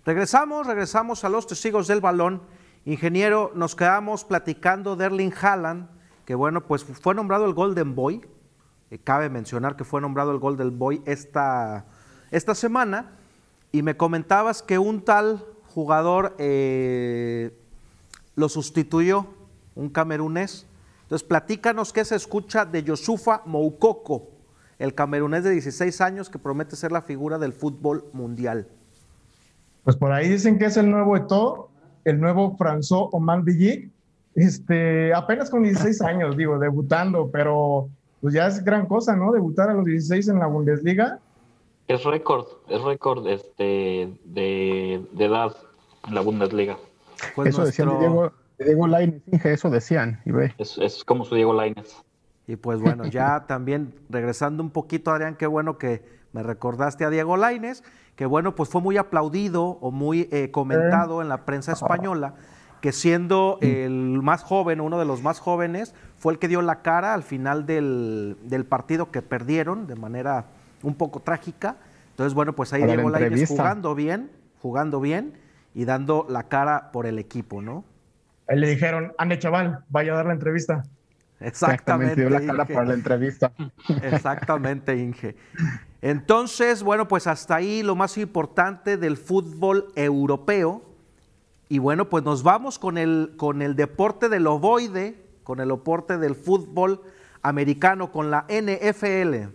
Regresamos, 0.06 0.65
regresamos 0.65 1.25
a 1.25 1.30
los 1.30 1.48
testigos 1.48 1.88
del 1.88 2.00
balón. 2.00 2.42
Ingeniero, 2.86 3.52
nos 3.56 3.75
quedamos 3.75 4.23
platicando 4.23 4.96
de 4.96 5.06
Erling 5.08 5.34
Haaland, 5.34 5.90
que 6.23 6.34
bueno, 6.34 6.65
pues 6.65 6.86
fue 6.86 7.13
nombrado 7.13 7.46
el 7.46 7.54
Golden 7.54 7.94
Boy. 7.94 8.21
Eh, 8.90 9.00
cabe 9.00 9.29
mencionar 9.29 9.75
que 9.75 9.83
fue 9.83 10.02
nombrado 10.02 10.31
el 10.31 10.40
Golden 10.40 10.77
Boy 10.77 11.02
esta, 11.06 11.85
esta 12.31 12.56
semana. 12.56 13.12
Y 13.71 13.81
me 13.81 13.98
comentabas 13.98 14.62
que 14.62 14.79
un 14.79 15.04
tal 15.04 15.44
jugador 15.67 16.35
eh, 16.40 17.52
lo 18.35 18.50
sustituyó, 18.50 19.27
un 19.75 19.90
camerunés. 19.90 20.65
Entonces, 21.04 21.27
platícanos 21.27 21.94
qué 21.94 22.04
se 22.06 22.15
escucha 22.15 22.65
de 22.65 22.83
Yosufa 22.83 23.42
Moukoko, 23.46 24.29
el 24.79 24.94
camerunés 24.94 25.44
de 25.44 25.52
16 25.52 26.02
años 26.02 26.29
que 26.29 26.40
promete 26.40 26.75
ser 26.75 26.92
la 26.92 27.02
figura 27.02 27.38
del 27.38 27.54
fútbol 27.54 28.06
mundial. 28.13 28.67
Pues 29.83 29.96
por 29.96 30.12
ahí 30.12 30.27
dicen 30.27 30.60
que 30.60 30.65
es 30.65 30.77
el 30.77 30.92
nuevo 30.92 31.15
Eto, 31.15 31.69
el 32.04 32.19
nuevo 32.19 32.58
François 32.58 33.10
Oman 33.12 33.46
Villic, 33.46 33.90
este, 34.35 35.13
apenas 35.13 35.50
con 35.50 35.63
16 35.63 36.02
años, 36.02 36.38
digo, 36.38 36.60
debutando, 36.60 37.29
pero 37.31 37.90
pues 38.22 38.34
ya 38.34 38.48
es 38.48 38.63
gran 38.63 38.86
cosa, 38.86 39.15
¿no? 39.15 39.32
Debutar 39.32 39.70
a 39.70 39.74
los 39.74 39.86
16 39.86 40.28
en 40.30 40.40
la 40.40 40.48
Bundesliga. 40.48 41.20
Es 41.88 42.04
récord, 42.04 42.46
es 42.70 42.82
récord 42.82 43.28
este, 43.28 44.12
de, 44.26 45.06
de 45.12 45.26
edad 45.26 45.56
en 46.08 46.15
la 46.15 46.22
Bundesliga. 46.22 46.78
Pues 47.36 47.50
eso 47.50 47.65
decían 47.65 47.88
de 47.90 47.94
nuestro- 47.94 48.10
Diego, 48.10 48.34
de 48.60 48.65
Diego 48.65 48.88
Lainez, 48.88 49.46
eso 49.46 49.70
decían. 49.70 50.20
Y 50.26 50.32
ve. 50.32 50.54
Es, 50.58 50.78
es 50.78 51.04
como 51.04 51.24
su 51.26 51.36
Diego 51.36 51.54
Lainez. 51.54 51.96
Y 52.48 52.56
pues 52.56 52.80
bueno, 52.80 53.06
ya 53.06 53.46
también 53.48 53.94
regresando 54.10 54.63
un 54.63 54.70
poquito, 54.70 55.12
Adrián, 55.12 55.36
qué 55.36 55.48
bueno 55.48 55.78
que 55.78 56.04
me 56.32 56.44
recordaste 56.44 57.04
a 57.04 57.10
Diego 57.10 57.36
Laines, 57.38 57.84
que 58.15 58.26
bueno, 58.26 58.56
pues 58.56 58.70
fue 58.70 58.82
muy 58.82 58.98
aplaudido 58.98 59.63
o 59.65 59.92
muy 59.92 60.30
eh, 60.32 60.50
comentado 60.52 61.22
en 61.22 61.30
la 61.30 61.46
prensa 61.46 61.74
española, 61.74 62.36
que 62.82 62.92
siendo 62.92 63.58
el 63.62 64.21
más 64.21 64.44
joven, 64.44 64.82
uno 64.82 65.00
de 65.00 65.06
los 65.06 65.21
más 65.23 65.40
jóvenes, 65.40 65.94
fue 66.17 66.34
el 66.34 66.40
que 66.40 66.48
dio 66.48 66.62
la 66.62 66.82
cara 66.82 67.13
al 67.13 67.23
final 67.23 67.65
del, 67.65 68.38
del 68.44 68.65
partido 68.65 69.12
que 69.12 69.21
perdieron 69.21 69.88
de 69.88 69.96
manera 69.96 70.46
un 70.84 70.96
poco 70.96 71.19
trágica. 71.19 71.78
Entonces, 72.12 72.34
bueno, 72.34 72.54
pues 72.54 72.73
ahí 72.73 72.82
Para 72.82 72.94
la 72.94 72.98
Diego 72.98 73.10
Lainez 73.10 73.50
jugando 73.50 73.96
bien, 73.96 74.32
jugando 74.62 75.00
bien 75.00 75.34
y 75.73 75.86
dando 75.86 76.25
la 76.30 76.44
cara 76.44 76.92
por 76.92 77.06
el 77.06 77.19
equipo, 77.19 77.62
¿no? 77.62 77.84
Ahí 78.48 78.58
le 78.60 78.69
dijeron, 78.69 79.13
ande 79.17 79.38
chaval, 79.38 79.84
vaya 79.90 80.13
a 80.13 80.15
dar 80.15 80.25
la 80.25 80.34
entrevista. 80.34 80.84
Exactamente. 81.40 82.15
dio 82.15 82.30
la 82.30 82.40
cara 82.40 82.63
Inge. 82.63 82.73
para 82.73 82.86
la 82.88 82.94
entrevista. 82.94 83.52
Exactamente, 84.02 84.98
Inge. 84.98 85.36
Entonces, 86.02 86.84
bueno, 86.84 87.08
pues 87.08 87.28
hasta 87.28 87.56
ahí 87.56 87.84
lo 87.84 87.96
más 87.96 88.17
importante 88.17 88.98
del 88.98 89.17
fútbol 89.17 89.92
europeo. 89.96 90.87
Y 91.70 91.80
bueno, 91.80 92.10
pues 92.10 92.24
nos 92.24 92.44
vamos 92.44 92.80
con 92.80 92.98
el, 92.98 93.34
con 93.38 93.62
el 93.62 93.76
deporte 93.76 94.30
del 94.30 94.48
ovoide, 94.48 95.22
con 95.44 95.60
el 95.60 95.68
deporte 95.68 96.18
del 96.18 96.36
fútbol 96.36 97.02
americano, 97.42 98.12
con 98.12 98.32
la 98.32 98.46
NFL. 98.48 99.50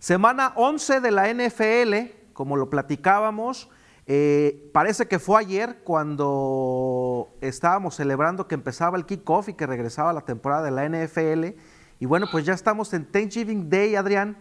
Semana 0.00 0.52
11 0.56 1.00
de 1.00 1.10
la 1.12 1.32
NFL, 1.32 2.32
como 2.32 2.56
lo 2.56 2.68
platicábamos, 2.68 3.70
eh, 4.06 4.68
parece 4.74 5.08
que 5.08 5.18
fue 5.18 5.40
ayer 5.40 5.78
cuando 5.82 7.30
estábamos 7.40 7.94
celebrando 7.94 8.46
que 8.46 8.54
empezaba 8.54 8.98
el 8.98 9.06
kickoff 9.06 9.48
y 9.48 9.54
que 9.54 9.66
regresaba 9.66 10.12
la 10.12 10.20
temporada 10.20 10.62
de 10.62 10.70
la 10.72 10.84
NFL. 10.84 11.56
Y 12.00 12.06
bueno, 12.06 12.26
pues 12.30 12.44
ya 12.44 12.52
estamos 12.52 12.92
en 12.92 13.06
Thanksgiving 13.06 13.70
Day, 13.70 13.94
Adrián. 13.94 14.36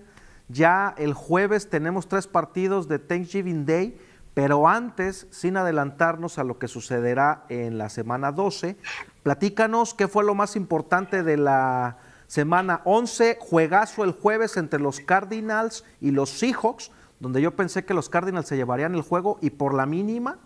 Ya 0.54 0.94
el 0.98 1.16
jueves 1.16 1.70
tenemos 1.70 2.08
tres 2.08 2.28
partidos 2.28 2.88
de 2.88 3.00
Thanksgiving 3.00 3.66
Day, 3.66 3.98
pero 4.36 4.68
antes, 4.68 5.28
sin 5.32 5.58
adelantarnos 5.58 6.38
a 6.38 6.44
lo 6.44 6.60
que 6.60 6.68
sucederá 6.68 7.46
en 7.50 7.80
la 7.80 7.90
semana 7.90 8.32
12, 8.32 8.78
platícanos 9.24 9.96
qué 9.96 10.08
fue 10.08 10.24
lo 10.24 10.36
más 10.36 10.56
importante 10.56 11.24
de 11.24 11.38
la 11.38 11.98
semana 12.28 12.82
11, 12.86 13.38
juegazo 13.40 14.04
el 14.04 14.12
jueves 14.12 14.56
entre 14.58 14.80
los 14.80 15.00
Cardinals 15.00 15.86
y 16.00 16.12
los 16.12 16.30
Seahawks, 16.30 16.92
donde 17.20 17.42
yo 17.42 17.56
pensé 17.56 17.84
que 17.84 17.96
los 17.96 18.10
Cardinals 18.10 18.48
se 18.48 18.56
llevarían 18.56 18.94
el 18.94 19.02
juego 19.02 19.40
y 19.42 19.50
por 19.50 19.74
la 19.74 19.88
mínima 19.88 20.38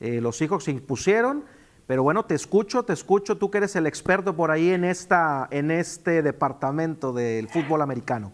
eh, 0.00 0.20
los 0.20 0.36
Seahawks 0.36 0.64
se 0.64 0.72
impusieron. 0.72 1.44
Pero 1.86 2.02
bueno, 2.02 2.24
te 2.24 2.34
escucho, 2.34 2.82
te 2.82 2.92
escucho, 2.92 3.38
tú 3.38 3.50
que 3.50 3.58
eres 3.58 3.74
el 3.76 3.86
experto 3.86 4.36
por 4.36 4.50
ahí 4.50 4.70
en, 4.70 4.84
esta, 4.84 5.48
en 5.50 5.70
este 5.70 6.22
departamento 6.22 7.12
del 7.14 7.48
fútbol 7.48 7.80
americano. 7.80 8.32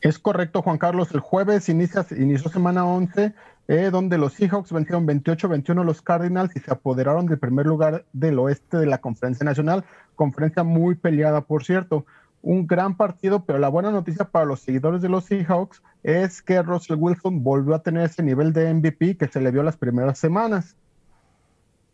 Es 0.00 0.18
correcto, 0.18 0.62
Juan 0.62 0.78
Carlos. 0.78 1.10
El 1.12 1.20
jueves 1.20 1.68
inicia, 1.68 2.06
inició 2.16 2.50
semana 2.50 2.86
11, 2.86 3.34
eh, 3.66 3.90
donde 3.90 4.16
los 4.16 4.34
Seahawks 4.34 4.72
vencieron 4.72 5.06
28-21 5.06 5.80
a 5.80 5.84
los 5.84 6.02
Cardinals 6.02 6.54
y 6.54 6.60
se 6.60 6.72
apoderaron 6.72 7.26
del 7.26 7.38
primer 7.38 7.66
lugar 7.66 8.04
del 8.12 8.38
oeste 8.38 8.76
de 8.76 8.86
la 8.86 8.98
Conferencia 8.98 9.44
Nacional. 9.44 9.84
Conferencia 10.14 10.62
muy 10.62 10.94
peleada, 10.94 11.40
por 11.40 11.64
cierto. 11.64 12.06
Un 12.42 12.68
gran 12.68 12.96
partido, 12.96 13.44
pero 13.44 13.58
la 13.58 13.68
buena 13.68 13.90
noticia 13.90 14.24
para 14.24 14.44
los 14.44 14.60
seguidores 14.60 15.02
de 15.02 15.08
los 15.08 15.24
Seahawks 15.24 15.82
es 16.04 16.40
que 16.42 16.62
Russell 16.62 16.96
Wilson 16.96 17.42
volvió 17.42 17.74
a 17.74 17.82
tener 17.82 18.04
ese 18.04 18.22
nivel 18.22 18.52
de 18.52 18.72
MVP 18.72 19.16
que 19.16 19.26
se 19.26 19.40
le 19.40 19.50
vio 19.50 19.64
las 19.64 19.76
primeras 19.76 20.18
semanas. 20.18 20.76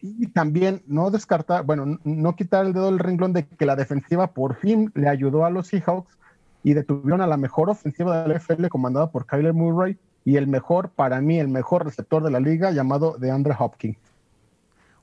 Y 0.03 0.27
también 0.27 0.83
no 0.87 1.11
descartar, 1.11 1.65
bueno, 1.65 1.99
no 2.05 2.37
quitar 2.37 2.67
el 2.67 2.75
dedo 2.75 2.87
del 2.91 2.99
renglón 2.99 3.33
de 3.33 3.47
que 3.47 3.65
la 3.65 3.75
defensiva 3.75 4.27
por 4.27 4.57
fin 4.57 4.93
le 4.95 5.09
ayudó 5.09 5.47
a 5.47 5.51
los 5.51 5.69
Seahawks 5.69 6.19
y 6.65 6.75
detuvieron 6.75 7.21
a 7.21 7.27
la 7.29 7.37
mejor 7.37 7.71
ofensiva 7.71 8.23
de 8.23 8.29
la 8.29 8.35
NFL 8.41 8.67
comandada 8.67 9.11
por 9.13 9.27
Kyler 9.27 9.53
Murray 9.53 9.97
y 10.25 10.37
el 10.39 10.49
mejor, 10.49 10.89
para 10.89 11.21
mí, 11.21 11.39
el 11.39 11.49
mejor 11.49 11.85
receptor 11.85 12.23
de 12.25 12.31
la 12.33 12.41
liga 12.41 12.73
llamado 12.73 13.17
DeAndre 13.19 13.55
Hopkins. 13.57 13.99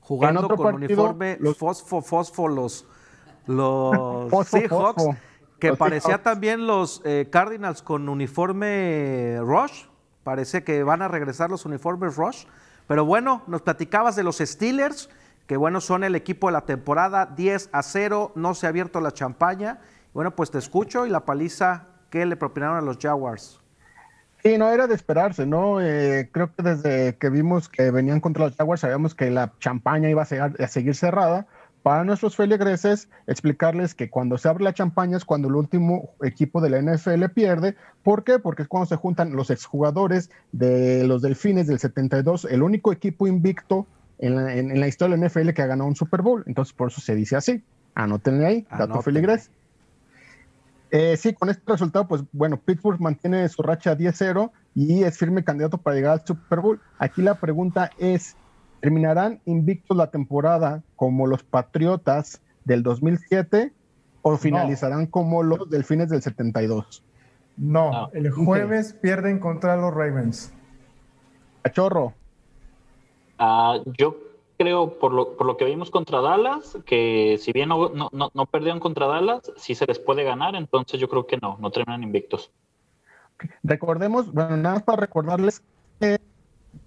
Jugando 0.00 0.48
con 0.48 0.56
partido, 0.58 0.74
uniforme 1.04 1.36
los- 1.40 1.56
fosfo, 1.56 2.02
fosfo, 2.02 2.48
los, 2.48 2.84
los 3.46 3.96
Fosfo, 4.30 4.44
Seahawks, 4.58 5.02
fosfo. 5.04 5.16
que 5.60 5.68
Los 5.68 5.78
parecía 5.78 6.00
Seahawks. 6.16 6.24
también 6.24 6.66
los 6.66 7.00
eh, 7.04 7.28
Cardinals 7.30 7.82
con 7.82 8.08
uniforme 8.08 9.38
Rush. 9.40 9.84
Parece 10.24 10.64
que 10.64 10.82
van 10.82 11.02
a 11.02 11.08
regresar 11.08 11.50
los 11.50 11.64
uniformes 11.64 12.16
Rush. 12.16 12.44
Pero 12.88 13.04
bueno, 13.04 13.42
nos 13.46 13.62
platicabas 13.62 14.16
de 14.16 14.24
los 14.24 14.38
Steelers, 14.38 15.08
que 15.46 15.56
bueno, 15.56 15.80
son 15.80 16.02
el 16.02 16.16
equipo 16.16 16.48
de 16.48 16.52
la 16.54 16.62
temporada, 16.62 17.26
10 17.26 17.70
a 17.72 17.82
0, 17.82 18.32
no 18.34 18.54
se 18.54 18.66
ha 18.66 18.70
abierto 18.70 19.00
la 19.00 19.12
champaña. 19.12 19.78
Bueno, 20.14 20.34
pues 20.36 20.50
te 20.50 20.58
escucho 20.58 21.06
y 21.06 21.10
la 21.10 21.24
paliza 21.24 21.86
que 22.10 22.26
le 22.26 22.36
propinaron 22.36 22.76
a 22.76 22.80
los 22.82 22.98
Jaguars. 22.98 23.58
Sí, 24.42 24.58
no 24.58 24.68
era 24.68 24.86
de 24.88 24.94
esperarse, 24.94 25.46
¿no? 25.46 25.80
Eh, 25.80 26.28
creo 26.32 26.50
que 26.54 26.62
desde 26.62 27.16
que 27.16 27.30
vimos 27.30 27.68
que 27.68 27.90
venían 27.90 28.20
contra 28.20 28.46
los 28.46 28.56
Jaguars 28.56 28.80
sabíamos 28.80 29.14
que 29.14 29.30
la 29.30 29.52
champaña 29.60 30.10
iba 30.10 30.22
a, 30.22 30.26
ser- 30.26 30.42
a 30.62 30.68
seguir 30.68 30.94
cerrada. 30.94 31.46
Para 31.84 32.04
nuestros 32.04 32.36
feligreses, 32.36 33.08
explicarles 33.26 33.94
que 33.96 34.08
cuando 34.08 34.38
se 34.38 34.48
abre 34.48 34.62
la 34.62 34.72
champaña 34.72 35.16
es 35.16 35.24
cuando 35.24 35.48
el 35.48 35.56
último 35.56 36.10
equipo 36.22 36.60
de 36.60 36.70
la 36.70 36.78
NFL 36.80 37.24
pierde. 37.34 37.76
¿Por 38.04 38.22
qué? 38.22 38.38
Porque 38.38 38.62
es 38.62 38.68
cuando 38.68 38.86
se 38.86 38.94
juntan 38.96 39.32
los 39.34 39.50
exjugadores 39.50 40.30
de 40.52 41.04
los 41.08 41.22
Delfines 41.22 41.66
del 41.66 41.80
72, 41.80 42.44
el 42.44 42.62
único 42.62 42.92
equipo 42.92 43.26
invicto 43.26 43.86
en 44.18 44.36
la, 44.36 44.54
en- 44.54 44.70
en 44.70 44.78
la 44.80 44.86
historia 44.86 45.16
de 45.16 45.20
la 45.22 45.26
NFL 45.28 45.50
que 45.54 45.62
ha 45.62 45.66
ganado 45.66 45.88
un 45.88 45.96
Super 45.96 46.22
Bowl. 46.22 46.44
Entonces, 46.46 46.72
por 46.72 46.90
eso 46.90 47.00
se 47.00 47.14
dice 47.16 47.34
así. 47.36 47.64
Anótenle 47.96 48.46
ahí, 48.46 48.62
dato 48.70 48.84
Anótenle. 48.84 49.02
feligres. 49.02 49.50
Eh, 50.94 51.16
sí, 51.16 51.32
con 51.32 51.48
este 51.48 51.62
resultado, 51.72 52.06
pues 52.06 52.22
bueno, 52.32 52.58
Pittsburgh 52.58 53.00
mantiene 53.00 53.48
su 53.48 53.62
racha 53.62 53.96
10-0 53.96 54.50
y 54.74 55.02
es 55.04 55.16
firme 55.16 55.42
candidato 55.42 55.78
para 55.78 55.96
llegar 55.96 56.12
al 56.12 56.26
Super 56.26 56.60
Bowl. 56.60 56.80
Aquí 56.98 57.22
la 57.22 57.34
pregunta 57.36 57.90
es, 57.96 58.36
¿terminarán 58.80 59.40
invictos 59.46 59.96
la 59.96 60.10
temporada 60.10 60.82
como 60.94 61.26
los 61.26 61.42
Patriotas 61.44 62.42
del 62.66 62.82
2007 62.82 63.72
o 64.20 64.36
finalizarán 64.36 65.06
como 65.06 65.42
los 65.42 65.70
Delfines 65.70 66.10
del 66.10 66.20
72? 66.20 67.02
No, 67.56 67.90
No. 67.90 68.10
el 68.12 68.30
jueves 68.30 68.92
pierden 68.92 69.38
contra 69.38 69.76
los 69.78 69.94
Ravens. 69.94 70.52
Cachorro, 71.62 72.12
Ah, 73.38 73.78
yo 73.98 74.14
creo, 74.62 74.98
por 74.98 75.12
lo, 75.12 75.36
por 75.36 75.46
lo 75.46 75.56
que 75.56 75.64
vimos 75.64 75.90
contra 75.90 76.20
Dallas, 76.20 76.78
que 76.86 77.36
si 77.40 77.52
bien 77.52 77.68
no, 77.68 77.88
no, 77.90 78.08
no- 78.12 78.30
no 78.34 78.46
perdieron 78.46 78.80
contra 78.80 79.06
Dallas, 79.06 79.52
sí 79.56 79.74
se 79.74 79.86
les 79.86 79.98
puede 79.98 80.24
ganar, 80.24 80.54
entonces 80.54 81.00
yo 81.00 81.08
creo 81.08 81.26
que 81.26 81.36
no, 81.38 81.56
no 81.60 81.70
terminan 81.70 82.02
invictos. 82.02 82.52
recordemos, 83.62 84.32
bueno, 84.32 84.56
nada 84.56 84.76
más 84.76 84.82
para 84.84 85.00
recordarles 85.00 85.62
que 86.00 86.18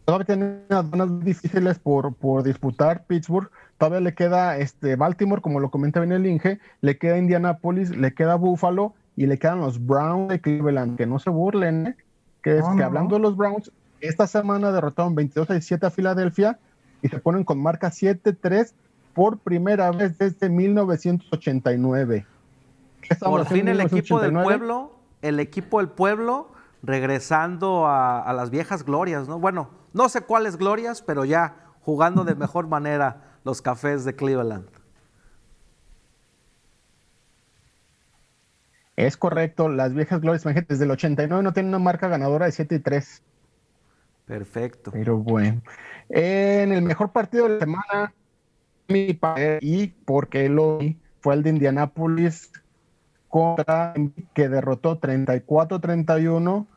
todavía 0.06 0.26
tienen 0.26 0.66
aduanas 0.70 1.24
difíciles 1.24 1.80
por, 1.80 2.14
por 2.16 2.44
disputar 2.44 3.06
Pittsburgh. 3.06 3.50
Todavía 3.78 4.00
le 4.02 4.14
queda 4.16 4.58
este 4.58 4.96
Baltimore, 4.96 5.42
como 5.42 5.60
lo 5.60 5.70
comenta 5.70 6.00
bien 6.00 6.14
el 6.14 6.26
Inge, 6.26 6.60
le 6.82 6.98
queda 6.98 7.18
Indianapolis, 7.18 7.90
le 7.96 8.14
queda 8.14 8.36
Buffalo 8.36 8.94
y 9.16 9.26
le 9.28 9.38
quedan 9.38 9.60
los 9.60 9.86
Browns 9.86 10.30
de 10.30 10.40
Cleveland, 10.42 10.98
que 10.98 11.06
no 11.06 11.20
se 11.20 11.30
burlen, 11.30 11.88
¿eh? 11.88 11.96
que 12.42 12.58
es 12.60 12.66
No, 12.66 12.72
que 12.76 12.84
no, 12.84 12.86
hablando 12.86 13.16
de 13.16 13.22
los 13.22 13.36
Browns, 13.36 13.72
esta 14.00 14.28
semana 14.28 14.72
derrotaron 14.72 15.16
22 15.16 15.50
a 15.50 15.54
17 15.54 15.86
a 15.86 15.92
Filadelfia 15.92 16.60
y 17.06 17.08
se 17.08 17.20
ponen 17.20 17.44
con 17.44 17.62
marca 17.62 17.92
7-3 17.92 18.74
por 19.14 19.38
primera 19.38 19.92
vez 19.92 20.18
desde 20.18 20.50
1989. 20.50 22.26
¿Qué 23.02 23.14
estamos 23.14 23.42
Por 23.42 23.48
fin 23.56 23.68
el 23.68 23.80
equipo 23.80 24.20
del 24.20 24.32
1989? 24.32 24.44
pueblo, 24.44 24.96
el 25.22 25.40
equipo 25.40 25.78
del 25.78 25.90
pueblo 25.90 26.52
regresando 26.82 27.86
a, 27.86 28.22
a 28.22 28.34
las 28.34 28.50
viejas 28.50 28.84
glorias, 28.84 29.28
¿no? 29.28 29.38
Bueno, 29.38 29.70
no 29.94 30.10
sé 30.10 30.22
cuáles 30.22 30.58
glorias, 30.58 31.04
pero 31.04 31.26
ya 31.26 31.58
jugando 31.82 32.24
de 32.24 32.34
mejor 32.34 32.68
manera 32.68 33.38
los 33.44 33.62
cafés 33.62 34.04
de 34.04 34.16
Cleveland. 34.16 34.66
Es 38.96 39.16
correcto, 39.16 39.70
las 39.70 39.94
viejas 39.94 40.22
glorias, 40.22 40.44
desde 40.68 40.86
el 40.86 40.92
89 40.92 41.44
no 41.44 41.54
tienen 41.54 41.70
una 41.70 41.78
marca 41.78 42.08
ganadora 42.08 42.48
de 42.48 42.52
7 42.52 42.74
y 42.74 42.80
3. 42.80 43.22
Perfecto. 44.26 44.92
Pero 44.92 45.18
bueno. 45.18 45.62
En 46.10 46.72
el 46.72 46.82
mejor 46.82 47.12
partido 47.12 47.48
de 47.48 47.54
la 47.56 47.60
semana, 47.60 48.14
mi 48.88 49.14
padre, 49.14 49.60
y 49.62 49.88
porque 49.88 50.50
lo 50.50 50.78
vi, 50.80 50.98
fue 51.20 51.36
el 51.36 51.44
de 51.44 51.50
Indianápolis 51.52 52.52
contra 53.30 53.94
que 54.34 54.48
derrotó 54.50 55.00
34-31 55.00 56.68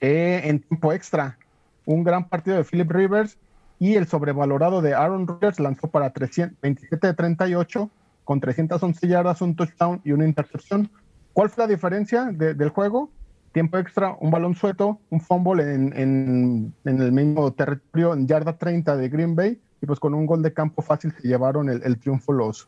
eh, 0.00 0.42
en 0.44 0.60
tiempo 0.60 0.92
extra. 0.92 1.38
Un 1.84 2.04
gran 2.04 2.28
partido 2.28 2.56
de 2.56 2.64
Philip 2.64 2.90
Rivers 2.90 3.38
y 3.78 3.94
el 3.96 4.06
sobrevalorado 4.06 4.80
de 4.82 4.94
Aaron 4.94 5.26
Rodgers 5.26 5.58
lanzó 5.58 5.88
para 5.88 6.12
300 6.12 6.60
27 6.60 7.06
de 7.08 7.14
38 7.14 7.90
con 8.24 8.40
311 8.40 9.08
yardas, 9.08 9.42
un 9.42 9.56
touchdown 9.56 10.00
y 10.04 10.12
una 10.12 10.24
intercepción. 10.26 10.90
¿Cuál 11.32 11.50
fue 11.50 11.64
la 11.64 11.68
diferencia 11.68 12.26
de- 12.26 12.54
del 12.54 12.68
juego? 12.68 13.10
Tiempo 13.52 13.76
extra, 13.78 14.16
un 14.20 14.30
balón 14.30 14.54
suelto, 14.54 14.98
un 15.10 15.20
fumble 15.20 15.74
en, 15.74 15.92
en- 15.96 16.74
en 16.84 17.02
el 17.02 17.12
mismo 17.12 17.52
territorio, 17.52 18.14
en 18.14 18.26
yarda 18.26 18.56
30 18.56 18.96
de 18.96 19.08
Green 19.08 19.34
Bay, 19.36 19.60
y 19.80 19.86
pues 19.86 20.00
con 20.00 20.14
un 20.14 20.24
gol 20.26 20.42
de 20.42 20.52
campo 20.52 20.80
fácil 20.82 21.12
se 21.20 21.28
llevaron 21.28 21.68
el, 21.68 21.82
el 21.84 21.98
triunfo 21.98 22.32
los, 22.32 22.66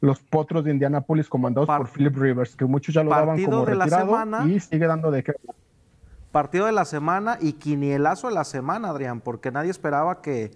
los 0.00 0.20
potros 0.20 0.64
de 0.64 0.72
Indianapolis 0.72 1.28
comandados 1.28 1.66
Par- 1.66 1.78
por 1.78 1.88
Philip 1.90 2.14
Rivers, 2.16 2.54
que 2.54 2.64
muchos 2.66 2.94
ya 2.94 3.02
lo 3.02 3.10
daban 3.10 3.28
Partido 3.28 3.50
como 3.50 3.64
de 3.66 3.74
la 3.76 3.84
retirado 3.84 4.06
semana. 4.10 4.44
y 4.46 4.60
sigue 4.60 4.86
dando 4.86 5.10
de 5.10 5.22
qué. 5.24 5.32
Partido 6.32 6.66
de 6.66 6.72
la 6.72 6.84
semana 6.84 7.38
y 7.40 7.54
quinielazo 7.54 8.28
de 8.28 8.34
la 8.34 8.44
semana, 8.44 8.90
Adrián, 8.90 9.20
porque 9.22 9.50
nadie 9.50 9.70
esperaba 9.70 10.20
que, 10.20 10.50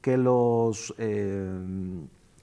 que 0.00 0.16
los 0.16 0.92
eh, 0.98 1.48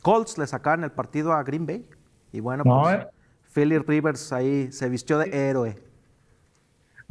Colts 0.01 0.37
le 0.37 0.47
sacaran 0.47 0.85
el 0.85 0.91
partido 0.91 1.33
a 1.33 1.43
Green 1.43 1.65
Bay. 1.65 1.85
Y 2.31 2.39
bueno, 2.39 2.63
No, 2.65 2.83
pues 2.83 2.99
eh. 2.99 3.07
Philip 3.53 3.85
Rivers 3.89 4.31
ahí 4.31 4.71
se 4.71 4.87
vistió 4.87 5.17
de 5.17 5.49
héroe. 5.49 5.75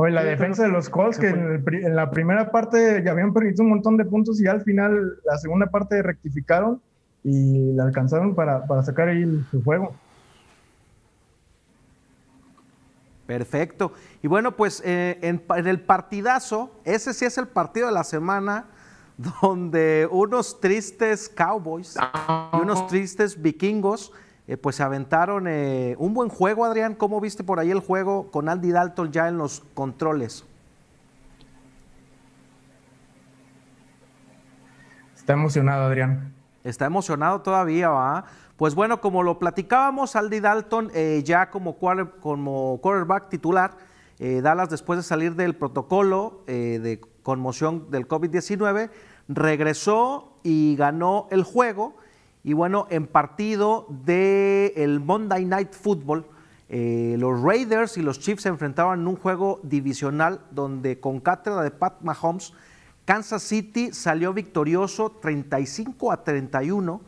Oye, 0.00 0.12
la 0.12 0.22
Sí, 0.22 0.28
defensa 0.28 0.62
de 0.62 0.68
los 0.68 0.88
Colts, 0.88 1.18
que 1.18 1.26
en, 1.26 1.64
el 1.66 1.74
en 1.74 1.96
la 1.96 2.08
primera 2.12 2.52
parte 2.52 3.02
ya 3.04 3.10
habían 3.10 3.32
perdido 3.32 3.64
un 3.64 3.70
montón 3.70 3.96
de 3.96 4.04
puntos 4.04 4.40
y 4.40 4.46
al 4.46 4.62
final, 4.62 5.18
la 5.24 5.36
segunda 5.38 5.66
parte 5.66 6.00
rectificaron 6.02 6.80
y 7.24 7.72
le 7.72 7.82
alcanzaron 7.82 8.36
para, 8.36 8.64
para 8.64 8.84
sacar 8.84 9.08
ahí 9.08 9.22
el, 9.22 9.44
el 9.52 9.64
juego. 9.64 9.92
Perfecto. 13.26 13.92
Y 14.22 14.28
bueno, 14.28 14.54
pues 14.56 14.80
eh, 14.84 15.18
en, 15.20 15.42
en 15.56 15.66
el 15.66 15.80
partidazo, 15.80 16.70
ese 16.84 17.12
sí 17.12 17.24
es 17.24 17.36
el 17.36 17.48
partido 17.48 17.88
de 17.88 17.92
la 17.92 18.04
semana 18.04 18.66
donde 19.42 20.08
unos 20.12 20.60
tristes 20.60 21.28
Cowboys 21.28 21.96
y 22.52 22.56
unos 22.56 22.86
tristes 22.86 23.42
vikingos 23.42 24.12
eh, 24.48 24.56
pues 24.56 24.76
se 24.76 24.82
aventaron 24.82 25.46
eh, 25.46 25.94
un 25.98 26.14
buen 26.14 26.28
juego, 26.30 26.64
Adrián. 26.64 26.94
¿Cómo 26.94 27.20
viste 27.20 27.44
por 27.44 27.60
ahí 27.60 27.70
el 27.70 27.80
juego 27.80 28.30
con 28.32 28.48
Andy 28.48 28.70
Dalton 28.72 29.12
ya 29.12 29.28
en 29.28 29.38
los 29.38 29.60
controles? 29.74 30.44
Está 35.14 35.34
emocionado, 35.34 35.84
Adrián. 35.86 36.32
Está 36.64 36.86
emocionado 36.86 37.42
todavía, 37.42 37.90
¿va? 37.90 38.24
Pues 38.56 38.74
bueno, 38.74 39.00
como 39.00 39.22
lo 39.22 39.38
platicábamos, 39.38 40.16
Aldi 40.16 40.40
Dalton 40.40 40.90
eh, 40.94 41.22
ya 41.24 41.50
como, 41.50 41.74
quarter- 41.78 42.14
como 42.20 42.78
quarterback 42.82 43.28
titular, 43.28 43.76
eh, 44.18 44.40
Dallas 44.40 44.68
después 44.70 44.98
de 44.98 45.02
salir 45.04 45.36
del 45.36 45.54
protocolo 45.54 46.42
de 46.46 47.00
conmoción 47.22 47.90
del 47.90 48.08
COVID-19, 48.08 48.90
regresó 49.28 50.32
y 50.42 50.74
ganó 50.76 51.28
el 51.30 51.44
juego. 51.44 51.94
Y 52.48 52.54
bueno, 52.54 52.86
en 52.88 53.06
partido 53.06 53.84
del 53.90 55.00
Monday 55.00 55.44
Night 55.44 55.74
Football, 55.74 56.24
eh, 56.70 57.14
los 57.18 57.42
Raiders 57.42 57.98
y 57.98 58.00
los 58.00 58.20
Chiefs 58.20 58.44
se 58.44 58.48
enfrentaban 58.48 59.00
en 59.00 59.06
un 59.06 59.16
juego 59.16 59.60
divisional 59.64 60.40
donde 60.50 60.98
con 60.98 61.20
cátedra 61.20 61.60
de 61.62 61.70
Pat 61.70 62.00
Mahomes, 62.00 62.54
Kansas 63.04 63.42
City 63.42 63.92
salió 63.92 64.32
victorioso 64.32 65.10
35 65.20 66.10
a 66.10 66.24
31. 66.24 67.02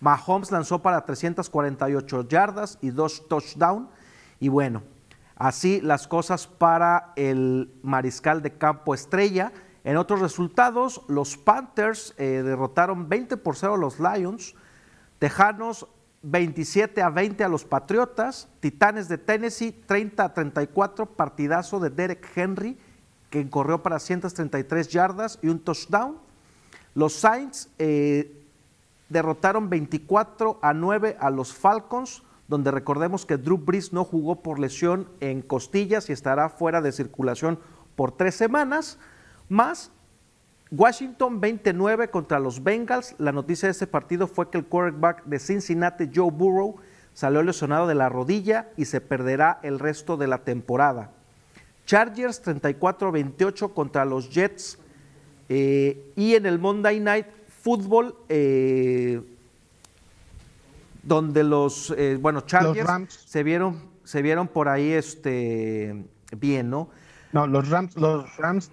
Mahomes 0.00 0.50
lanzó 0.50 0.82
para 0.82 1.04
348 1.04 2.26
yardas 2.26 2.78
y 2.80 2.90
dos 2.90 3.28
touchdowns. 3.28 3.88
Y 4.40 4.48
bueno, 4.48 4.82
así 5.36 5.80
las 5.80 6.08
cosas 6.08 6.48
para 6.48 7.12
el 7.14 7.70
mariscal 7.84 8.42
de 8.42 8.54
campo 8.54 8.92
estrella. 8.92 9.52
En 9.88 9.96
otros 9.96 10.20
resultados, 10.20 11.00
los 11.08 11.38
Panthers 11.38 12.12
eh, 12.18 12.42
derrotaron 12.44 13.08
20 13.08 13.38
por 13.38 13.56
0 13.56 13.72
a 13.72 13.78
los 13.78 13.98
Lions. 13.98 14.54
Tejanos 15.18 15.86
27 16.20 17.00
a 17.00 17.08
20 17.08 17.42
a 17.42 17.48
los 17.48 17.64
Patriotas. 17.64 18.48
Titanes 18.60 19.08
de 19.08 19.16
Tennessee 19.16 19.72
30 19.72 20.24
a 20.24 20.34
34. 20.34 21.06
Partidazo 21.06 21.80
de 21.80 21.88
Derek 21.88 22.30
Henry, 22.36 22.76
que 23.30 23.48
corrió 23.48 23.82
para 23.82 23.98
133 23.98 24.88
yardas 24.88 25.38
y 25.40 25.48
un 25.48 25.58
touchdown. 25.58 26.18
Los 26.94 27.14
Saints 27.14 27.70
eh, 27.78 28.44
derrotaron 29.08 29.70
24 29.70 30.58
a 30.60 30.74
9 30.74 31.16
a 31.18 31.30
los 31.30 31.54
Falcons, 31.54 32.22
donde 32.46 32.70
recordemos 32.70 33.24
que 33.24 33.38
Drew 33.38 33.56
Brees 33.56 33.94
no 33.94 34.04
jugó 34.04 34.42
por 34.42 34.58
lesión 34.58 35.08
en 35.20 35.40
costillas 35.40 36.10
y 36.10 36.12
estará 36.12 36.50
fuera 36.50 36.82
de 36.82 36.92
circulación 36.92 37.58
por 37.96 38.12
tres 38.12 38.34
semanas. 38.34 38.98
Más 39.48 39.90
Washington 40.70 41.40
29 41.40 42.10
contra 42.10 42.38
los 42.38 42.62
Bengals. 42.62 43.14
La 43.18 43.32
noticia 43.32 43.68
de 43.68 43.72
este 43.72 43.86
partido 43.86 44.26
fue 44.26 44.50
que 44.50 44.58
el 44.58 44.66
quarterback 44.66 45.24
de 45.24 45.38
Cincinnati, 45.38 46.10
Joe 46.14 46.30
Burrow, 46.30 46.76
salió 47.14 47.42
lesionado 47.42 47.86
de 47.86 47.94
la 47.94 48.08
rodilla 48.08 48.68
y 48.76 48.84
se 48.84 49.00
perderá 49.00 49.58
el 49.62 49.78
resto 49.78 50.16
de 50.16 50.26
la 50.26 50.38
temporada. 50.44 51.10
Chargers 51.86 52.44
34-28 52.44 53.72
contra 53.72 54.04
los 54.04 54.30
Jets. 54.30 54.78
Eh, 55.48 56.12
y 56.14 56.34
en 56.34 56.44
el 56.44 56.58
Monday 56.58 57.00
Night 57.00 57.26
Football, 57.62 58.14
eh, 58.28 59.22
donde 61.02 61.42
los, 61.42 61.94
eh, 61.96 62.18
bueno, 62.20 62.42
Chargers 62.42 63.24
se 63.26 63.42
vieron, 63.42 63.88
se 64.04 64.20
vieron 64.20 64.48
por 64.48 64.68
ahí 64.68 64.92
este, 64.92 66.04
bien, 66.36 66.68
¿no? 66.68 66.90
No, 67.32 67.46
los 67.46 67.70
Rams, 67.70 67.96
los 67.96 68.36
Rams 68.36 68.70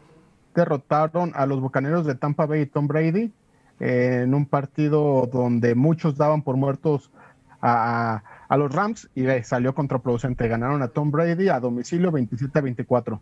derrotaron 0.56 1.32
a 1.36 1.46
los 1.46 1.60
Bucaneros 1.60 2.06
de 2.06 2.16
Tampa 2.16 2.46
Bay 2.46 2.62
y 2.62 2.66
Tom 2.66 2.88
Brady 2.88 3.32
eh, 3.80 4.22
en 4.24 4.34
un 4.34 4.46
partido 4.46 5.28
donde 5.32 5.76
muchos 5.76 6.18
daban 6.18 6.42
por 6.42 6.56
muertos 6.56 7.12
a, 7.62 8.24
a 8.48 8.58
los 8.58 8.74
Rams 8.74 9.10
y 9.16 9.26
eh, 9.28 9.44
salió 9.44 9.76
contraproducente. 9.76 10.48
Ganaron 10.48 10.82
a 10.82 10.88
Tom 10.88 11.12
Brady 11.12 11.50
a 11.50 11.60
domicilio 11.60 12.12
27 12.12 12.58
a 12.58 12.62
24. 12.62 13.22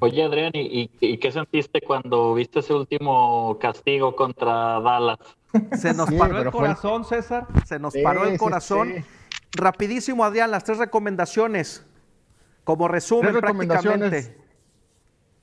Oye, 0.00 0.22
Adrián, 0.22 0.50
¿y, 0.54 0.88
qué 1.16 1.32
sentiste 1.32 1.80
cuando 1.80 2.34
viste 2.34 2.58
ese 2.58 2.74
último 2.74 3.56
castigo 3.60 4.14
contra 4.14 4.80
Dallas? 4.80 5.18
Se 5.72 5.94
nos 5.94 6.08
Sí, 6.08 6.16
paró 6.18 6.38
el 6.38 6.50
fue 6.50 6.52
corazón, 6.52 7.04
César. 7.04 7.46
Se 7.64 7.78
nos 7.78 7.92
Sí, 7.94 8.02
paró 8.02 8.24
el 8.26 8.36
corazón. 8.36 8.92
sí. 8.96 9.04
Rapidísimo, 9.56 10.24
Adrián, 10.24 10.50
las 10.50 10.64
tres 10.64 10.78
recomendaciones. 10.78 11.86
Como 12.64 12.88
resumen, 12.88 13.38
prácticamente. 13.40 14.36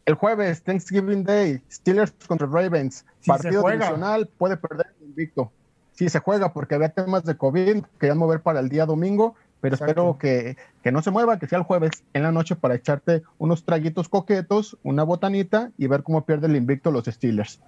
El 0.06 0.16
jueves, 0.16 0.64
Thanksgiving 0.64 1.24
Day, 1.24 1.62
Steelers 1.72 2.12
contra 2.28 2.48
Ravens, 2.48 3.06
partido 3.26 3.64
divisional, 3.70 4.28
puede 4.38 4.58
perder 4.58 4.88
el 5.00 5.08
invicto. 5.08 5.52
Sí 5.94 6.10
se 6.10 6.20
juega 6.20 6.54
porque 6.54 6.76
había 6.76 6.90
temas 6.90 7.24
de 7.24 7.38
COVID, 7.38 7.84
querían 8.00 8.18
mover 8.18 8.42
para 8.42 8.60
el 8.60 8.70
día 8.70 8.86
domingo, 8.86 9.36
pero 9.60 9.76
Exacto. 9.76 9.92
espero 9.92 10.18
que, 10.18 10.58
que 10.84 10.92
no 10.92 11.04
se 11.04 11.12
mueva, 11.12 11.38
que 11.38 11.48
sea 11.48 11.60
el 11.60 11.66
jueves 11.66 12.04
en 12.14 12.24
la 12.24 12.32
noche 12.32 12.56
para 12.56 12.74
echarte 12.74 13.22
unos 13.38 13.64
traguitos 13.64 14.10
coquetos, 14.10 14.78
una 14.82 15.04
botanita 15.04 15.72
y 15.78 15.86
ver 15.86 16.02
cómo 16.02 16.26
pierde 16.26 16.48
el 16.48 16.56
invicto 16.56 16.90
los 16.90 17.06
Steelers. 17.06 17.62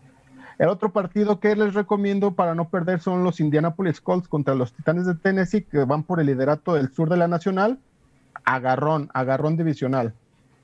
El 0.57 0.69
otro 0.69 0.91
partido 0.91 1.39
que 1.39 1.55
les 1.55 1.73
recomiendo 1.73 2.33
para 2.33 2.55
no 2.55 2.69
perder 2.69 2.99
son 2.99 3.23
los 3.23 3.39
Indianapolis 3.39 4.01
Colts 4.01 4.27
contra 4.27 4.55
los 4.55 4.73
Titanes 4.73 5.05
de 5.05 5.15
Tennessee, 5.15 5.63
que 5.63 5.83
van 5.85 6.03
por 6.03 6.19
el 6.19 6.27
liderato 6.27 6.73
del 6.73 6.91
sur 6.93 7.09
de 7.09 7.17
la 7.17 7.27
Nacional. 7.27 7.79
Agarrón, 8.43 9.09
agarrón 9.13 9.57
divisional. 9.57 10.13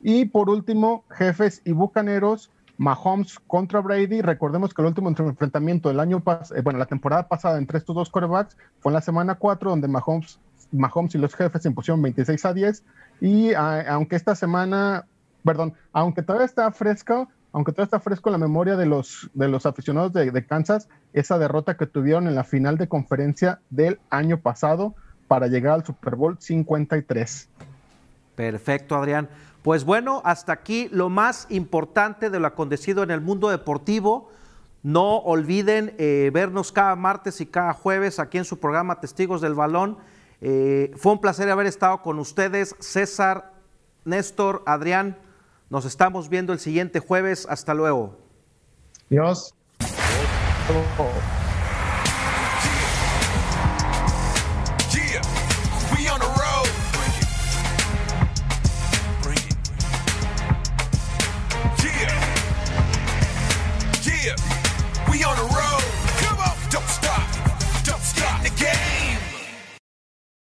Y 0.01 0.25
por 0.25 0.49
último, 0.49 1.03
Jefes 1.09 1.61
y 1.65 1.71
Bucaneros, 1.71 2.51
Mahomes 2.77 3.39
contra 3.45 3.81
Brady. 3.81 4.21
Recordemos 4.21 4.73
que 4.73 4.81
el 4.81 4.87
último 4.87 5.09
enfrentamiento 5.09 5.89
del 5.89 5.99
año 5.99 6.21
pasado, 6.21 6.61
bueno, 6.63 6.79
la 6.79 6.85
temporada 6.85 7.27
pasada 7.27 7.57
entre 7.57 7.77
estos 7.77 7.95
dos 7.95 8.09
quarterbacks 8.09 8.57
fue 8.79 8.91
en 8.91 8.95
la 8.95 9.01
semana 9.01 9.35
4, 9.35 9.69
donde 9.69 9.87
Mahomes, 9.89 10.39
Mahomes 10.71 11.13
y 11.15 11.17
los 11.17 11.35
Jefes 11.35 11.63
se 11.63 11.67
impusieron 11.67 12.01
26 12.01 12.45
a 12.45 12.53
10. 12.53 12.83
Y 13.19 13.53
aunque 13.53 14.15
esta 14.15 14.33
semana, 14.33 15.05
perdón, 15.43 15.73
aunque 15.91 16.23
todavía 16.23 16.45
está 16.45 16.71
fresca, 16.71 17.27
aunque 17.51 17.73
todavía 17.73 17.85
está 17.85 17.99
fresco 17.99 18.29
la 18.29 18.37
memoria 18.37 18.77
de 18.77 18.85
los, 18.85 19.29
de 19.33 19.49
los 19.49 19.65
aficionados 19.65 20.13
de 20.13 20.45
Kansas, 20.45 20.87
esa 21.11 21.37
derrota 21.37 21.75
que 21.75 21.85
tuvieron 21.85 22.27
en 22.27 22.35
la 22.35 22.45
final 22.45 22.77
de 22.77 22.87
conferencia 22.87 23.59
del 23.69 23.99
año 24.09 24.39
pasado 24.39 24.95
para 25.27 25.47
llegar 25.47 25.73
al 25.73 25.85
Super 25.85 26.15
Bowl 26.15 26.37
53. 26.39 27.49
Perfecto, 28.35 28.95
Adrián. 28.95 29.27
Pues 29.61 29.83
bueno, 29.83 30.21
hasta 30.23 30.53
aquí 30.53 30.87
lo 30.91 31.09
más 31.09 31.47
importante 31.49 32.29
de 32.29 32.39
lo 32.39 32.47
acontecido 32.47 33.03
en 33.03 33.11
el 33.11 33.21
mundo 33.21 33.49
deportivo. 33.49 34.29
No 34.83 35.17
olviden 35.17 35.93
eh, 35.97 36.31
vernos 36.33 36.71
cada 36.71 36.95
martes 36.95 37.41
y 37.41 37.45
cada 37.45 37.73
jueves 37.73 38.19
aquí 38.19 38.37
en 38.37 38.45
su 38.45 38.59
programa 38.59 39.01
Testigos 39.01 39.41
del 39.41 39.53
Balón. 39.53 39.97
Eh, 40.41 40.93
fue 40.95 41.11
un 41.11 41.19
placer 41.19 41.49
haber 41.49 41.65
estado 41.65 42.01
con 42.01 42.17
ustedes, 42.19 42.75
César, 42.79 43.51
Néstor, 44.05 44.63
Adrián. 44.65 45.17
Nos 45.69 45.85
estamos 45.85 46.29
viendo 46.29 46.53
el 46.53 46.59
siguiente 46.59 46.99
jueves. 46.99 47.45
Hasta 47.49 47.73
luego. 47.73 48.17
Dios. 49.09 49.53